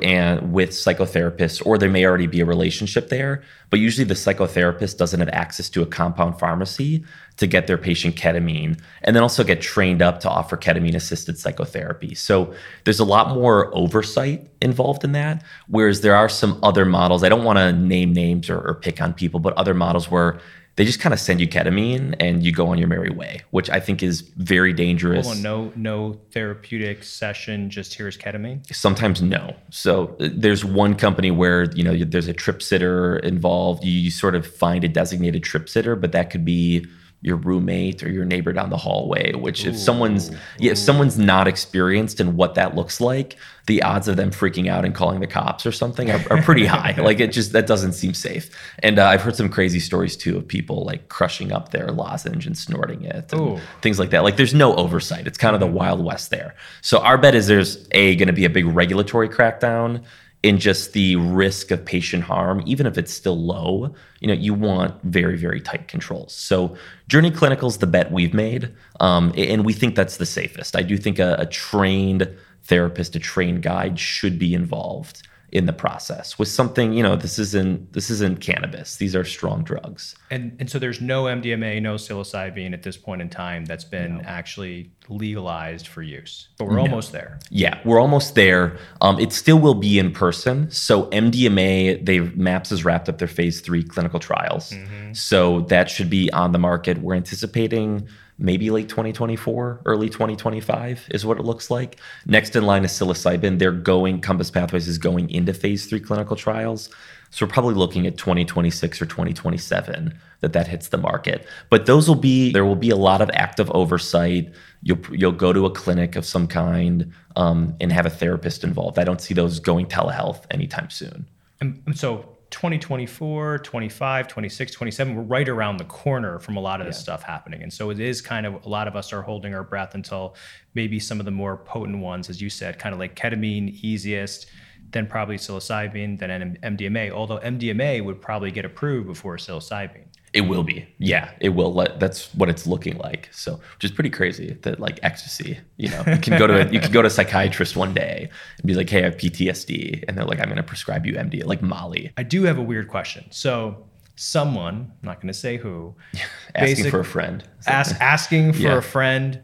and 0.03 0.53
with 0.53 0.71
psychotherapists, 0.71 1.64
or 1.64 1.79
there 1.79 1.88
may 1.88 2.05
already 2.05 2.27
be 2.27 2.41
a 2.41 2.45
relationship 2.45 3.09
there. 3.09 3.43
But 3.71 3.79
usually, 3.79 4.05
the 4.05 4.14
psychotherapist 4.14 4.97
doesn't 4.97 5.21
have 5.21 5.29
access 5.29 5.69
to 5.71 5.83
a 5.83 5.87
compound 5.87 6.38
pharmacy 6.38 7.05
to 7.37 7.47
get 7.47 7.69
their 7.69 7.79
patient 7.79 8.17
ketamine, 8.17 8.81
and 9.03 9.14
then 9.14 9.23
also 9.23 9.45
get 9.45 9.61
trained 9.61 10.03
up 10.03 10.19
to 10.21 10.29
offer 10.29 10.57
ketamine 10.57 10.97
assisted 10.97 11.38
psychotherapy. 11.38 12.14
So 12.14 12.53
there's 12.85 12.99
a 12.99 13.05
lot 13.05 13.35
more 13.35 13.73
oversight 13.75 14.51
involved 14.61 15.05
in 15.05 15.12
that. 15.12 15.45
Whereas 15.69 16.01
there 16.01 16.17
are 16.17 16.29
some 16.29 16.59
other 16.62 16.85
models. 16.85 17.23
I 17.23 17.29
don't 17.29 17.45
want 17.45 17.59
to 17.59 17.73
name 17.73 18.12
names 18.12 18.51
or, 18.51 18.59
or 18.59 18.75
pick 18.75 19.01
on 19.01 19.14
people, 19.14 19.38
but 19.38 19.55
other 19.55 19.75
models 19.75 20.11
where 20.11 20.41
they 20.79 20.85
just 20.85 21.01
kind 21.01 21.12
of 21.12 21.19
send 21.19 21.41
you 21.41 21.49
ketamine 21.49 22.14
and 22.21 22.45
you 22.45 22.53
go 22.53 22.69
on 22.69 22.79
your 22.79 22.87
merry 22.87 23.11
way, 23.11 23.43
which 23.51 23.69
I 23.69 23.81
think 23.81 24.01
is 24.01 24.21
very 24.21 24.73
dangerous. 24.73 25.27
Hold 25.27 25.38
on, 25.38 25.43
no, 25.43 25.73
no 25.75 26.21
therapeutic 26.31 27.03
session. 27.03 27.69
Just 27.69 27.95
here's 27.95 28.17
ketamine. 28.17 28.64
Sometimes 28.73 29.21
no. 29.21 29.57
So 29.71 30.17
uh, 30.21 30.29
there's 30.33 30.64
one 30.64 30.95
company 30.95 31.33
where 31.33 31.64
you 31.73 31.83
know 31.83 31.97
there's 32.05 32.29
a 32.29 32.33
trip 32.33 32.62
sitter 32.62 33.17
involved. 33.19 33.83
You, 33.83 33.91
you 33.91 34.12
sort 34.12 34.37
of 34.37 34.47
find 34.47 34.85
a 34.85 34.88
designated 34.88 35.43
trip 35.43 35.69
sitter, 35.69 35.97
but 35.97 36.12
that 36.12 36.31
could 36.31 36.45
be 36.45 36.87
your 37.20 37.37
roommate 37.37 38.02
or 38.02 38.11
your 38.11 38.24
neighbor 38.24 38.52
down 38.52 38.70
the 38.70 38.76
hallway 38.76 39.33
which 39.35 39.64
if 39.64 39.76
someone's 39.76 40.31
yeah, 40.59 40.72
if 40.72 40.78
someone's 40.78 41.18
not 41.18 41.48
experienced 41.48 42.20
in 42.20 42.37
what 42.37 42.54
that 42.54 42.74
looks 42.76 43.00
like 43.00 43.37
the 43.68 43.83
odds 43.83 44.09
of 44.09 44.16
them 44.16 44.31
freaking 44.31 44.66
out 44.66 44.85
and 44.85 44.94
calling 44.94 45.20
the 45.20 45.26
cops 45.26 45.64
or 45.64 45.70
something 45.70 46.11
are, 46.11 46.20
are 46.31 46.42
pretty 46.42 46.66
high. 46.66 46.96
Like 47.09 47.20
it 47.20 47.33
just 47.33 47.52
that 47.52 47.66
doesn't 47.66 47.92
seem 47.92 48.12
safe. 48.12 48.50
And 48.81 48.98
uh, 48.98 49.07
i've 49.07 49.22
heard 49.22 49.37
some 49.37 49.48
crazy 49.48 49.78
stories 49.78 50.16
too 50.16 50.37
of 50.37 50.48
people 50.48 50.85
like 50.85 51.09
crushing 51.09 51.52
up 51.52 51.70
their 51.70 51.88
lozenge 51.88 52.46
and 52.46 52.57
snorting 52.57 53.04
it 53.04 53.33
and 53.33 53.40
Ooh. 53.40 53.61
things 53.83 53.98
like 53.98 54.11
that. 54.11 54.24
Like 54.24 54.37
there's 54.37 54.54
no 54.54 54.74
oversight. 54.74 55.26
It's 55.26 55.38
kind 55.38 55.54
of 55.54 55.61
the 55.61 55.66
mm-hmm. 55.66 55.76
wild 55.76 56.04
west 56.04 56.31
there. 56.31 56.54
So 56.81 56.98
our 56.98 57.18
bet 57.18 57.35
is 57.35 57.46
there's 57.46 57.87
a 57.92 58.16
going 58.16 58.26
to 58.26 58.33
be 58.33 58.46
a 58.46 58.50
big 58.50 58.66
regulatory 58.66 59.28
crackdown 59.28 60.02
in 60.42 60.59
just 60.59 60.92
the 60.92 61.16
risk 61.16 61.70
of 61.72 61.85
patient 61.85 62.22
harm, 62.22 62.62
even 62.64 62.87
if 62.87 62.96
it's 62.96 63.12
still 63.12 63.37
low, 63.37 63.92
you 64.20 64.29
know, 64.29 64.35
you 64.35 64.55
want 64.55 64.94
very, 65.03 65.37
very 65.37 65.61
tight 65.61 65.88
controls. 65.88 66.33
So 66.33 66.77
Journey 67.09 67.31
Clinical 67.31 67.68
is 67.68 67.79
the 67.79 67.88
bet 67.88 68.12
we've 68.12 68.35
made, 68.35 68.72
um, 69.01 69.33
and 69.37 69.64
we 69.64 69.72
think 69.72 69.96
that's 69.96 70.18
the 70.18 70.27
safest. 70.27 70.77
I 70.77 70.83
do 70.83 70.96
think 70.96 71.18
a, 71.18 71.37
a 71.40 71.46
trained 71.46 72.29
therapist, 72.68 73.16
a 73.16 73.18
trained 73.18 73.62
guide 73.62 73.98
should 73.98 74.38
be 74.38 74.54
involved 74.54 75.22
in 75.50 75.64
the 75.64 75.72
process 75.72 76.38
with 76.38 76.48
something 76.48 76.92
you 76.92 77.02
know 77.02 77.16
this 77.16 77.38
isn't 77.38 77.94
this 77.94 78.11
isn't 78.11 78.40
cannabis. 78.40 78.96
These 78.96 79.16
are 79.16 79.24
strong 79.24 79.64
drugs. 79.64 80.14
And 80.31 80.54
and 80.61 80.68
so 80.68 80.78
there's 80.78 81.00
no 81.00 81.24
mdma 81.24 81.81
no 81.81 81.94
psilocybin 81.94 82.74
at 82.74 82.83
this 82.83 82.98
point 82.98 83.22
in 83.22 83.31
time 83.31 83.64
that's 83.64 83.85
been 83.85 84.18
no. 84.18 84.24
actually 84.26 84.90
legalized 85.09 85.88
for 85.88 86.02
use. 86.02 86.48
But 86.59 86.66
we're 86.66 86.76
no. 86.76 86.83
almost 86.83 87.12
there. 87.12 87.38
Yeah 87.48 87.81
we're 87.87 88.00
almost 88.00 88.35
there. 88.35 88.76
Um, 89.00 89.18
it 89.18 89.33
still 89.33 89.59
will 89.59 89.74
be 89.74 89.98
in 89.98 90.12
person. 90.12 90.70
So 90.70 91.04
mdma 91.07 92.04
they 92.04 92.20
maps 92.20 92.68
has 92.68 92.85
wrapped 92.85 93.09
up 93.09 93.16
their 93.16 93.28
phase 93.28 93.62
three 93.62 93.83
clinical 93.83 94.20
trials. 94.20 94.72
Mm-hmm. 94.72 95.14
so 95.14 95.61
that 95.62 95.88
should 95.88 96.11
be 96.11 96.31
on 96.33 96.52
the 96.52 96.59
market. 96.59 96.98
We're 96.98 97.14
anticipating 97.14 98.07
maybe 98.38 98.70
late 98.70 98.88
2024, 98.88 99.83
early 99.85 100.09
2025 100.09 101.09
is 101.11 101.27
what 101.27 101.38
it 101.38 101.44
looks 101.44 101.70
like. 101.70 101.98
Next 102.27 102.55
in 102.55 102.64
line 102.64 102.85
is 102.85 102.92
psilocybin. 102.92 103.59
They're 103.59 103.72
going, 103.72 104.20
Compass 104.20 104.51
Pathways 104.51 104.87
is 104.87 104.98
going 104.98 105.31
into 105.31 105.53
phase 105.53 105.87
three 105.87 106.01
clinical 106.01 106.37
trials. 106.37 106.88
So 107.31 107.44
we're 107.44 107.53
probably 107.53 107.74
looking 107.74 108.07
at 108.07 108.16
2026 108.16 109.03
or 109.03 109.07
2027 109.07 110.18
that 110.40 110.53
that 110.53 110.68
hits 110.68 110.88
the 110.88 110.98
market. 110.98 111.46
But 111.68 111.87
those 111.87 112.09
will 112.09 112.14
be 112.14 112.53
there 112.53 112.64
will 112.64 112.77
be 112.77 112.90
a 112.90 112.96
lot 112.96 113.20
of 113.20 113.31
active 113.35 113.70
oversight. 113.72 114.51
You'll 114.83 115.01
you'll 115.11 115.33
go 115.33 115.53
to 115.53 115.66
a 115.66 115.70
clinic 115.70 116.16
of 116.16 116.24
some 116.24 116.46
kind 116.46 117.12
um, 117.37 117.77
and 117.81 117.92
have 117.92 118.07
a 118.07 118.11
therapist 118.11 118.64
involved. 118.64 118.98
I 118.98 119.05
don't 119.05 119.20
see 119.20 119.35
those 119.35 119.61
going 119.61 119.87
telehealth 119.87 120.44
anytime 120.51 120.88
soon. 120.90 121.27
And 121.61 121.98
so 121.98 122.38
2024, 122.50 123.58
25, 123.58 124.28
26, 124.28 124.72
27, 124.72 125.14
we're 125.14 125.22
right 125.22 125.48
around 125.48 125.76
the 125.76 125.84
corner 125.84 126.38
from 126.38 126.56
a 126.56 126.61
lot 126.61 126.80
of 126.80 126.87
this 126.87 126.98
stuff 126.98 127.22
happening. 127.22 127.62
And 127.62 127.72
so 127.72 127.90
it 127.90 128.00
is 128.00 128.20
kind 128.20 128.46
of 128.46 128.64
a 128.64 128.68
lot 128.68 128.88
of 128.88 128.96
us 128.96 129.12
are 129.12 129.22
holding 129.22 129.54
our 129.54 129.62
breath 129.62 129.94
until 129.94 130.34
maybe 130.74 130.98
some 130.98 131.20
of 131.20 131.26
the 131.26 131.30
more 131.30 131.58
potent 131.58 131.98
ones, 131.98 132.30
as 132.30 132.40
you 132.40 132.48
said, 132.48 132.78
kind 132.78 132.92
of 132.92 132.98
like 132.98 133.14
ketamine, 133.14 133.78
easiest, 133.82 134.46
then 134.90 135.06
probably 135.06 135.37
psilocybin, 135.37 136.18
then 136.18 136.56
MDMA, 136.62 137.11
although 137.11 137.38
MDMA 137.38 138.02
would 138.02 138.20
probably 138.20 138.50
get 138.50 138.64
approved 138.64 139.06
before 139.06 139.37
psilocybin. 139.37 140.06
It 140.33 140.43
will 140.43 140.62
be. 140.62 140.87
Yeah, 140.99 141.31
it 141.41 141.51
will. 141.51 141.73
Let, 141.73 142.01
that's 142.01 142.35
what 142.35 142.49
it's 142.49 142.67
looking 142.67 142.99
like. 142.99 143.29
So, 143.33 143.55
which 143.55 143.85
is 143.85 143.91
pretty 143.91 144.11
crazy 144.11 144.59
that 144.62 144.79
like 144.79 145.01
ecstasy, 145.03 145.59
you 145.77 145.88
know, 145.88 146.03
you 146.07 146.19
can 146.19 146.38
go 146.38 146.47
to 146.47 146.67
a, 146.67 146.71
you 146.71 146.81
can 146.81 146.93
go 146.93 147.01
to 147.01 147.09
a 147.09 147.11
psychiatrist 147.11 147.77
one 147.77 147.95
day 147.95 148.29
and 148.59 148.67
be 148.67 148.75
like, 148.75 148.91
"Hey, 148.91 149.01
I 149.01 149.05
have 149.05 149.17
PTSD," 149.17 150.05
and 150.07 150.17
they're 150.17 150.27
like, 150.27 150.38
"I'm 150.38 150.47
going 150.47 150.57
to 150.57 150.62
prescribe 150.62 151.07
you 151.07 151.14
MD, 151.14 151.45
like 151.45 151.62
Molly." 151.62 152.12
I 152.17 152.25
do 152.25 152.43
have 152.45 152.59
a 152.59 152.62
weird 152.62 152.88
question. 152.88 153.25
So, 153.31 153.87
someone, 154.17 154.93
I'm 155.03 155.07
not 155.07 155.17
going 155.17 155.29
to 155.33 155.38
say 155.38 155.57
who, 155.57 155.95
asking 156.55 156.91
for 156.91 157.01
a 157.01 157.05
friend, 157.05 157.43
ask, 157.67 157.99
asking 158.01 158.53
for 158.55 158.61
yeah. 158.61 158.77
a 158.77 158.83
friend, 158.83 159.43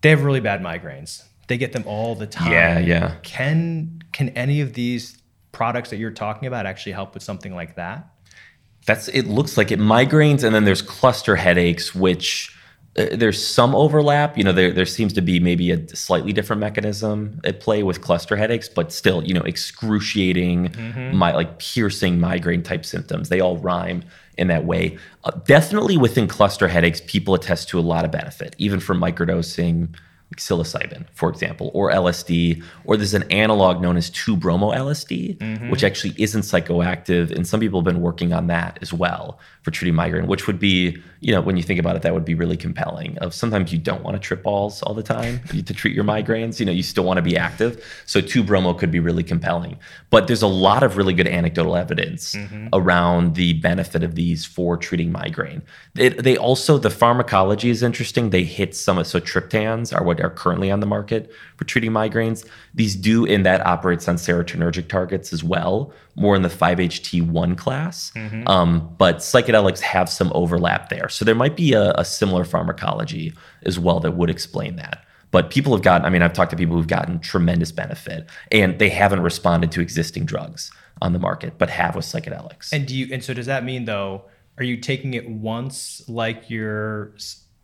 they 0.00 0.10
have 0.10 0.24
really 0.24 0.40
bad 0.40 0.62
migraines. 0.62 1.22
They 1.46 1.58
get 1.58 1.72
them 1.72 1.84
all 1.86 2.14
the 2.14 2.26
time. 2.26 2.52
Yeah, 2.52 2.78
yeah. 2.78 3.14
Can 3.22 4.02
can 4.12 4.30
any 4.30 4.60
of 4.60 4.74
these 4.74 5.22
products 5.52 5.90
that 5.90 5.96
you're 5.96 6.10
talking 6.10 6.46
about 6.48 6.66
actually 6.66 6.92
help 6.92 7.14
with 7.14 7.22
something 7.22 7.54
like 7.54 7.76
that? 7.76 8.10
That's 8.88 9.08
it. 9.08 9.26
Looks 9.26 9.58
like 9.58 9.70
it. 9.70 9.78
Migraines, 9.78 10.42
and 10.42 10.54
then 10.54 10.64
there's 10.64 10.80
cluster 10.80 11.36
headaches, 11.36 11.94
which 11.94 12.56
uh, 12.96 13.04
there's 13.12 13.46
some 13.46 13.74
overlap. 13.74 14.38
You 14.38 14.44
know, 14.44 14.52
there 14.52 14.72
there 14.72 14.86
seems 14.86 15.12
to 15.12 15.20
be 15.20 15.38
maybe 15.38 15.70
a 15.70 15.86
slightly 15.94 16.32
different 16.32 16.60
mechanism 16.60 17.38
at 17.44 17.60
play 17.60 17.82
with 17.82 18.00
cluster 18.00 18.34
headaches, 18.34 18.66
but 18.66 18.90
still, 18.90 19.22
you 19.22 19.34
know, 19.34 19.42
excruciating, 19.42 20.70
mm-hmm. 20.70 21.14
my 21.14 21.34
like 21.34 21.58
piercing 21.58 22.18
migraine 22.18 22.62
type 22.62 22.86
symptoms. 22.86 23.28
They 23.28 23.40
all 23.40 23.58
rhyme 23.58 24.04
in 24.38 24.48
that 24.48 24.64
way. 24.64 24.96
Uh, 25.22 25.32
definitely 25.44 25.98
within 25.98 26.26
cluster 26.26 26.68
headaches, 26.68 27.02
people 27.06 27.34
attest 27.34 27.68
to 27.68 27.78
a 27.78 27.84
lot 27.84 28.06
of 28.06 28.10
benefit, 28.10 28.56
even 28.56 28.80
from 28.80 28.98
microdosing 28.98 29.94
like 30.30 30.40
psilocybin, 30.40 31.06
for 31.14 31.30
example, 31.30 31.70
or 31.72 31.90
LSD, 31.90 32.62
or 32.84 32.96
there's 32.96 33.14
an 33.14 33.24
analog 33.30 33.80
known 33.80 33.96
as 33.96 34.10
2-bromo 34.10 34.72
LSD, 34.72 35.38
mm-hmm. 35.38 35.70
which 35.70 35.82
actually 35.82 36.14
isn't 36.18 36.42
psychoactive, 36.42 37.30
and 37.30 37.46
some 37.46 37.60
people 37.60 37.80
have 37.80 37.86
been 37.86 38.02
working 38.02 38.32
on 38.32 38.46
that 38.48 38.78
as 38.82 38.92
well 38.92 39.38
for 39.62 39.70
treating 39.70 39.94
migraine, 39.94 40.26
which 40.26 40.46
would 40.46 40.58
be, 40.58 41.02
you 41.20 41.32
know, 41.32 41.40
when 41.40 41.56
you 41.56 41.62
think 41.62 41.80
about 41.80 41.96
it, 41.96 42.02
that 42.02 42.14
would 42.14 42.24
be 42.24 42.34
really 42.34 42.56
compelling. 42.56 43.18
Of 43.18 43.34
sometimes 43.34 43.72
you 43.72 43.78
don't 43.78 44.02
want 44.02 44.14
to 44.14 44.20
trip 44.20 44.42
balls 44.42 44.82
all 44.82 44.94
the 44.94 45.02
time 45.02 45.40
to 45.48 45.74
treat 45.74 45.94
your 45.94 46.04
migraines. 46.04 46.60
You 46.60 46.66
know, 46.66 46.72
you 46.72 46.82
still 46.82 47.04
want 47.04 47.18
to 47.18 47.22
be 47.22 47.36
active, 47.36 47.84
so 48.06 48.20
2-bromo 48.20 48.74
could 48.74 48.90
be 48.90 49.00
really 49.00 49.24
compelling. 49.24 49.78
But 50.10 50.26
there's 50.26 50.42
a 50.42 50.48
lot 50.48 50.82
of 50.82 50.96
really 50.96 51.14
good 51.14 51.26
anecdotal 51.26 51.76
evidence 51.76 52.34
mm-hmm. 52.34 52.68
around 52.72 53.34
the 53.34 53.54
benefit 53.54 54.02
of 54.02 54.14
these 54.14 54.44
for 54.44 54.76
treating 54.76 55.10
migraine. 55.10 55.62
It, 55.96 56.22
they 56.22 56.36
also 56.36 56.78
the 56.78 56.90
pharmacology 56.90 57.70
is 57.70 57.82
interesting. 57.82 58.30
They 58.30 58.44
hit 58.44 58.76
some 58.76 58.98
of 58.98 59.06
so 59.06 59.20
triptans 59.20 59.94
are 59.94 60.04
what 60.04 60.20
are 60.20 60.30
currently 60.30 60.70
on 60.70 60.80
the 60.80 60.86
market 60.86 61.32
for 61.56 61.64
treating 61.64 61.90
migraines. 61.90 62.46
These 62.74 62.96
do, 62.96 63.24
in 63.24 63.42
that 63.42 63.66
operates 63.66 64.08
on 64.08 64.16
serotonergic 64.16 64.88
targets 64.88 65.32
as 65.32 65.42
well, 65.42 65.92
more 66.14 66.36
in 66.36 66.42
the 66.42 66.48
5-HT1 66.48 67.56
class. 67.56 68.12
Mm-hmm. 68.14 68.46
Um, 68.48 68.94
but 68.98 69.16
psychedelics 69.16 69.80
have 69.80 70.08
some 70.08 70.32
overlap 70.34 70.88
there. 70.88 71.07
So 71.08 71.24
there 71.24 71.34
might 71.34 71.56
be 71.56 71.72
a, 71.72 71.92
a 71.92 72.04
similar 72.04 72.44
pharmacology 72.44 73.32
as 73.62 73.78
well 73.78 74.00
that 74.00 74.12
would 74.12 74.30
explain 74.30 74.76
that. 74.76 75.04
But 75.30 75.50
people 75.50 75.72
have 75.74 75.82
gotten, 75.82 76.06
I 76.06 76.10
mean, 76.10 76.22
I've 76.22 76.32
talked 76.32 76.50
to 76.52 76.56
people 76.56 76.76
who've 76.76 76.86
gotten 76.86 77.18
tremendous 77.20 77.70
benefit 77.70 78.28
and 78.50 78.78
they 78.78 78.88
haven't 78.88 79.20
responded 79.20 79.70
to 79.72 79.80
existing 79.80 80.24
drugs 80.24 80.70
on 81.02 81.12
the 81.12 81.18
market, 81.18 81.58
but 81.58 81.68
have 81.70 81.94
with 81.94 82.06
psychedelics. 82.06 82.72
And 82.72 82.86
do 82.86 82.96
you, 82.96 83.08
and 83.12 83.22
so 83.22 83.34
does 83.34 83.46
that 83.46 83.64
mean 83.64 83.84
though, 83.84 84.24
are 84.56 84.64
you 84.64 84.76
taking 84.76 85.14
it 85.14 85.28
once 85.28 86.02
like 86.08 86.50
your 86.50 87.12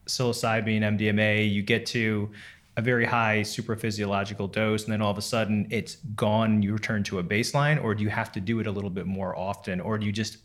psilocybin, 0.06 0.80
MDMA? 0.80 1.50
You 1.50 1.62
get 1.62 1.86
to 1.86 2.30
a 2.76 2.82
very 2.82 3.04
high 3.04 3.40
supraphysiological 3.40 4.50
dose, 4.50 4.84
and 4.84 4.92
then 4.92 5.00
all 5.00 5.10
of 5.10 5.18
a 5.18 5.22
sudden 5.22 5.66
it's 5.70 5.96
gone. 6.16 6.62
You 6.62 6.72
return 6.72 7.02
to 7.04 7.18
a 7.18 7.24
baseline, 7.24 7.82
or 7.82 7.94
do 7.94 8.02
you 8.02 8.10
have 8.10 8.32
to 8.32 8.40
do 8.40 8.60
it 8.60 8.66
a 8.66 8.70
little 8.70 8.90
bit 8.90 9.06
more 9.06 9.36
often, 9.36 9.80
or 9.80 9.98
do 9.98 10.06
you 10.06 10.12
just 10.12 10.38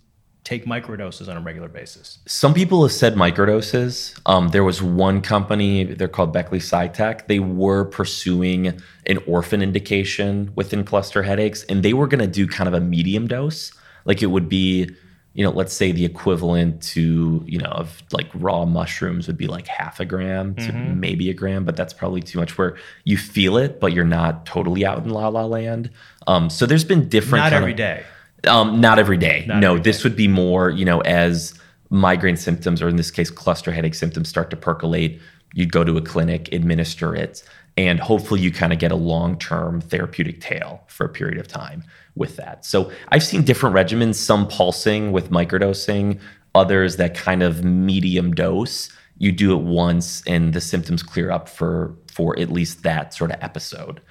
take 0.43 0.65
microdoses 0.65 1.27
on 1.27 1.37
a 1.37 1.41
regular 1.41 1.67
basis? 1.67 2.19
Some 2.25 2.53
people 2.53 2.81
have 2.83 2.91
said 2.91 3.15
microdoses. 3.15 4.19
Um, 4.25 4.49
there 4.49 4.63
was 4.63 4.81
one 4.81 5.21
company, 5.21 5.83
they're 5.83 6.07
called 6.07 6.33
Beckley 6.33 6.59
Psytech. 6.59 7.27
They 7.27 7.39
were 7.39 7.85
pursuing 7.85 8.79
an 9.05 9.17
orphan 9.27 9.61
indication 9.61 10.51
within 10.55 10.83
cluster 10.83 11.23
headaches, 11.23 11.63
and 11.63 11.83
they 11.83 11.93
were 11.93 12.07
going 12.07 12.21
to 12.21 12.27
do 12.27 12.47
kind 12.47 12.67
of 12.67 12.73
a 12.73 12.79
medium 12.79 13.27
dose. 13.27 13.71
Like 14.05 14.23
it 14.23 14.27
would 14.27 14.49
be, 14.49 14.89
you 15.33 15.43
know, 15.43 15.51
let's 15.51 15.73
say 15.73 15.91
the 15.91 16.05
equivalent 16.05 16.81
to, 16.81 17.43
you 17.45 17.59
know, 17.59 17.69
of 17.69 18.01
like 18.11 18.27
raw 18.33 18.65
mushrooms 18.65 19.27
would 19.27 19.37
be 19.37 19.47
like 19.47 19.67
half 19.67 19.99
a 19.99 20.05
gram 20.05 20.55
to 20.55 20.61
mm-hmm. 20.61 20.99
maybe 20.99 21.29
a 21.29 21.33
gram, 21.33 21.65
but 21.65 21.75
that's 21.75 21.93
probably 21.93 22.21
too 22.21 22.39
much 22.39 22.57
where 22.57 22.77
you 23.03 23.17
feel 23.17 23.57
it, 23.57 23.79
but 23.79 23.93
you're 23.93 24.05
not 24.05 24.45
totally 24.45 24.85
out 24.85 25.03
in 25.03 25.09
la 25.09 25.27
la 25.27 25.45
land. 25.45 25.91
Um, 26.27 26.49
so 26.49 26.65
there's 26.65 26.83
been 26.83 27.07
different. 27.09 27.43
Not 27.43 27.53
every 27.53 27.71
of, 27.71 27.77
day 27.77 28.05
um, 28.47 28.79
not 28.79 28.99
every 28.99 29.17
day. 29.17 29.45
Not 29.47 29.59
no, 29.59 29.71
every 29.71 29.81
this 29.81 29.99
day. 29.99 30.03
would 30.09 30.15
be 30.15 30.27
more, 30.27 30.69
you 30.69 30.85
know, 30.85 31.01
as 31.01 31.53
migraine 31.89 32.37
symptoms, 32.37 32.81
or 32.81 32.87
in 32.87 32.95
this 32.95 33.11
case, 33.11 33.29
cluster 33.29 33.71
headache 33.71 33.95
symptoms 33.95 34.29
start 34.29 34.49
to 34.51 34.55
percolate, 34.55 35.19
you'd 35.53 35.71
go 35.71 35.83
to 35.83 35.97
a 35.97 36.01
clinic, 36.01 36.51
administer 36.53 37.15
it, 37.15 37.43
and 37.77 37.99
hopefully 37.99 38.41
you 38.41 38.51
kind 38.51 38.73
of 38.73 38.79
get 38.79 38.91
a 38.91 38.95
long 38.95 39.37
term 39.37 39.81
therapeutic 39.81 40.41
tail 40.41 40.83
for 40.87 41.05
a 41.05 41.09
period 41.09 41.39
of 41.39 41.47
time 41.47 41.83
with 42.15 42.35
that. 42.35 42.65
So 42.65 42.91
I've 43.09 43.23
seen 43.23 43.43
different 43.43 43.75
regimens, 43.75 44.15
some 44.15 44.47
pulsing 44.47 45.11
with 45.11 45.31
microdosing, 45.31 46.19
others 46.55 46.97
that 46.97 47.15
kind 47.15 47.41
of 47.41 47.63
medium 47.63 48.33
dose. 48.33 48.89
You 49.17 49.31
do 49.31 49.53
it 49.53 49.63
once 49.63 50.23
and 50.27 50.53
the 50.53 50.61
symptoms 50.61 51.03
clear 51.03 51.31
up 51.31 51.49
for 51.49 51.95
for 52.11 52.37
at 52.39 52.51
least 52.51 52.83
that 52.83 53.13
sort 53.13 53.31
of 53.31 53.37
episode 53.41 54.01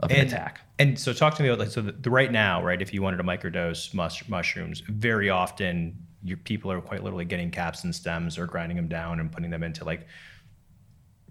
of 0.00 0.10
and, 0.10 0.20
an 0.20 0.26
attack. 0.26 0.60
And 0.78 0.98
so, 0.98 1.12
talk 1.12 1.34
to 1.36 1.42
me 1.42 1.48
about 1.48 1.60
like 1.60 1.70
so 1.70 1.82
the, 1.82 1.92
the 1.92 2.10
right 2.10 2.32
now, 2.32 2.62
right? 2.62 2.80
If 2.80 2.92
you 2.92 3.02
wanted 3.02 3.18
to 3.18 3.24
microdose 3.24 3.94
mus- 3.94 4.28
mushrooms, 4.28 4.80
very 4.80 5.30
often 5.30 5.96
your 6.22 6.36
people 6.38 6.70
are 6.70 6.80
quite 6.80 7.02
literally 7.02 7.24
getting 7.24 7.50
caps 7.50 7.84
and 7.84 7.94
stems 7.94 8.38
or 8.38 8.46
grinding 8.46 8.76
them 8.76 8.88
down 8.88 9.20
and 9.20 9.32
putting 9.32 9.50
them 9.50 9.62
into 9.62 9.84
like 9.84 10.06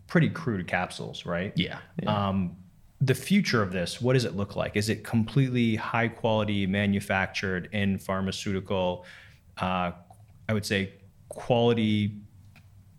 pretty 0.08 0.30
crude 0.30 0.68
capsules, 0.68 1.26
right? 1.26 1.54
Yeah. 1.56 1.80
yeah. 2.02 2.30
Um, 2.30 2.58
the 3.02 3.14
future 3.14 3.62
of 3.62 3.72
this, 3.72 4.02
what 4.02 4.14
does 4.14 4.26
it 4.26 4.36
look 4.36 4.56
like? 4.56 4.76
Is 4.76 4.90
it 4.90 5.04
completely 5.04 5.76
high 5.76 6.08
quality, 6.08 6.66
manufactured 6.66 7.70
in 7.72 7.98
pharmaceutical? 7.98 9.06
Uh, 9.58 9.92
I 10.50 10.54
would 10.54 10.66
say 10.66 10.94
quality 11.30 12.18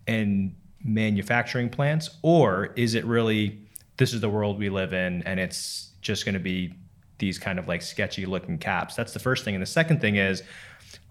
and 0.07 0.55
manufacturing 0.83 1.69
plants, 1.69 2.17
or 2.23 2.67
is 2.75 2.95
it 2.95 3.05
really 3.05 3.60
this 4.01 4.13
is 4.13 4.19
the 4.19 4.29
world 4.29 4.57
we 4.57 4.67
live 4.67 4.93
in 4.93 5.21
and 5.27 5.39
it's 5.39 5.91
just 6.01 6.25
going 6.25 6.33
to 6.33 6.39
be 6.39 6.73
these 7.19 7.37
kind 7.37 7.59
of 7.59 7.67
like 7.67 7.83
sketchy 7.83 8.25
looking 8.25 8.57
caps. 8.57 8.95
That's 8.95 9.13
the 9.13 9.19
first 9.19 9.45
thing. 9.45 9.53
And 9.53 9.61
the 9.61 9.67
second 9.67 10.01
thing 10.01 10.15
is 10.15 10.41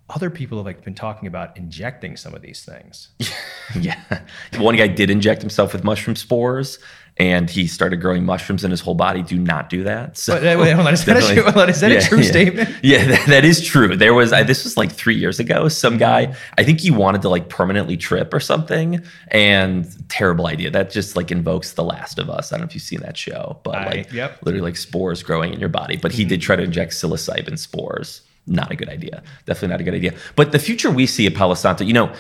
other 0.08 0.28
people 0.28 0.58
have 0.58 0.66
like 0.66 0.82
been 0.82 0.96
talking 0.96 1.28
about 1.28 1.56
injecting 1.56 2.16
some 2.16 2.34
of 2.34 2.42
these 2.42 2.64
things. 2.64 3.10
yeah. 3.80 4.22
One 4.58 4.74
guy 4.74 4.88
did 4.88 5.08
inject 5.08 5.40
himself 5.40 5.72
with 5.72 5.84
mushroom 5.84 6.16
spores 6.16 6.80
and 7.16 7.50
he 7.50 7.66
started 7.66 8.00
growing 8.00 8.24
mushrooms 8.24 8.64
in 8.64 8.70
his 8.70 8.80
whole 8.80 8.94
body. 8.94 9.22
Do 9.22 9.38
not 9.38 9.68
do 9.68 9.84
that. 9.84 10.18
So 10.20 10.34
wait, 10.34 10.56
wait, 10.56 10.72
hold 10.72 10.86
on. 10.86 10.92
Is 10.92 11.04
that, 11.06 11.16
a, 11.16 11.20
true, 11.20 11.62
is 11.64 11.80
that 11.80 11.90
yeah, 11.90 11.98
a 11.98 12.02
true 12.02 12.18
yeah. 12.18 12.30
statement? 12.30 12.70
Yeah, 12.82 13.06
that, 13.08 13.26
that 13.26 13.44
is 13.44 13.64
true. 13.64 13.96
There 13.96 14.12
was 14.12 14.32
I, 14.32 14.42
this 14.42 14.64
was 14.64 14.76
like 14.76 14.92
three 14.92 15.16
years 15.16 15.40
ago. 15.40 15.68
Some 15.68 15.96
guy, 15.98 16.34
I 16.58 16.64
think 16.64 16.80
he 16.80 16.90
wanted 16.90 17.22
to 17.22 17.28
like 17.28 17.48
permanently 17.48 17.96
trip 17.96 18.32
or 18.34 18.40
something, 18.40 19.02
and 19.28 20.08
terrible 20.08 20.46
idea. 20.46 20.70
That 20.70 20.90
just 20.90 21.16
like 21.16 21.30
invokes 21.30 21.72
The 21.72 21.84
Last 21.84 22.18
of 22.18 22.28
Us. 22.28 22.52
I 22.52 22.56
don't 22.56 22.62
know 22.62 22.68
if 22.68 22.74
you've 22.74 22.82
seen 22.82 23.00
that 23.00 23.16
show, 23.16 23.58
but 23.64 23.76
I, 23.76 23.86
like 23.86 24.12
yep. 24.12 24.38
literally 24.42 24.62
like 24.62 24.76
spores 24.76 25.22
growing 25.22 25.52
in 25.52 25.60
your 25.60 25.68
body. 25.68 25.96
But 25.96 26.12
he 26.12 26.22
mm-hmm. 26.22 26.28
did 26.28 26.42
try 26.42 26.56
to 26.56 26.62
inject 26.62 26.92
psilocybin 26.92 27.58
spores 27.58 28.22
not 28.46 28.70
a 28.70 28.76
good 28.76 28.88
idea. 28.88 29.22
Definitely 29.46 29.68
not 29.68 29.80
a 29.80 29.84
good 29.84 29.94
idea. 29.94 30.14
But 30.34 30.52
the 30.52 30.58
future 30.58 30.90
we 30.90 31.06
see 31.06 31.26
at 31.26 31.34
Palo 31.34 31.54
Santo, 31.54 31.84
you 31.84 31.92
know, 31.92 32.12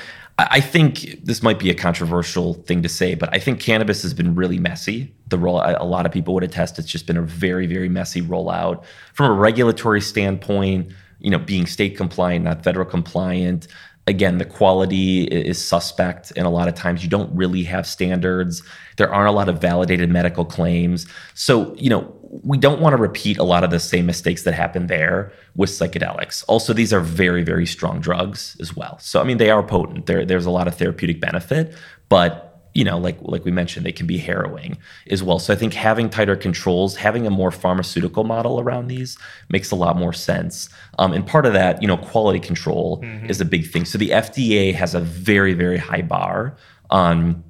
I 0.50 0.60
think 0.60 1.24
this 1.24 1.42
might 1.42 1.58
be 1.58 1.70
a 1.70 1.74
controversial 1.74 2.54
thing 2.54 2.82
to 2.82 2.88
say, 2.88 3.14
but 3.14 3.28
I 3.34 3.38
think 3.38 3.60
cannabis 3.60 4.02
has 4.02 4.14
been 4.14 4.34
really 4.34 4.58
messy. 4.58 5.12
The 5.28 5.38
roll, 5.38 5.60
a 5.60 5.84
lot 5.84 6.06
of 6.06 6.12
people 6.12 6.34
would 6.34 6.44
attest, 6.44 6.78
it's 6.78 6.88
just 6.88 7.06
been 7.06 7.16
a 7.16 7.22
very, 7.22 7.66
very 7.66 7.88
messy 7.88 8.22
rollout 8.22 8.84
from 9.14 9.30
a 9.30 9.34
regulatory 9.34 10.00
standpoint. 10.00 10.92
You 11.18 11.30
know, 11.30 11.38
being 11.38 11.66
state 11.66 11.96
compliant, 11.98 12.44
not 12.44 12.64
federal 12.64 12.86
compliant. 12.86 13.68
Again, 14.06 14.38
the 14.38 14.46
quality 14.46 15.24
is 15.24 15.62
suspect, 15.62 16.32
and 16.34 16.46
a 16.46 16.50
lot 16.50 16.66
of 16.66 16.74
times 16.74 17.02
you 17.02 17.10
don't 17.10 17.30
really 17.36 17.62
have 17.64 17.86
standards. 17.86 18.62
There 18.96 19.12
aren't 19.12 19.28
a 19.28 19.32
lot 19.32 19.50
of 19.50 19.60
validated 19.60 20.08
medical 20.10 20.46
claims. 20.46 21.06
So, 21.34 21.74
you 21.74 21.90
know, 21.90 22.19
we 22.30 22.56
don't 22.56 22.80
want 22.80 22.92
to 22.92 22.96
repeat 22.96 23.38
a 23.38 23.42
lot 23.42 23.64
of 23.64 23.70
the 23.70 23.80
same 23.80 24.06
mistakes 24.06 24.44
that 24.44 24.54
happened 24.54 24.88
there 24.88 25.32
with 25.56 25.68
psychedelics. 25.68 26.44
Also, 26.46 26.72
these 26.72 26.92
are 26.92 27.00
very, 27.00 27.42
very 27.42 27.66
strong 27.66 28.00
drugs 28.00 28.56
as 28.60 28.76
well. 28.76 28.98
So, 29.00 29.20
I 29.20 29.24
mean, 29.24 29.38
they 29.38 29.50
are 29.50 29.64
potent. 29.64 30.06
There, 30.06 30.24
there's 30.24 30.46
a 30.46 30.50
lot 30.50 30.68
of 30.68 30.76
therapeutic 30.76 31.20
benefit, 31.20 31.74
but 32.08 32.46
you 32.72 32.84
know, 32.84 32.98
like 32.98 33.18
like 33.20 33.44
we 33.44 33.50
mentioned, 33.50 33.84
they 33.84 33.90
can 33.90 34.06
be 34.06 34.16
harrowing 34.16 34.78
as 35.08 35.24
well. 35.24 35.40
So 35.40 35.52
I 35.52 35.56
think 35.56 35.74
having 35.74 36.08
tighter 36.08 36.36
controls, 36.36 36.94
having 36.94 37.26
a 37.26 37.30
more 37.30 37.50
pharmaceutical 37.50 38.22
model 38.22 38.60
around 38.60 38.86
these 38.86 39.18
makes 39.48 39.72
a 39.72 39.74
lot 39.74 39.96
more 39.96 40.12
sense. 40.12 40.68
Um, 41.00 41.12
and 41.12 41.26
part 41.26 41.46
of 41.46 41.52
that, 41.52 41.82
you 41.82 41.88
know, 41.88 41.96
quality 41.96 42.38
control 42.38 43.02
mm-hmm. 43.02 43.28
is 43.28 43.40
a 43.40 43.44
big 43.44 43.68
thing. 43.68 43.84
So 43.84 43.98
the 43.98 44.10
FDA 44.10 44.72
has 44.72 44.94
a 44.94 45.00
very, 45.00 45.52
very 45.52 45.78
high 45.78 46.02
bar 46.02 46.56
on 46.90 47.42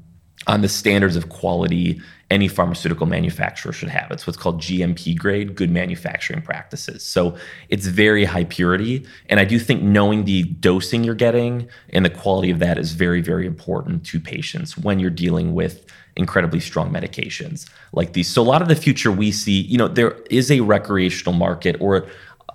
on 0.47 0.63
the 0.63 0.69
standards 0.71 1.17
of 1.17 1.29
quality 1.29 2.01
any 2.31 2.47
pharmaceutical 2.47 3.07
manufacturer 3.07 3.73
should 3.73 3.89
have. 3.89 4.11
It's 4.11 4.27
what's 4.27 4.39
called 4.39 4.61
GMP 4.61 5.19
grade, 5.19 5.55
good 5.55 5.71
manufacturing 5.71 6.43
practices. 6.43 7.03
So 7.03 7.37
it's 7.69 7.87
very 7.87 8.25
high 8.25 8.45
purity. 8.45 9.05
And 9.29 9.41
I 9.41 9.45
do 9.45 9.59
think 9.59 9.83
knowing 9.83 10.25
the 10.25 10.45
dosing 10.45 11.03
you're 11.03 11.15
getting 11.15 11.69
and 11.91 12.05
the 12.05 12.11
quality 12.11 12.51
of 12.51 12.61
that 12.61 12.79
is 12.79 12.93
very, 12.93 13.21
very 13.21 13.47
important 13.47 14.07
to 14.07 14.21
patients 14.21 14.79
when 14.79 15.01
you're 15.01 15.11
dealing 15.11 15.55
with 15.55 15.85
incredibly 16.17 16.61
strong 16.61 16.93
medications 16.93 17.69
like 17.93 18.13
these. 18.13 18.29
So 18.29 18.43
a 18.43 18.45
lot 18.45 18.63
of 18.63 18.69
the 18.69 18.77
future 18.77 19.11
we 19.11 19.33
see, 19.33 19.61
you 19.63 19.79
know, 19.79 19.89
there 19.89 20.13
is 20.31 20.51
a 20.51 20.61
recreational 20.61 21.33
market 21.33 21.77
or 21.81 22.07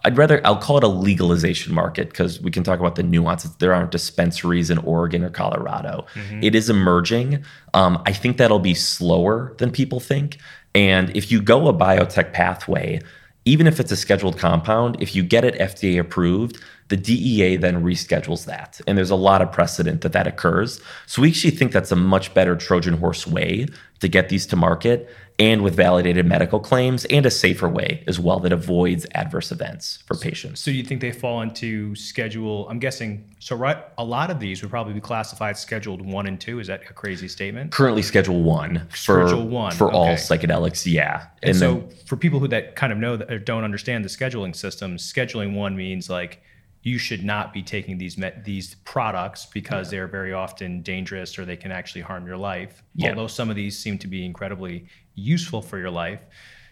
I'd 0.05 0.17
rather 0.17 0.39
I'll 0.45 0.57
call 0.57 0.77
it 0.77 0.83
a 0.83 0.87
legalization 0.87 1.73
market 1.73 2.09
because 2.09 2.39
we 2.39 2.51
can 2.51 2.63
talk 2.63 2.79
about 2.79 2.93
the 2.93 3.01
nuances. 3.01 3.55
There 3.55 3.73
aren't 3.73 3.89
dispensaries 3.89 4.69
in 4.69 4.77
Oregon 4.77 5.23
or 5.23 5.31
Colorado. 5.31 6.05
Mm-hmm. 6.13 6.43
It 6.43 6.53
is 6.53 6.69
emerging. 6.69 7.43
Um, 7.73 8.01
I 8.05 8.13
think 8.13 8.37
that'll 8.37 8.59
be 8.59 8.75
slower 8.75 9.55
than 9.57 9.71
people 9.71 9.99
think. 9.99 10.37
And 10.75 11.15
if 11.17 11.31
you 11.31 11.41
go 11.41 11.67
a 11.67 11.73
biotech 11.73 12.33
pathway, 12.33 13.01
even 13.45 13.65
if 13.65 13.79
it's 13.79 13.91
a 13.91 13.95
scheduled 13.95 14.37
compound, 14.37 14.97
if 14.99 15.15
you 15.15 15.23
get 15.23 15.43
it 15.43 15.55
FDA 15.55 15.99
approved, 15.99 16.59
the 16.87 16.97
DEA 16.97 17.57
then 17.57 17.83
reschedules 17.83 18.45
that. 18.45 18.79
And 18.85 18.97
there's 18.97 19.09
a 19.09 19.15
lot 19.15 19.41
of 19.41 19.51
precedent 19.51 20.01
that 20.01 20.11
that 20.13 20.27
occurs. 20.27 20.79
So 21.07 21.21
we 21.21 21.29
actually 21.29 21.51
think 21.51 21.71
that's 21.71 21.91
a 21.91 21.95
much 21.95 22.33
better 22.33 22.55
Trojan 22.55 22.97
horse 22.97 23.25
way 23.25 23.67
to 24.01 24.07
get 24.07 24.29
these 24.29 24.45
to 24.47 24.55
market 24.55 25.09
and 25.37 25.63
with 25.63 25.75
validated 25.75 26.25
medical 26.25 26.59
claims 26.59 27.03
and 27.05 27.25
a 27.25 27.31
safer 27.31 27.67
way 27.67 28.03
as 28.07 28.19
well 28.19 28.39
that 28.39 28.53
avoids 28.53 29.05
adverse 29.15 29.51
events 29.51 29.99
for 30.05 30.15
patients. 30.15 30.61
So 30.61 30.71
you 30.71 30.83
think 30.83 31.01
they 31.01 31.11
fall 31.11 31.41
into 31.41 31.93
schedule? 31.95 32.69
I'm 32.69 32.79
guessing. 32.79 33.35
So 33.39 33.55
right, 33.55 33.77
a 33.97 34.03
lot 34.03 34.29
of 34.29 34.39
these 34.39 34.61
would 34.61 34.71
probably 34.71 34.93
be 34.93 35.01
classified 35.01 35.57
scheduled 35.57 36.01
one 36.05 36.27
and 36.27 36.39
two. 36.39 36.59
Is 36.59 36.67
that 36.67 36.89
a 36.89 36.93
crazy 36.93 37.27
statement? 37.27 37.71
Currently, 37.71 38.01
schedule 38.01 38.43
one 38.43 38.87
for 38.89 39.27
schedule 39.27 39.47
one 39.47 39.73
for 39.73 39.87
okay. 39.87 39.97
all 39.97 40.13
psychedelics. 40.15 40.85
Yeah. 40.85 41.27
And, 41.41 41.49
and 41.49 41.57
so 41.57 41.73
then, 41.73 41.89
for 42.05 42.15
people 42.15 42.39
who 42.39 42.47
that 42.49 42.75
kind 42.75 42.93
of 42.93 42.99
know 42.99 43.17
that 43.17 43.31
or 43.31 43.39
don't 43.39 43.63
understand 43.63 44.05
the 44.05 44.09
scheduling 44.09 44.55
system, 44.55 44.95
scheduling 44.97 45.53
one 45.53 45.75
means 45.75 46.09
like 46.09 46.41
you 46.85 46.99
should 46.99 47.25
not 47.25 47.51
be 47.51 47.63
taking 47.63 47.97
these 47.97 48.15
these 48.43 48.75
products 48.85 49.47
because 49.47 49.87
yeah. 49.87 49.97
they're 49.97 50.07
very 50.07 50.33
often 50.33 50.83
dangerous 50.83 51.37
or 51.37 51.43
they 51.43 51.57
can 51.57 51.71
actually 51.71 52.01
harm 52.01 52.27
your 52.27 52.37
life. 52.37 52.83
Yeah. 52.93 53.09
Although 53.09 53.27
some 53.27 53.49
of 53.49 53.55
these 53.55 53.77
seem 53.77 53.97
to 53.97 54.07
be 54.07 54.23
incredibly 54.23 54.85
useful 55.15 55.63
for 55.63 55.79
your 55.79 55.89
life. 55.89 56.21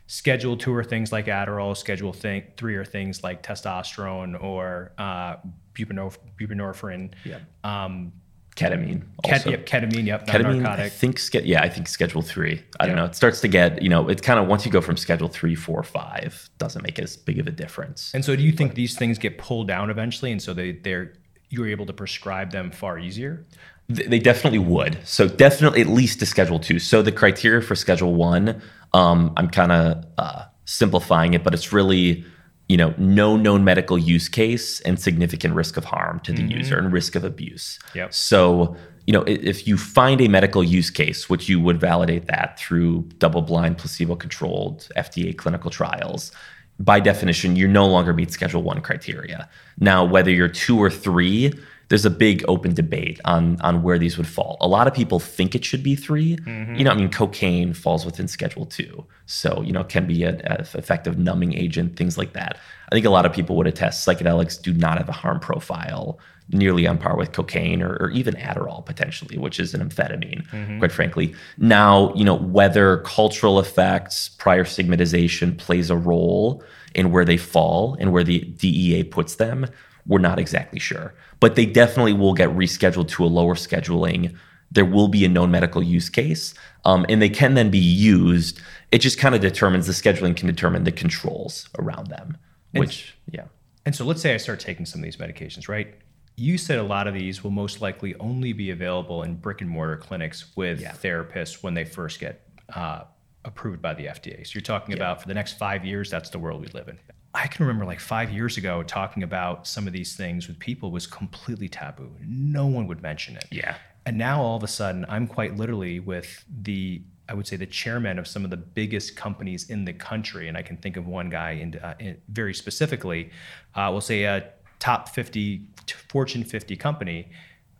Schedule 0.06 0.56
two 0.56 0.74
are 0.76 0.84
things 0.84 1.12
like 1.12 1.26
Adderall. 1.26 1.76
Schedule 1.76 2.14
th- 2.14 2.46
three 2.58 2.76
are 2.76 2.86
things 2.86 3.24
like 3.24 3.42
testosterone 3.42 4.42
or 4.42 4.92
uh, 5.00 5.38
buprenorphine. 5.74 7.12
Yeah. 7.26 7.40
Um, 7.64 8.14
ketamine. 8.56 9.04
Also. 9.24 9.50
yep, 9.50 9.66
ketamine. 9.66 10.06
Yep, 10.06 10.28
ketamine. 10.28 10.62
Narcotic. 10.62 10.86
I 10.86 10.90
think. 10.90 11.20
Yeah, 11.34 11.62
I 11.62 11.70
think 11.70 11.88
Schedule 11.88 12.22
three. 12.22 12.64
I 12.80 12.88
don't 12.88 12.96
know. 12.96 13.06
It 13.06 13.16
starts 13.16 13.42
to 13.42 13.48
get. 13.48 13.82
You 13.82 13.90
know, 13.90 14.10
it's 14.10 14.22
kind 14.22 14.40
of 14.40 14.48
once 14.48 14.66
you 14.66 14.72
go 14.72 14.82
from 14.82 14.98
Schedule 14.98 15.28
three, 15.28 15.56
four, 15.56 15.84
five, 15.84 16.50
doesn't 16.58 16.84
make 16.84 17.00
as 17.00 17.18
big 17.18 17.40
of 17.40 17.48
a 17.48 17.52
difference. 17.52 18.12
And 18.14 18.24
so, 18.24 18.36
do 18.36 18.44
you 18.44 18.52
think 18.52 18.72
but, 18.72 18.76
these 18.76 18.98
things 18.98 19.18
get 19.18 19.38
pulled 19.38 19.68
down 19.68 19.90
eventually, 19.90 20.32
and 20.32 20.42
so 20.42 20.54
they 20.54 20.74
they're 20.74 21.14
you're 21.50 21.68
able 21.68 21.86
to 21.86 21.94
prescribe 21.94 22.52
them 22.52 22.72
far 22.72 22.98
easier? 22.98 23.46
They 23.90 24.20
definitely 24.20 24.60
would. 24.60 24.98
So 25.06 25.28
definitely 25.28 25.82
at 25.82 25.88
least 25.88 26.20
to 26.20 26.26
Schedule 26.26 26.60
two. 26.60 26.80
So 26.80 27.02
the 27.02 27.12
criteria 27.12 27.62
for 27.62 27.76
Schedule 27.76 28.16
one, 28.16 28.62
um, 28.94 29.34
I'm 29.36 29.50
kind 29.50 29.72
of 29.72 30.06
uh, 30.18 30.46
simplifying 30.66 31.34
it, 31.34 31.44
but 31.44 31.54
it's 31.54 31.74
really 31.74 32.26
you 32.74 32.78
know, 32.78 32.92
no 32.98 33.38
known 33.38 33.64
medical 33.64 34.00
use 34.00 34.28
case 34.28 34.80
and 34.80 35.00
significant 35.00 35.54
risk 35.54 35.78
of 35.78 35.86
harm 35.86 36.20
to 36.22 36.34
the 36.34 36.42
mm-hmm. 36.42 36.58
user 36.58 36.76
and 36.76 36.92
risk 36.92 37.14
of 37.14 37.24
abuse. 37.24 37.78
Yep. 37.94 38.12
So, 38.12 38.76
you 39.06 39.14
know, 39.14 39.22
if 39.28 39.68
you 39.68 39.78
find 39.78 40.20
a 40.22 40.28
medical 40.28 40.64
use 40.64 40.90
case, 40.90 41.30
which 41.30 41.48
you 41.48 41.60
would 41.60 41.80
validate 41.80 42.26
that 42.26 42.58
through 42.58 43.08
double 43.20 43.44
blind, 43.44 43.78
placebo 43.78 44.16
controlled 44.16 44.90
FDA 44.98 45.38
clinical 45.38 45.70
trials, 45.70 46.32
by 46.80 47.00
definition, 47.00 47.56
you 47.56 47.68
no 47.68 47.86
longer 47.86 48.12
meet 48.12 48.32
Schedule 48.32 48.64
One 48.64 48.82
criteria. 48.82 49.48
Now, 49.80 50.04
whether 50.04 50.32
you're 50.32 50.48
two 50.48 50.82
or 50.82 50.90
three, 50.90 51.54
there's 51.94 52.06
a 52.06 52.10
big 52.10 52.44
open 52.48 52.74
debate 52.74 53.22
on 53.24 53.62
on 53.62 53.84
where 53.84 54.00
these 54.00 54.18
would 54.18 54.26
fall. 54.26 54.58
A 54.62 54.68
lot 54.68 54.88
of 54.88 54.96
people 54.96 55.20
think 55.20 55.54
it 55.54 55.64
should 55.64 55.84
be 55.84 55.96
3 55.96 56.38
mm-hmm. 56.38 56.74
You 56.74 56.84
know, 56.86 56.90
I 56.90 56.96
mean, 56.96 57.12
cocaine 57.12 57.72
falls 57.76 58.04
within 58.04 58.28
Schedule 58.28 58.66
Two, 58.66 59.06
so 59.28 59.62
you 59.62 59.72
know, 59.72 59.82
it 59.82 59.90
can 59.90 60.08
be 60.08 60.24
an 60.24 60.42
effective 60.74 61.20
numbing 61.20 61.54
agent, 61.54 61.96
things 61.96 62.18
like 62.18 62.34
that. 62.34 62.58
I 62.92 62.96
think 62.96 63.06
a 63.06 63.12
lot 63.12 63.28
of 63.28 63.32
people 63.32 63.56
would 63.58 63.68
attest 63.68 64.08
psychedelics 64.08 64.60
do 64.60 64.74
not 64.74 64.98
have 64.98 65.08
a 65.08 65.12
harm 65.12 65.40
profile 65.40 66.20
nearly 66.50 66.88
on 66.88 66.98
par 66.98 67.16
with 67.16 67.32
cocaine 67.32 67.84
or, 67.84 67.96
or 67.98 68.10
even 68.10 68.34
Adderall 68.38 68.84
potentially, 68.84 69.38
which 69.38 69.60
is 69.60 69.76
an 69.76 69.88
amphetamine, 69.88 70.48
mm-hmm. 70.50 70.80
quite 70.80 70.92
frankly. 70.92 71.36
Now, 71.60 72.12
you 72.16 72.26
know, 72.26 72.36
whether 72.36 72.98
cultural 73.06 73.60
effects, 73.60 74.30
prior 74.30 74.66
stigmatization 74.66 75.56
plays 75.58 75.92
a 75.92 75.96
role 75.96 76.64
in 76.96 77.12
where 77.12 77.24
they 77.24 77.38
fall 77.38 77.96
and 78.00 78.12
where 78.12 78.24
the 78.24 78.40
DEA 78.40 79.04
puts 79.04 79.36
them, 79.36 79.68
we're 80.08 80.20
not 80.20 80.40
exactly 80.40 80.80
sure. 80.80 81.14
But 81.40 81.56
they 81.56 81.66
definitely 81.66 82.14
will 82.14 82.34
get 82.34 82.50
rescheduled 82.50 83.08
to 83.10 83.26
a 83.26 83.28
lower 83.28 83.56
scheduling. 83.56 84.36
There 84.72 84.86
will 84.86 85.08
be 85.08 85.24
a 85.26 85.30
known 85.30 85.52
medical 85.52 85.84
use 85.84 86.10
case, 86.10 86.54
um, 86.86 87.06
and 87.10 87.22
they 87.22 87.30
can 87.30 87.54
then 87.54 87.70
be 87.70 87.78
used. 87.80 88.60
It 88.92 89.00
just 89.00 89.20
kind 89.20 89.36
of 89.36 89.42
determines 89.42 89.88
the 89.88 89.94
scheduling 89.94 90.36
can 90.36 90.48
determine 90.48 90.84
the 90.84 90.92
controls 90.92 91.70
around 91.78 92.08
them, 92.08 92.38
which, 92.72 93.16
and, 93.28 93.36
yeah. 93.36 93.46
And 93.86 93.96
so 93.96 94.06
let's 94.06 94.22
say 94.22 94.34
I 94.34 94.38
start 94.38 94.60
taking 94.60 94.86
some 94.86 95.00
of 95.00 95.04
these 95.04 95.18
medications, 95.18 95.68
right? 95.68 95.96
You 96.36 96.58
said 96.58 96.80
a 96.80 96.84
lot 96.84 97.08
of 97.08 97.14
these 97.14 97.44
will 97.44 97.52
most 97.52 97.82
likely 97.82 98.16
only 98.16 98.54
be 98.54 98.72
available 98.72 99.22
in 99.22 99.36
brick 99.36 99.62
and 99.62 99.70
mortar 99.70 99.98
clinics 99.98 100.56
with 100.56 100.82
yeah. 100.82 100.94
therapists 100.94 101.62
when 101.62 101.76
they 101.76 101.86
first 101.86 102.20
get 102.20 102.42
uh, 102.74 103.04
approved 103.46 103.82
by 103.82 103.94
the 103.94 104.06
FDA. 104.06 104.46
So 104.46 104.54
you're 104.56 104.62
talking 104.62 104.92
yeah. 104.92 104.98
about 104.98 105.22
for 105.22 105.28
the 105.28 105.34
next 105.34 105.58
five 105.60 105.86
years, 105.86 106.10
that's 106.10 106.30
the 106.30 106.40
world 106.40 106.62
we 106.62 106.68
live 106.68 106.88
in. 106.88 106.98
I 107.36 107.48
can 107.48 107.66
remember 107.66 107.86
like 107.86 108.00
five 108.00 108.32
years 108.32 108.58
ago 108.58 108.84
talking 108.84 109.24
about 109.24 109.66
some 109.66 109.88
of 109.88 109.94
these 109.94 110.16
things 110.16 110.48
with 110.48 110.60
people 110.60 110.92
was 110.92 111.08
completely 111.08 111.68
taboo. 111.68 112.12
No 112.22 112.68
one 112.68 112.88
would 112.88 113.02
mention 113.02 113.36
it. 113.36 113.46
Yeah. 113.52 113.76
And 114.06 114.18
now 114.18 114.42
all 114.42 114.58
of 114.58 114.64
a 114.64 114.68
sudden, 114.68 115.06
I'm 115.10 115.28
quite 115.28 115.56
literally 115.56 116.00
with 116.00 116.46
the, 116.62 117.02
I 117.28 117.34
would 117.34 117.48
say, 117.48 117.56
the 117.56 117.66
chairman 117.66 118.20
of 118.20 118.28
some 118.28 118.44
of 118.44 118.52
the 118.52 118.58
biggest 118.58 119.16
companies 119.16 119.70
in 119.70 119.86
the 119.86 119.94
country. 119.94 120.48
And 120.48 120.58
I 120.58 120.62
can 120.62 120.78
think 120.78 120.96
of 120.96 121.08
one 121.08 121.30
guy 121.30 121.52
in, 121.52 121.76
uh, 121.76 121.96
in 122.00 122.22
very 122.28 122.54
specifically, 122.54 123.32
uh, 123.74 123.90
we'll 123.92 124.02
say 124.02 124.24
a 124.24 124.50
top 124.80 125.10
50, 125.10 125.66
Fortune 126.10 126.44
50 126.44 126.76
company, 126.76 127.32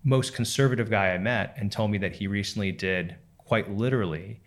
most 0.04 0.34
conservative 0.34 0.90
guy 0.90 1.14
I 1.14 1.18
met, 1.18 1.54
and 1.58 1.72
told 1.72 1.92
me 1.92 1.98
that 2.00 2.14
he 2.14 2.28
recently 2.28 2.72
did 2.72 3.16
quite 3.38 3.70
literally 3.70 4.42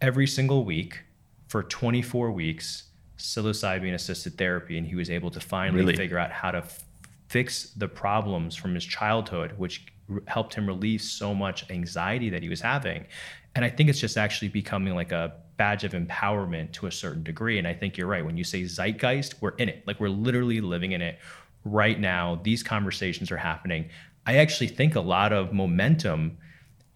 every 0.00 0.26
single 0.26 0.64
week 0.64 1.00
for 1.48 1.62
24 1.62 2.30
weeks 2.30 2.84
psilocybin 3.18 3.94
assisted 3.94 4.38
therapy 4.38 4.78
and 4.78 4.86
he 4.86 4.94
was 4.94 5.10
able 5.10 5.30
to 5.30 5.40
finally 5.40 5.80
really? 5.80 5.96
figure 5.96 6.18
out 6.18 6.30
how 6.30 6.50
to 6.50 6.58
f- 6.58 6.84
fix 7.28 7.70
the 7.70 7.88
problems 7.88 8.56
from 8.56 8.74
his 8.74 8.84
childhood 8.84 9.52
which 9.58 9.86
r- 10.10 10.22
helped 10.26 10.54
him 10.54 10.66
relieve 10.66 11.02
so 11.02 11.34
much 11.34 11.68
anxiety 11.70 12.30
that 12.30 12.42
he 12.42 12.48
was 12.48 12.60
having 12.60 13.04
and 13.54 13.64
i 13.64 13.70
think 13.70 13.88
it's 13.88 14.00
just 14.00 14.16
actually 14.16 14.48
becoming 14.48 14.94
like 14.94 15.12
a 15.12 15.34
badge 15.56 15.84
of 15.84 15.92
empowerment 15.92 16.70
to 16.72 16.86
a 16.86 16.92
certain 16.92 17.22
degree 17.22 17.58
and 17.58 17.66
i 17.66 17.74
think 17.74 17.96
you're 17.96 18.06
right 18.06 18.24
when 18.24 18.36
you 18.36 18.44
say 18.44 18.62
zeitgeist 18.62 19.40
we're 19.42 19.56
in 19.56 19.68
it 19.68 19.82
like 19.86 19.98
we're 19.98 20.08
literally 20.08 20.60
living 20.60 20.92
in 20.92 21.02
it 21.02 21.18
right 21.64 22.00
now 22.00 22.40
these 22.44 22.62
conversations 22.62 23.30
are 23.32 23.36
happening 23.36 23.88
i 24.26 24.36
actually 24.36 24.68
think 24.68 24.94
a 24.94 25.00
lot 25.00 25.32
of 25.32 25.52
momentum 25.52 26.38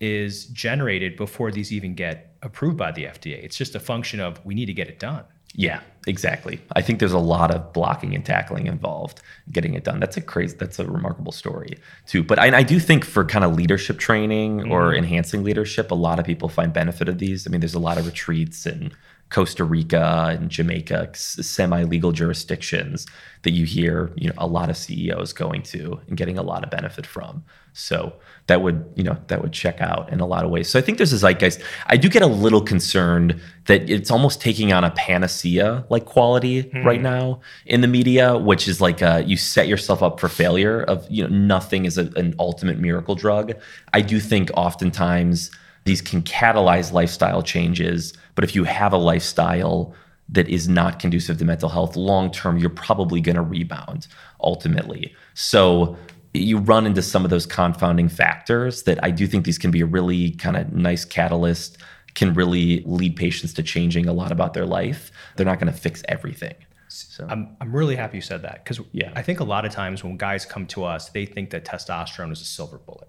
is 0.02 0.46
generated 0.46 1.16
before 1.16 1.52
these 1.52 1.72
even 1.72 1.94
get 1.94 2.34
approved 2.42 2.76
by 2.76 2.90
the 2.90 3.04
FDA. 3.04 3.42
It's 3.44 3.56
just 3.56 3.76
a 3.76 3.80
function 3.80 4.18
of 4.18 4.44
we 4.44 4.52
need 4.52 4.66
to 4.66 4.74
get 4.74 4.88
it 4.88 4.98
done. 4.98 5.24
Yeah, 5.54 5.80
exactly. 6.06 6.60
I 6.74 6.82
think 6.82 6.98
there's 6.98 7.12
a 7.12 7.18
lot 7.18 7.50
of 7.50 7.72
blocking 7.72 8.14
and 8.14 8.24
tackling 8.24 8.66
involved 8.66 9.20
getting 9.50 9.74
it 9.74 9.84
done. 9.84 10.00
That's 10.00 10.16
a 10.16 10.20
crazy, 10.20 10.56
that's 10.56 10.78
a 10.78 10.86
remarkable 10.86 11.32
story 11.32 11.78
too. 12.06 12.22
But 12.22 12.38
I, 12.38 12.58
I 12.58 12.62
do 12.62 12.78
think 12.80 13.04
for 13.04 13.24
kind 13.24 13.44
of 13.44 13.54
leadership 13.54 13.98
training 13.98 14.58
mm-hmm. 14.58 14.72
or 14.72 14.94
enhancing 14.94 15.44
leadership, 15.44 15.90
a 15.90 15.94
lot 15.94 16.18
of 16.18 16.24
people 16.24 16.48
find 16.48 16.72
benefit 16.72 17.08
of 17.08 17.18
these. 17.18 17.46
I 17.46 17.50
mean, 17.50 17.60
there's 17.60 17.74
a 17.74 17.80
lot 17.80 17.98
of 17.98 18.06
retreats 18.06 18.66
and 18.66 18.94
Costa 19.32 19.64
Rica 19.64 20.36
and 20.38 20.50
Jamaica, 20.50 21.10
semi-legal 21.14 22.12
jurisdictions 22.12 23.06
that 23.42 23.52
you 23.52 23.64
hear, 23.64 24.12
you 24.14 24.28
know, 24.28 24.34
a 24.36 24.46
lot 24.46 24.68
of 24.68 24.76
CEOs 24.76 25.32
going 25.32 25.62
to 25.62 25.98
and 26.06 26.16
getting 26.18 26.38
a 26.38 26.42
lot 26.42 26.62
of 26.62 26.70
benefit 26.70 27.06
from. 27.06 27.42
So 27.72 28.12
that 28.48 28.60
would, 28.60 28.84
you 28.94 29.02
know, 29.02 29.16
that 29.28 29.40
would 29.40 29.54
check 29.54 29.80
out 29.80 30.12
in 30.12 30.20
a 30.20 30.26
lot 30.26 30.44
of 30.44 30.50
ways. 30.50 30.68
So 30.68 30.78
I 30.78 30.82
think 30.82 30.98
there's 30.98 31.14
a 31.14 31.16
zeitgeist. 31.16 31.62
I 31.86 31.96
do 31.96 32.10
get 32.10 32.20
a 32.20 32.26
little 32.26 32.60
concerned 32.60 33.40
that 33.66 33.88
it's 33.88 34.10
almost 34.10 34.42
taking 34.42 34.74
on 34.74 34.84
a 34.84 34.90
panacea 34.90 35.86
like 35.88 36.04
quality 36.04 36.64
mm. 36.64 36.84
right 36.84 37.00
now 37.00 37.40
in 37.64 37.80
the 37.80 37.88
media, 37.88 38.36
which 38.36 38.68
is 38.68 38.82
like 38.82 39.00
uh, 39.00 39.22
you 39.24 39.38
set 39.38 39.66
yourself 39.66 40.02
up 40.02 40.20
for 40.20 40.28
failure. 40.28 40.82
Of 40.82 41.06
you 41.10 41.22
know, 41.22 41.34
nothing 41.34 41.86
is 41.86 41.96
a, 41.96 42.10
an 42.16 42.34
ultimate 42.38 42.78
miracle 42.78 43.14
drug. 43.14 43.54
I 43.94 44.02
do 44.02 44.20
think 44.20 44.50
oftentimes 44.54 45.50
these 45.84 46.00
can 46.00 46.22
catalyze 46.22 46.92
lifestyle 46.92 47.42
changes. 47.42 48.14
But 48.34 48.44
if 48.44 48.54
you 48.54 48.64
have 48.64 48.92
a 48.92 48.98
lifestyle 48.98 49.94
that 50.28 50.48
is 50.48 50.68
not 50.68 50.98
conducive 50.98 51.38
to 51.38 51.44
mental 51.44 51.68
health 51.68 51.96
long 51.96 52.30
term, 52.30 52.58
you're 52.58 52.70
probably 52.70 53.20
going 53.20 53.36
to 53.36 53.42
rebound 53.42 54.06
ultimately. 54.40 55.14
So 55.34 55.96
you 56.34 56.58
run 56.58 56.86
into 56.86 57.02
some 57.02 57.24
of 57.24 57.30
those 57.30 57.44
confounding 57.44 58.08
factors 58.08 58.84
that 58.84 59.02
I 59.04 59.10
do 59.10 59.26
think 59.26 59.44
these 59.44 59.58
can 59.58 59.70
be 59.70 59.82
a 59.82 59.86
really 59.86 60.30
kind 60.32 60.56
of 60.56 60.72
nice 60.72 61.04
catalyst, 61.04 61.78
can 62.14 62.32
really 62.32 62.82
lead 62.86 63.16
patients 63.16 63.52
to 63.54 63.62
changing 63.62 64.06
a 64.06 64.12
lot 64.12 64.32
about 64.32 64.54
their 64.54 64.66
life. 64.66 65.10
They're 65.36 65.46
not 65.46 65.60
going 65.60 65.72
to 65.72 65.78
fix 65.78 66.02
everything. 66.08 66.54
So 66.88 67.26
I'm, 67.28 67.56
I'm 67.60 67.74
really 67.74 67.96
happy 67.96 68.18
you 68.18 68.22
said 68.22 68.42
that 68.42 68.64
because 68.64 68.80
yeah. 68.92 69.12
I 69.14 69.22
think 69.22 69.40
a 69.40 69.44
lot 69.44 69.64
of 69.64 69.72
times 69.72 70.04
when 70.04 70.16
guys 70.16 70.44
come 70.44 70.66
to 70.68 70.84
us, 70.84 71.08
they 71.08 71.24
think 71.24 71.50
that 71.50 71.64
testosterone 71.64 72.32
is 72.32 72.40
a 72.40 72.44
silver 72.44 72.78
bullet. 72.78 73.01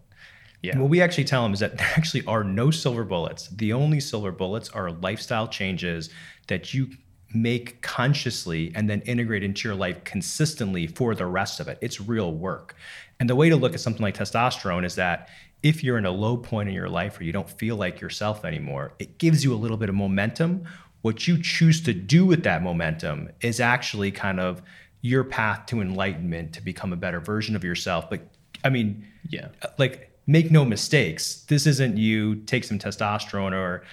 Yeah. 0.64 0.80
What 0.80 0.89
we 0.89 1.01
actually 1.01 1.26
tell 1.26 1.43
them 1.43 1.53
is 1.53 1.59
that 1.59 1.78
there 1.78 1.91
actually 1.95 2.26
are 2.26 2.43
no 2.43 2.72
silver 2.72 3.03
bullets. 3.03 3.49
The 3.49 3.74
only 3.74 3.99
silver 3.99 4.32
bullets 4.32 4.70
are 4.70 4.91
lifestyle 4.91 5.47
changes 5.47 6.09
that 6.47 6.74
you 6.74 6.89
make 7.36 7.82
consciously 7.82 8.72
and 8.76 8.89
then 8.89 9.01
integrate 9.01 9.43
into 9.43 9.68
your 9.68 9.76
life 9.76 10.03
consistently 10.03 10.88
for 10.88 11.16
the 11.16 11.26
rest 11.26 11.59
of 11.59 11.68
it. 11.68 11.78
It's 11.82 11.99
real 11.99 12.32
work. 12.32 12.76
And 13.20 13.30
the 13.30 13.36
way 13.36 13.49
to 13.49 13.55
look 13.55 13.74
at 13.74 13.80
something 13.80 14.01
like 14.01 14.18
testosterone 14.18 14.86
is 14.86 14.95
that 14.95 15.30
if 15.64 15.84
you're 15.84 15.97
in 15.97 16.05
a 16.05 16.11
low 16.11 16.38
point 16.38 16.70
in 16.70 16.76
your 16.76 16.89
life 16.89 17.20
or 17.20 17.24
you 17.24 17.32
don't 17.32 17.49
feel 17.49 17.76
like 17.76 18.01
yourself 18.01 18.45
anymore, 18.45 18.93
it 18.99 19.18
gives 19.18 19.43
you 19.43 19.53
a 19.53 19.55
little 19.55 19.78
bit 19.78 19.89
of 19.89 19.95
momentum. 19.95 20.66
What 21.01 21.28
you 21.28 21.41
choose 21.41 21.82
to 21.84 21.93
do 21.93 22.26
with 22.26 22.43
that 22.43 22.61
momentum 22.61 23.30
is 23.41 23.59
actually 23.59 24.11
kind 24.11 24.39
of 24.39 24.61
your 25.01 25.24
path 25.24 25.66
to 25.68 25.82
enlightenment 25.82 26.53
to 26.53 26.61
become 26.61 26.93
a 26.93 26.97
better 26.97 27.20
version 27.20 27.55
of 27.55 27.64
yourself. 27.64 28.09
But 28.09 28.22
I 28.64 28.70
mean, 28.70 29.05
yeah, 29.30 29.49
like 29.78 30.12
make 30.26 30.51
no 30.51 30.63
mistakes. 30.65 31.43
This 31.47 31.67
isn't 31.67 31.97
you 31.97 32.36
take 32.36 32.63
some 32.63 32.80
testosterone 32.80 33.53
or 33.53 33.84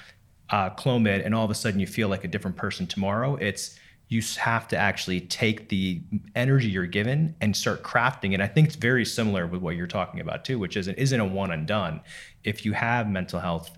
uh, 0.51 0.71
Clomid 0.71 1.25
and 1.25 1.35
all 1.35 1.45
of 1.45 1.51
a 1.51 1.55
sudden 1.55 1.81
you 1.81 1.87
feel 1.87 2.09
like 2.09 2.25
a 2.25 2.29
different 2.29 2.57
person 2.57 2.87
tomorrow. 2.87 3.37
It's 3.37 3.79
you 4.09 4.21
have 4.39 4.67
to 4.69 4.77
actually 4.77 5.21
take 5.21 5.69
the 5.69 6.03
energy 6.35 6.69
you're 6.69 6.87
given 6.87 7.37
and 7.41 7.57
start 7.57 7.85
crafting 7.85 8.35
it. 8.35 8.41
I 8.41 8.49
think 8.49 8.67
it's 8.67 8.77
very 8.77 9.05
similar 9.05 9.47
with 9.47 9.63
what 9.63 9.77
you're 9.77 9.87
talking 9.87 10.21
about 10.21 10.45
too, 10.45 10.59
which 10.59 10.77
is 10.77 10.89
it 10.89 10.99
isn't 10.99 11.21
a 11.21 11.25
one 11.25 11.53
and 11.53 11.67
done. 11.67 12.01
If 12.43 12.65
you 12.65 12.73
have 12.73 13.09
mental 13.09 13.39
health, 13.39 13.71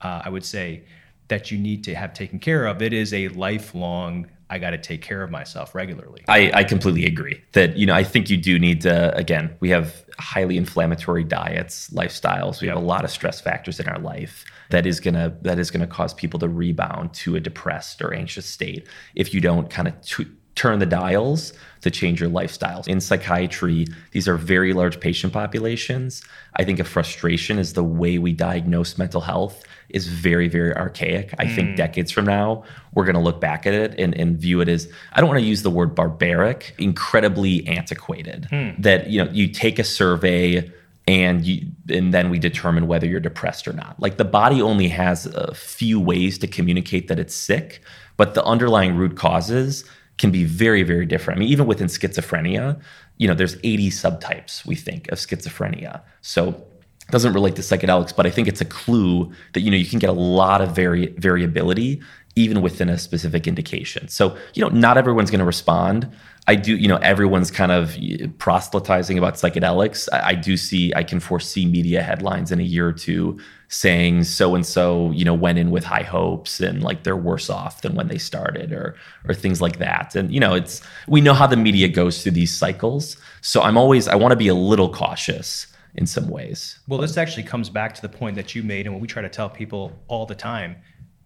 uh, 0.00 0.22
I 0.24 0.28
would 0.28 0.44
say 0.44 0.84
that 1.26 1.50
you 1.50 1.58
need 1.58 1.82
to 1.84 1.94
have 1.96 2.14
taken 2.14 2.38
care 2.38 2.66
of. 2.66 2.82
It 2.82 2.92
is 2.92 3.12
a 3.12 3.28
lifelong 3.28 4.28
I 4.50 4.58
got 4.58 4.70
to 4.70 4.78
take 4.78 5.00
care 5.00 5.22
of 5.22 5.30
myself 5.30 5.74
regularly. 5.74 6.24
I, 6.26 6.50
I 6.52 6.64
completely 6.64 7.06
agree 7.06 7.40
that, 7.52 7.76
you 7.76 7.86
know, 7.86 7.94
I 7.94 8.02
think 8.02 8.28
you 8.28 8.36
do 8.36 8.58
need 8.58 8.80
to, 8.82 9.14
again, 9.16 9.56
we 9.60 9.70
have 9.70 10.04
highly 10.18 10.56
inflammatory 10.56 11.24
diets, 11.24 11.88
lifestyles. 11.90 12.60
We 12.60 12.68
have 12.68 12.76
a 12.76 12.80
lot 12.80 13.04
of 13.04 13.10
stress 13.10 13.40
factors 13.40 13.78
in 13.78 13.88
our 13.88 14.00
life 14.00 14.44
that 14.70 14.86
is 14.86 15.00
gonna 15.00 15.36
that 15.42 15.58
is 15.58 15.70
gonna 15.70 15.86
cause 15.86 16.14
people 16.14 16.38
to 16.40 16.48
rebound 16.48 17.12
to 17.14 17.36
a 17.36 17.40
depressed 17.40 18.02
or 18.02 18.12
anxious 18.12 18.46
state 18.46 18.86
if 19.14 19.32
you 19.34 19.40
don't 19.40 19.70
kind 19.70 19.88
of 19.88 20.00
t- 20.02 20.26
turn 20.60 20.78
the 20.78 20.86
dials 21.02 21.54
to 21.80 21.90
change 21.90 22.20
your 22.20 22.28
lifestyles. 22.28 22.86
In 22.86 23.00
psychiatry, 23.00 23.86
these 24.12 24.28
are 24.28 24.36
very 24.36 24.74
large 24.74 25.00
patient 25.00 25.32
populations. 25.32 26.22
I 26.56 26.64
think 26.64 26.78
a 26.78 26.84
frustration 26.84 27.58
is 27.58 27.72
the 27.72 27.82
way 27.82 28.18
we 28.18 28.34
diagnose 28.34 28.98
mental 28.98 29.22
health 29.22 29.64
is 29.88 30.06
very, 30.06 30.48
very 30.48 30.76
archaic. 30.76 31.34
I 31.38 31.46
mm. 31.46 31.54
think 31.54 31.76
decades 31.76 32.10
from 32.10 32.26
now, 32.26 32.64
we're 32.92 33.06
going 33.06 33.14
to 33.14 33.22
look 33.22 33.40
back 33.40 33.66
at 33.66 33.72
it 33.72 33.98
and, 33.98 34.14
and 34.14 34.36
view 34.36 34.60
it 34.60 34.68
as, 34.68 34.86
I 35.14 35.20
don't 35.20 35.30
want 35.30 35.40
to 35.40 35.46
use 35.46 35.62
the 35.62 35.70
word 35.70 35.94
barbaric, 35.94 36.74
incredibly 36.76 37.66
antiquated. 37.66 38.46
Mm. 38.52 38.82
That, 38.82 39.08
you 39.08 39.24
know, 39.24 39.30
you 39.32 39.48
take 39.48 39.78
a 39.78 39.84
survey 39.84 40.70
and 41.08 41.46
you, 41.46 41.68
and 41.88 42.12
then 42.12 42.28
we 42.28 42.38
determine 42.38 42.86
whether 42.86 43.06
you're 43.06 43.18
depressed 43.30 43.66
or 43.66 43.72
not. 43.72 43.98
Like 43.98 44.18
the 44.18 44.26
body 44.26 44.60
only 44.60 44.88
has 44.88 45.24
a 45.24 45.54
few 45.54 45.98
ways 45.98 46.36
to 46.38 46.46
communicate 46.46 47.08
that 47.08 47.18
it's 47.18 47.34
sick, 47.34 47.80
but 48.18 48.34
the 48.34 48.44
underlying 48.44 48.94
root 48.96 49.16
causes 49.16 49.84
can 50.20 50.30
be 50.30 50.44
very, 50.44 50.82
very 50.82 51.06
different. 51.06 51.38
I 51.38 51.40
mean, 51.40 51.48
even 51.48 51.66
within 51.66 51.88
schizophrenia, 51.88 52.80
you 53.16 53.26
know, 53.26 53.34
there's 53.34 53.56
80 53.64 53.90
subtypes 53.90 54.64
we 54.64 54.76
think 54.76 55.10
of 55.10 55.18
schizophrenia. 55.18 56.02
So 56.20 56.48
it 56.50 57.10
doesn't 57.10 57.32
relate 57.32 57.56
to 57.56 57.62
psychedelics, 57.62 58.14
but 58.14 58.26
I 58.26 58.30
think 58.30 58.46
it's 58.46 58.60
a 58.60 58.66
clue 58.66 59.32
that 59.54 59.62
you 59.62 59.70
know 59.70 59.76
you 59.76 59.86
can 59.86 59.98
get 59.98 60.10
a 60.10 60.20
lot 60.38 60.60
of 60.60 60.76
vari- 60.76 61.14
variability 61.18 62.00
even 62.36 62.62
within 62.62 62.88
a 62.88 62.98
specific 62.98 63.46
indication. 63.46 64.08
So, 64.08 64.36
you 64.54 64.62
know, 64.62 64.68
not 64.68 64.96
everyone's 64.96 65.30
going 65.30 65.40
to 65.40 65.44
respond. 65.44 66.08
I 66.46 66.54
do, 66.54 66.76
you 66.76 66.88
know, 66.88 66.96
everyone's 66.96 67.50
kind 67.50 67.72
of 67.72 67.96
proselytizing 68.38 69.18
about 69.18 69.34
psychedelics. 69.34 70.08
I, 70.12 70.28
I, 70.30 70.34
do 70.34 70.56
see, 70.56 70.92
I 70.94 71.02
can 71.02 71.20
foresee 71.20 71.66
media 71.66 72.02
headlines 72.02 72.50
in 72.50 72.60
a 72.60 72.64
year 72.64 72.88
or 72.88 72.92
two 72.92 73.38
saying 73.68 74.24
so 74.24 74.54
and 74.54 74.64
so, 74.64 75.10
you 75.12 75.24
know, 75.24 75.34
went 75.34 75.58
in 75.58 75.70
with 75.70 75.84
high 75.84 76.02
hopes 76.02 76.60
and 76.60 76.82
like 76.82 77.04
they're 77.04 77.16
worse 77.16 77.50
off 77.50 77.82
than 77.82 77.94
when 77.94 78.08
they 78.08 78.18
started 78.18 78.72
or 78.72 78.96
or 79.28 79.34
things 79.34 79.60
like 79.60 79.78
that. 79.78 80.16
And 80.16 80.32
you 80.32 80.40
know, 80.40 80.54
it's 80.54 80.82
we 81.06 81.20
know 81.20 81.34
how 81.34 81.46
the 81.46 81.56
media 81.56 81.88
goes 81.88 82.22
through 82.22 82.32
these 82.32 82.56
cycles. 82.56 83.16
So 83.42 83.62
I'm 83.62 83.76
always 83.76 84.08
I 84.08 84.16
want 84.16 84.32
to 84.32 84.36
be 84.36 84.48
a 84.48 84.54
little 84.54 84.92
cautious 84.92 85.68
in 85.94 86.06
some 86.06 86.28
ways. 86.28 86.80
Well, 86.88 87.00
this 87.00 87.16
actually 87.16 87.44
comes 87.44 87.70
back 87.70 87.94
to 87.94 88.02
the 88.02 88.08
point 88.08 88.34
that 88.36 88.54
you 88.54 88.62
made 88.62 88.86
and 88.86 88.94
what 88.94 89.00
we 89.00 89.08
try 89.08 89.22
to 89.22 89.28
tell 89.28 89.50
people 89.50 89.92
all 90.08 90.26
the 90.26 90.34
time 90.34 90.76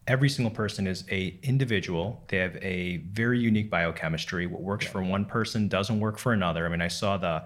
every 0.06 0.28
single 0.28 0.50
person 0.50 0.86
is 0.86 1.04
a 1.10 1.38
individual 1.42 2.22
they 2.28 2.36
have 2.36 2.56
a 2.56 2.98
very 3.12 3.38
unique 3.38 3.70
biochemistry 3.70 4.46
what 4.46 4.60
works 4.60 4.84
yeah. 4.84 4.92
for 4.92 5.02
one 5.02 5.24
person 5.24 5.68
doesn't 5.68 5.98
work 6.00 6.18
for 6.18 6.32
another 6.32 6.66
i 6.66 6.68
mean 6.68 6.82
i 6.82 6.88
saw 6.88 7.16
the 7.16 7.42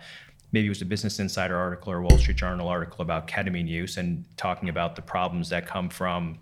maybe 0.52 0.66
it 0.66 0.70
was 0.70 0.82
a 0.82 0.86
business 0.86 1.18
insider 1.20 1.56
article 1.56 1.92
or 1.92 2.02
wall 2.02 2.18
street 2.18 2.36
journal 2.36 2.68
article 2.68 3.02
about 3.02 3.28
ketamine 3.28 3.68
use 3.68 3.96
and 3.96 4.24
talking 4.36 4.68
about 4.68 4.96
the 4.96 5.02
problems 5.02 5.48
that 5.48 5.66
come 5.66 5.88
from 5.88 6.38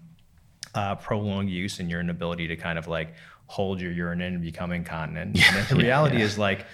uh, 0.75 0.95
prolonged 0.97 1.49
use 1.49 1.81
and 1.81 1.91
your 1.91 2.01
inability 2.01 2.47
to 2.47 2.57
kind 2.57 2.79
of 2.79 2.87
like 2.87 3.15
hold 3.47 3.81
your 3.81 3.93
urine 3.93 4.21
in 4.21 4.35
and 4.35 4.43
become 4.43 4.73
incontinent 4.73 5.37
yeah. 5.39 5.57
and 5.57 5.69
the 5.69 5.77
reality 5.77 6.19
yeah. 6.19 6.25
is 6.25 6.39
like 6.39 6.67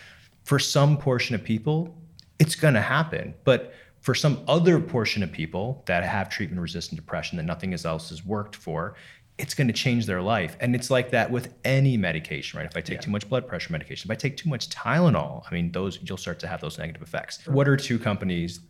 for 0.45 0.59
some 0.59 0.97
portion 0.97 1.35
of 1.35 1.43
people 1.43 1.97
it's 2.39 2.55
going 2.55 2.75
to 2.75 2.81
happen 2.81 3.35
but 3.45 3.75
for 4.01 4.15
some 4.17 4.43
other 4.49 4.81
portion 4.81 5.23
of 5.23 5.31
people 5.31 5.83
that 5.87 6.03
have 6.03 6.29
treatment 6.29 6.61
resistant 6.61 7.01
depression 7.01 7.37
that 7.37 7.45
nothing 7.45 7.73
else 7.73 8.11
has 8.11 8.25
worked 8.25 8.57
for 8.57 8.95
it's 9.43 9.55
going 9.55 9.67
to 9.67 9.75
change 9.75 10.07
their 10.07 10.23
life. 10.23 10.57
And 10.61 10.75
it's 10.75 10.89
like 10.89 11.11
that 11.11 11.31
with 11.31 11.53
any 11.65 11.97
medication, 11.97 12.59
right? 12.59 12.67
If 12.67 12.77
I 12.77 12.81
take 12.81 12.99
yeah. 12.99 13.01
too 13.01 13.11
much 13.11 13.29
blood 13.29 13.47
pressure 13.49 13.73
medication, 13.73 14.09
if 14.09 14.17
I 14.17 14.19
take 14.19 14.37
too 14.37 14.49
much 14.49 14.69
Tylenol, 14.69 15.43
I 15.51 15.53
mean, 15.53 15.73
those 15.73 15.99
you'll 16.01 16.17
start 16.17 16.39
to 16.41 16.47
have 16.47 16.61
those 16.61 16.79
negative 16.79 17.03
effects. 17.03 17.45
What 17.47 17.69
are 17.69 17.77
two 17.77 17.99
companies 17.99 18.61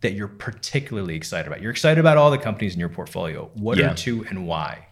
that 0.00 0.12
you're 0.14 0.28
particularly 0.28 1.14
excited 1.14 1.46
about? 1.46 1.62
You're 1.62 1.70
excited 1.70 2.00
about 2.00 2.18
all 2.18 2.32
the 2.32 2.38
companies 2.38 2.74
in 2.74 2.80
your 2.80 2.88
portfolio. 2.88 3.50
What 3.54 3.78
yeah. 3.78 3.92
are 3.92 3.94
two 3.94 4.26
and 4.28 4.46
why? 4.48 4.88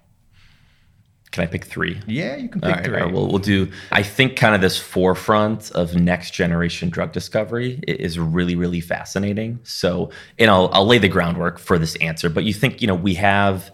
Can 1.33 1.43
I 1.43 1.47
pick 1.49 1.65
three? 1.65 2.01
Yeah, 2.07 2.37
you 2.37 2.49
can 2.49 2.61
pick 2.61 2.71
right, 2.71 2.85
three. 2.85 2.95
Right, 2.95 3.13
we'll, 3.13 3.27
we'll 3.27 3.39
do. 3.39 3.73
I 3.91 4.05
think 4.05 4.37
kind 4.37 4.55
of 4.55 4.61
this 4.61 4.79
forefront 4.79 5.73
of 5.73 5.97
next 5.97 6.31
generation 6.31 6.91
drug 6.91 7.11
discovery 7.11 7.81
is 7.89 8.21
really, 8.21 8.55
really 8.55 8.81
fascinating. 8.81 9.59
So, 9.65 10.13
and 10.39 10.49
I'll, 10.49 10.71
I'll 10.73 10.87
lay 10.87 10.99
the 10.99 11.09
groundwork 11.09 11.59
for 11.59 11.77
this 11.77 11.97
answer. 11.97 12.31
But 12.31 12.45
you 12.45 12.53
think, 12.53 12.81
you 12.81 12.87
know, 12.87 12.95
we 12.95 13.15
have 13.15 13.73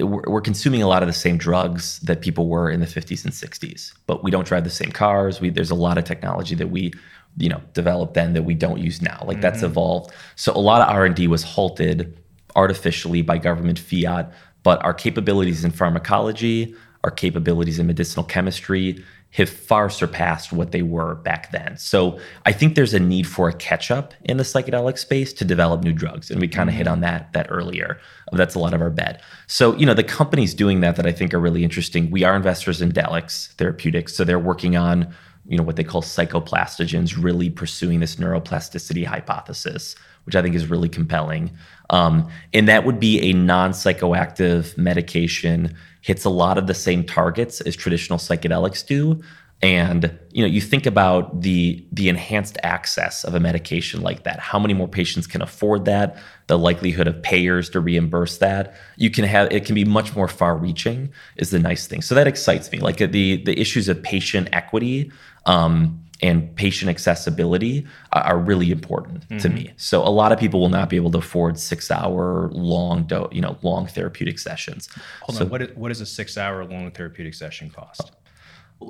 we're 0.00 0.40
consuming 0.40 0.82
a 0.82 0.88
lot 0.88 1.02
of 1.02 1.08
the 1.08 1.12
same 1.12 1.36
drugs 1.36 1.98
that 2.00 2.20
people 2.20 2.48
were 2.48 2.70
in 2.70 2.80
the 2.80 2.86
50s 2.86 3.24
and 3.24 3.32
60s 3.32 3.92
but 4.06 4.22
we 4.22 4.30
don't 4.30 4.46
drive 4.46 4.64
the 4.64 4.70
same 4.70 4.92
cars. 4.92 5.40
We 5.40 5.50
there's 5.50 5.70
a 5.70 5.74
lot 5.74 5.98
of 5.98 6.04
technology 6.04 6.54
that 6.54 6.68
we 6.68 6.92
you 7.36 7.48
know 7.48 7.60
developed 7.72 8.14
then 8.14 8.32
that 8.34 8.44
we 8.44 8.54
don't 8.54 8.78
use 8.78 9.02
now. 9.02 9.22
Like 9.26 9.36
mm-hmm. 9.36 9.42
that's 9.42 9.62
evolved. 9.62 10.12
So 10.36 10.52
a 10.52 10.60
lot 10.60 10.82
of 10.82 10.94
r&d 10.94 11.26
was 11.28 11.42
halted 11.42 12.16
artificially 12.54 13.22
by 13.22 13.38
government 13.38 13.78
fiat 13.78 14.32
but 14.62 14.82
our 14.84 14.94
capabilities 14.94 15.64
in 15.64 15.70
pharmacology 15.70 16.74
our 17.04 17.10
capabilities 17.10 17.78
in 17.78 17.86
medicinal 17.86 18.24
chemistry 18.24 19.02
have 19.32 19.48
far 19.48 19.88
surpassed 19.88 20.52
what 20.52 20.72
they 20.72 20.82
were 20.82 21.14
back 21.16 21.50
then. 21.52 21.76
So 21.78 22.20
I 22.44 22.52
think 22.52 22.74
there's 22.74 22.92
a 22.92 23.00
need 23.00 23.26
for 23.26 23.48
a 23.48 23.52
catch 23.52 23.90
up 23.90 24.12
in 24.24 24.36
the 24.36 24.42
psychedelic 24.42 24.98
space 24.98 25.32
to 25.34 25.44
develop 25.44 25.82
new 25.82 25.92
drugs, 25.92 26.30
and 26.30 26.40
we 26.40 26.48
kind 26.48 26.68
of 26.68 26.74
hit 26.74 26.86
on 26.86 27.00
that 27.00 27.32
that 27.32 27.46
earlier. 27.48 27.98
That's 28.32 28.54
a 28.54 28.58
lot 28.58 28.74
of 28.74 28.80
our 28.80 28.90
bet. 28.90 29.22
So 29.46 29.74
you 29.76 29.86
know 29.86 29.94
the 29.94 30.04
companies 30.04 30.54
doing 30.54 30.80
that 30.80 30.96
that 30.96 31.06
I 31.06 31.12
think 31.12 31.32
are 31.34 31.40
really 31.40 31.64
interesting. 31.64 32.10
We 32.10 32.24
are 32.24 32.36
investors 32.36 32.82
in 32.82 32.92
Delix 32.92 33.52
Therapeutics, 33.54 34.14
so 34.14 34.24
they're 34.24 34.38
working 34.38 34.76
on 34.76 35.12
you 35.46 35.56
know 35.56 35.64
what 35.64 35.76
they 35.76 35.84
call 35.84 36.02
psychoplastogens, 36.02 37.20
really 37.20 37.50
pursuing 37.50 38.00
this 38.00 38.16
neuroplasticity 38.16 39.04
hypothesis, 39.06 39.96
which 40.24 40.36
I 40.36 40.42
think 40.42 40.54
is 40.54 40.68
really 40.68 40.88
compelling. 40.88 41.50
Um, 41.90 42.28
and 42.52 42.68
that 42.68 42.84
would 42.84 43.00
be 43.00 43.20
a 43.30 43.32
non 43.32 43.72
psychoactive 43.72 44.76
medication 44.76 45.74
hits 46.02 46.24
a 46.24 46.30
lot 46.30 46.58
of 46.58 46.66
the 46.66 46.74
same 46.74 47.04
targets 47.04 47.62
as 47.62 47.74
traditional 47.74 48.18
psychedelics 48.18 48.86
do. 48.86 49.22
And 49.62 50.18
you 50.32 50.42
know 50.42 50.48
you 50.48 50.60
think 50.60 50.86
about 50.86 51.40
the 51.40 51.86
the 51.92 52.08
enhanced 52.08 52.58
access 52.64 53.22
of 53.22 53.36
a 53.36 53.40
medication 53.40 54.00
like 54.00 54.24
that. 54.24 54.40
How 54.40 54.58
many 54.58 54.74
more 54.74 54.88
patients 54.88 55.28
can 55.28 55.40
afford 55.40 55.84
that? 55.84 56.18
The 56.48 56.58
likelihood 56.58 57.06
of 57.06 57.22
payers 57.22 57.70
to 57.70 57.80
reimburse 57.80 58.38
that. 58.38 58.74
You 58.96 59.08
can 59.08 59.24
have 59.24 59.52
it 59.52 59.64
can 59.64 59.76
be 59.76 59.84
much 59.84 60.16
more 60.16 60.26
far 60.26 60.56
reaching 60.56 61.12
is 61.36 61.50
the 61.50 61.60
nice 61.60 61.86
thing. 61.86 62.02
So 62.02 62.16
that 62.16 62.26
excites 62.26 62.72
me. 62.72 62.80
Like 62.80 62.96
the 62.96 63.36
the 63.44 63.58
issues 63.58 63.88
of 63.88 64.02
patient 64.02 64.48
equity 64.52 65.12
um, 65.46 66.02
and 66.22 66.54
patient 66.56 66.88
accessibility 66.88 67.86
are 68.12 68.38
really 68.38 68.70
important 68.70 69.28
mm-hmm. 69.28 69.38
to 69.38 69.48
me. 69.48 69.72
So 69.76 70.02
a 70.02 70.08
lot 70.08 70.32
of 70.32 70.38
people 70.38 70.60
will 70.60 70.68
not 70.68 70.88
be 70.88 70.96
able 70.96 71.10
to 71.12 71.18
afford 71.18 71.58
six 71.58 71.90
hour 71.90 72.48
long, 72.52 73.04
do, 73.04 73.28
you 73.32 73.40
know, 73.40 73.58
long 73.62 73.86
therapeutic 73.86 74.38
sessions. 74.38 74.88
Hold 75.22 75.38
so, 75.38 75.44
on, 75.44 75.50
what, 75.50 75.62
is, 75.62 75.76
what 75.76 75.88
does 75.88 76.00
a 76.00 76.06
six 76.06 76.38
hour 76.38 76.64
long 76.64 76.90
therapeutic 76.92 77.34
session 77.34 77.70
cost? 77.70 78.12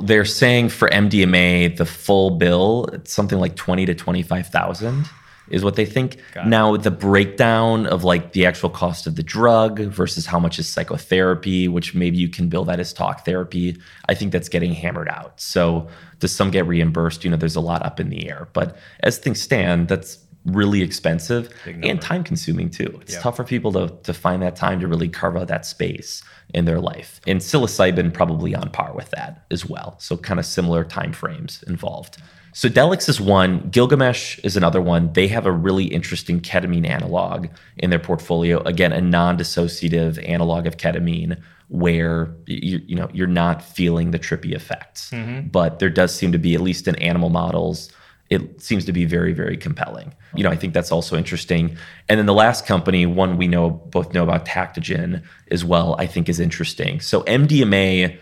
They're 0.03 0.25
saying 0.25 0.71
for 0.71 0.89
MDMA, 0.89 1.77
the 1.77 1.85
full 1.85 2.31
bill, 2.31 2.87
it's 2.93 3.13
something 3.13 3.39
like 3.39 3.57
twenty 3.57 3.85
to 3.87 3.95
twenty 3.95 4.23
five 4.23 4.47
thousand 4.47 5.09
is 5.53 5.63
what 5.63 5.77
they 5.77 5.85
think. 5.87 6.17
Now, 6.49 6.77
the 6.77 6.91
breakdown 6.91 7.87
of 7.87 8.03
like 8.03 8.33
the 8.33 8.47
actual 8.47 8.71
cost 8.71 9.07
of 9.07 9.17
the 9.17 9.23
drug 9.23 9.81
versus 9.81 10.27
how 10.27 10.39
much 10.39 10.59
is 10.59 10.69
psychotherapy, 10.69 11.69
which 11.69 11.95
maybe 11.95 12.17
you 12.17 12.29
can 12.29 12.49
bill 12.49 12.65
that 12.65 12.81
as 12.81 12.93
talk 12.93 13.25
therapy, 13.25 13.77
I 14.09 14.15
think 14.15 14.33
that's 14.33 14.49
getting 14.49 14.73
hammered 14.75 15.09
out. 15.09 15.41
So, 15.41 15.89
does 16.19 16.35
some 16.35 16.51
get 16.51 16.67
reimbursed? 16.67 17.25
You 17.25 17.31
know, 17.31 17.37
there's 17.37 17.57
a 17.57 17.61
lot 17.61 17.85
up 17.85 18.01
in 18.01 18.09
the 18.09 18.29
air. 18.29 18.49
But 18.53 18.77
as 19.01 19.19
things 19.19 19.41
stand, 19.41 19.89
that's 19.89 20.19
really 20.45 20.83
expensive 20.83 21.49
and 21.67 22.01
time 22.01 22.25
consuming 22.25 22.69
too. 22.69 22.99
It's 23.03 23.15
tough 23.23 23.37
for 23.37 23.45
people 23.45 23.73
to, 23.73 23.89
to 24.03 24.13
find 24.13 24.43
that 24.43 24.57
time 24.57 24.81
to 24.81 24.89
really 24.89 25.09
carve 25.09 25.37
out 25.37 25.49
that 25.49 25.65
space 25.65 26.23
in 26.53 26.65
their 26.65 26.81
life. 26.81 27.21
And 27.27 27.41
psilocybin 27.41 28.13
probably 28.13 28.55
on 28.55 28.71
par 28.71 28.93
with 28.93 29.11
that 29.11 29.45
as 29.51 29.67
well. 29.67 29.97
So 30.01 30.17
kind 30.17 30.41
of 30.41 30.47
similar 30.47 30.85
time 30.85 31.13
frames 31.13 31.63
involved. 31.67 32.19
So 32.53 32.69
Delix 32.69 33.09
is 33.09 33.21
one, 33.21 33.71
Gilgamesh 33.71 34.39
is 34.41 34.57
another 34.57 34.81
one. 34.81 35.13
They 35.15 35.29
have 35.29 35.47
a 35.47 35.53
really 35.53 35.85
interesting 35.85 36.41
ketamine 36.41 36.87
analog 36.87 37.49
in 37.79 37.91
their 37.91 37.99
portfolio. 37.99 38.59
Again, 38.65 38.93
a 38.93 39.01
non-dissociative 39.01 40.29
analog 40.29 40.67
of 40.67 40.77
ketamine 40.77 41.41
where 41.69 42.35
you, 42.47 42.83
you 42.87 42.95
know 42.95 43.09
you're 43.15 43.27
not 43.27 43.63
feeling 43.63 44.11
the 44.11 44.19
trippy 44.19 44.53
effects. 44.53 45.11
Mm-hmm. 45.11 45.49
But 45.49 45.79
there 45.79 45.89
does 45.89 46.15
seem 46.15 46.33
to 46.33 46.39
be 46.39 46.55
at 46.55 46.61
least 46.61 46.87
in 46.87 46.95
animal 46.97 47.31
models 47.31 47.91
it 48.33 48.63
seems 48.63 48.87
to 48.87 48.93
be 48.93 49.05
very 49.05 49.33
very 49.33 49.57
compelling. 49.57 50.15
You 50.35 50.45
know, 50.45 50.51
I 50.51 50.57
think 50.57 50.73
that's 50.73 50.91
also 50.91 51.17
interesting. 51.17 51.77
And 52.09 52.19
then 52.19 52.27
the 52.27 52.35
last 52.35 52.67
company, 52.67 53.05
one 53.05 53.37
we 53.37 53.47
know 53.47 53.71
both 53.71 54.15
know 54.15 54.23
about 54.23 54.47
Tactogen 54.47 55.23
as 55.51 55.65
well, 55.65 55.97
I 55.99 56.07
think 56.07 56.29
is 56.29 56.41
interesting. 56.41 57.01
So 57.01 57.23
MDMA 57.23 58.19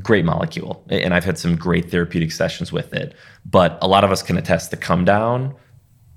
great 0.00 0.24
molecule 0.24 0.84
and 0.88 1.12
i've 1.12 1.24
had 1.24 1.38
some 1.38 1.56
great 1.56 1.90
therapeutic 1.90 2.32
sessions 2.32 2.72
with 2.72 2.94
it 2.94 3.14
but 3.44 3.78
a 3.82 3.88
lot 3.88 4.04
of 4.04 4.10
us 4.10 4.22
can 4.22 4.38
attest 4.38 4.70
the 4.70 4.76
come 4.76 5.04
down 5.04 5.54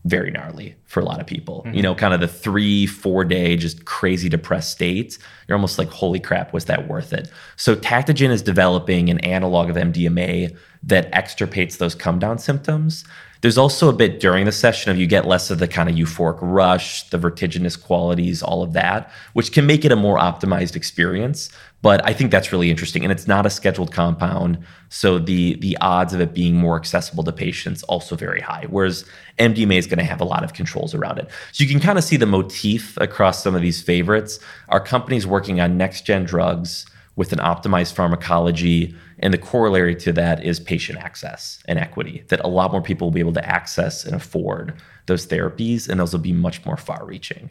very 0.06 0.30
gnarly 0.30 0.76
for 0.86 1.00
a 1.00 1.04
lot 1.04 1.20
of 1.20 1.26
people 1.26 1.64
mm-hmm. 1.66 1.76
you 1.76 1.82
know 1.82 1.94
kind 1.94 2.14
of 2.14 2.22
the 2.22 2.28
three 2.28 2.86
four 2.86 3.26
day 3.26 3.58
just 3.58 3.86
crazy 3.86 4.30
depressed 4.30 4.72
states 4.72 5.20
you're 5.48 5.56
almost 5.58 5.78
like 5.78 5.90
holy 5.90 6.20
crap 6.20 6.54
was 6.54 6.66
that 6.66 6.88
worth 6.88 7.12
it 7.12 7.30
so 7.58 7.76
tactogen 7.76 8.30
is 8.30 8.42
developing 8.42 9.10
an 9.10 9.20
analog 9.20 9.70
of 9.70 9.76
mdma 9.76 10.56
that 10.82 11.12
extirpates 11.12 11.78
those 11.78 11.96
come 11.96 12.20
down 12.20 12.38
symptoms 12.38 13.04
there's 13.46 13.60
also 13.60 13.90
a 13.90 13.94
bit 13.94 14.20
during 14.20 14.46
the 14.46 14.52
session 14.52 14.90
of 14.90 14.98
you 14.98 15.06
get 15.06 15.28
less 15.28 15.52
of 15.52 15.60
the 15.60 15.68
kind 15.68 15.88
of 15.88 15.94
euphoric 15.94 16.40
rush, 16.42 17.08
the 17.12 17.18
vertiginous 17.20 17.76
qualities, 17.76 18.42
all 18.42 18.64
of 18.64 18.74
that, 18.74 19.12
which 19.34 19.52
can 19.52 19.68
make 19.68 19.86
it 19.86 19.92
a 19.92 19.96
more 19.96 20.18
optimized 20.18 20.76
experience. 20.76 21.52
But 21.84 22.04
I 22.04 22.12
think 22.12 22.32
that's 22.32 22.52
really 22.52 22.72
interesting. 22.72 23.04
And 23.04 23.12
it's 23.12 23.28
not 23.28 23.46
a 23.46 23.52
scheduled 23.52 23.92
compound. 23.92 24.58
So 24.90 25.20
the 25.20 25.58
the 25.58 25.78
odds 25.80 26.12
of 26.12 26.22
it 26.22 26.34
being 26.34 26.56
more 26.56 26.76
accessible 26.76 27.24
to 27.24 27.32
patients 27.32 27.84
also 27.84 28.16
very 28.16 28.42
high. 28.42 28.66
Whereas 28.68 29.06
MDMA 29.38 29.78
is 29.78 29.86
going 29.86 30.00
to 30.00 30.06
have 30.06 30.22
a 30.22 30.26
lot 30.26 30.44
of 30.44 30.54
controls 30.54 30.96
around 30.96 31.20
it. 31.20 31.30
So 31.52 31.64
you 31.64 31.70
can 31.70 31.80
kind 31.80 32.00
of 32.00 32.04
see 32.04 32.18
the 32.18 32.26
motif 32.26 32.98
across 32.98 33.44
some 33.44 33.54
of 33.54 33.62
these 33.62 33.80
favorites. 33.80 34.40
Our 34.70 34.80
companies 34.80 35.28
working 35.28 35.62
on 35.62 35.78
next 35.78 36.08
gen 36.08 36.26
drugs 36.26 36.88
with 37.16 37.32
an 37.32 37.40
optimized 37.40 37.94
pharmacology. 37.94 38.96
And 39.20 39.34
the 39.34 39.38
corollary 39.38 39.96
to 39.96 40.12
that 40.14 40.44
is 40.44 40.60
patient 40.60 41.00
access 41.00 41.62
and 41.68 41.80
equity, 41.80 42.24
that 42.28 42.42
a 42.42 42.48
lot 42.48 42.72
more 42.72 42.82
people 42.82 43.08
will 43.08 43.14
be 43.14 43.20
able 43.20 43.34
to 43.34 43.46
access 43.46 44.06
and 44.06 44.16
afford 44.16 44.82
those 45.06 45.28
therapies, 45.28 45.88
and 45.88 46.00
those 46.00 46.12
will 46.12 46.20
be 46.20 46.34
much 46.34 46.66
more 46.66 46.78
far 46.78 47.06
reaching. 47.06 47.50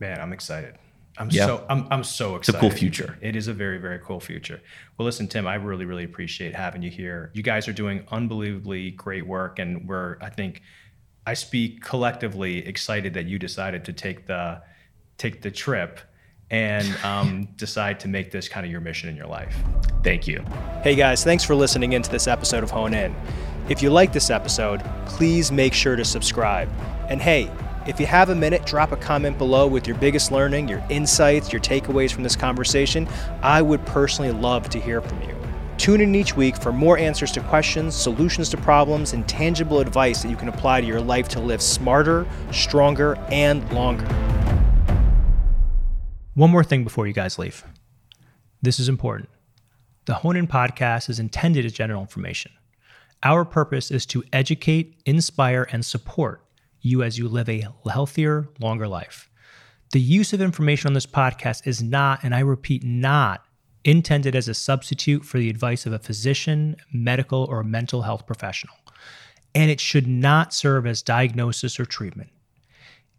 Man, 0.00 0.20
I'm 0.20 0.32
excited. 0.32 0.76
I'm 1.16 1.30
yeah. 1.30 1.46
so 1.46 1.64
I'm 1.68 1.86
I'm 1.90 2.02
so 2.02 2.34
excited. 2.34 2.56
It's 2.56 2.64
a 2.64 2.68
cool 2.68 2.76
future. 2.76 3.18
It 3.20 3.36
is 3.36 3.46
a 3.46 3.52
very 3.52 3.78
very 3.78 4.00
cool 4.00 4.18
future. 4.18 4.60
Well, 4.98 5.06
listen, 5.06 5.28
Tim, 5.28 5.46
I 5.46 5.54
really 5.54 5.84
really 5.84 6.04
appreciate 6.04 6.54
having 6.54 6.82
you 6.82 6.90
here. 6.90 7.30
You 7.34 7.42
guys 7.42 7.68
are 7.68 7.72
doing 7.72 8.04
unbelievably 8.10 8.92
great 8.92 9.26
work, 9.26 9.60
and 9.60 9.86
we're 9.86 10.18
I 10.20 10.30
think 10.30 10.62
I 11.26 11.34
speak 11.34 11.82
collectively 11.82 12.66
excited 12.66 13.14
that 13.14 13.26
you 13.26 13.38
decided 13.38 13.84
to 13.84 13.92
take 13.92 14.26
the 14.26 14.62
take 15.16 15.42
the 15.42 15.50
trip 15.50 16.00
and 16.50 16.86
um, 17.04 17.48
decide 17.56 17.98
to 18.00 18.08
make 18.08 18.30
this 18.30 18.48
kind 18.48 18.64
of 18.64 18.70
your 18.70 18.80
mission 18.80 19.08
in 19.08 19.16
your 19.16 19.26
life. 19.26 19.56
Thank 20.02 20.26
you. 20.26 20.44
Hey 20.82 20.94
guys, 20.94 21.24
thanks 21.24 21.44
for 21.44 21.54
listening 21.54 21.94
into 21.94 22.10
this 22.10 22.26
episode 22.26 22.62
of 22.62 22.70
Hone 22.70 22.94
In. 22.94 23.14
If 23.68 23.82
you 23.82 23.90
like 23.90 24.12
this 24.12 24.28
episode, 24.28 24.82
please 25.06 25.50
make 25.50 25.72
sure 25.72 25.96
to 25.96 26.04
subscribe. 26.04 26.68
And 27.08 27.20
hey, 27.20 27.50
if 27.86 28.00
you 28.00 28.06
have 28.06 28.30
a 28.30 28.34
minute, 28.34 28.64
drop 28.64 28.92
a 28.92 28.96
comment 28.96 29.36
below 29.36 29.66
with 29.66 29.86
your 29.86 29.96
biggest 29.96 30.32
learning, 30.32 30.68
your 30.68 30.82
insights, 30.90 31.52
your 31.52 31.60
takeaways 31.60 32.12
from 32.12 32.22
this 32.22 32.36
conversation. 32.36 33.08
I 33.42 33.62
would 33.62 33.84
personally 33.86 34.32
love 34.32 34.68
to 34.70 34.80
hear 34.80 35.00
from 35.00 35.22
you. 35.22 35.34
Tune 35.76 36.00
in 36.00 36.14
each 36.14 36.36
week 36.36 36.56
for 36.56 36.72
more 36.72 36.96
answers 36.98 37.32
to 37.32 37.40
questions, 37.40 37.94
solutions 37.94 38.48
to 38.50 38.56
problems, 38.56 39.12
and 39.12 39.28
tangible 39.28 39.80
advice 39.80 40.22
that 40.22 40.30
you 40.30 40.36
can 40.36 40.48
apply 40.48 40.80
to 40.80 40.86
your 40.86 41.00
life 41.00 41.28
to 41.28 41.40
live 41.40 41.60
smarter, 41.60 42.26
stronger, 42.52 43.16
and 43.30 43.70
longer. 43.72 44.06
One 46.34 46.50
more 46.50 46.64
thing 46.64 46.82
before 46.82 47.06
you 47.06 47.12
guys 47.12 47.38
leave. 47.38 47.64
This 48.60 48.80
is 48.80 48.88
important. 48.88 49.28
The 50.06 50.14
Hone 50.14 50.34
In 50.34 50.48
podcast 50.48 51.08
is 51.08 51.20
intended 51.20 51.64
as 51.64 51.72
general 51.72 52.00
information. 52.00 52.50
Our 53.22 53.44
purpose 53.44 53.92
is 53.92 54.04
to 54.06 54.24
educate, 54.32 55.00
inspire, 55.06 55.68
and 55.70 55.84
support 55.84 56.44
you 56.80 57.04
as 57.04 57.18
you 57.20 57.28
live 57.28 57.48
a 57.48 57.68
healthier, 57.88 58.48
longer 58.58 58.88
life. 58.88 59.30
The 59.92 60.00
use 60.00 60.32
of 60.32 60.40
information 60.40 60.88
on 60.88 60.94
this 60.94 61.06
podcast 61.06 61.68
is 61.68 61.84
not, 61.84 62.24
and 62.24 62.34
I 62.34 62.40
repeat, 62.40 62.82
not 62.82 63.44
intended 63.84 64.34
as 64.34 64.48
a 64.48 64.54
substitute 64.54 65.24
for 65.24 65.38
the 65.38 65.48
advice 65.48 65.86
of 65.86 65.92
a 65.92 66.00
physician, 66.00 66.74
medical, 66.92 67.44
or 67.44 67.62
mental 67.62 68.02
health 68.02 68.26
professional. 68.26 68.74
And 69.54 69.70
it 69.70 69.80
should 69.80 70.08
not 70.08 70.52
serve 70.52 70.84
as 70.84 71.00
diagnosis 71.00 71.78
or 71.78 71.84
treatment. 71.84 72.30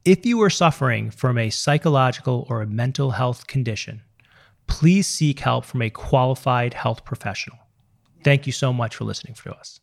If 0.05 0.23
you 0.23 0.39
are 0.43 0.51
suffering 0.51 1.09
from 1.09 1.35
a 1.39 1.49
psychological 1.49 2.45
or 2.47 2.61
a 2.61 2.67
mental 2.67 3.09
health 3.09 3.47
condition, 3.47 4.03
please 4.67 5.07
seek 5.07 5.39
help 5.39 5.65
from 5.65 5.81
a 5.81 5.89
qualified 5.89 6.75
health 6.75 7.03
professional. 7.03 7.57
Thank 8.23 8.45
you 8.45 8.53
so 8.53 8.71
much 8.71 8.95
for 8.95 9.03
listening 9.03 9.33
to 9.33 9.51
us. 9.55 9.79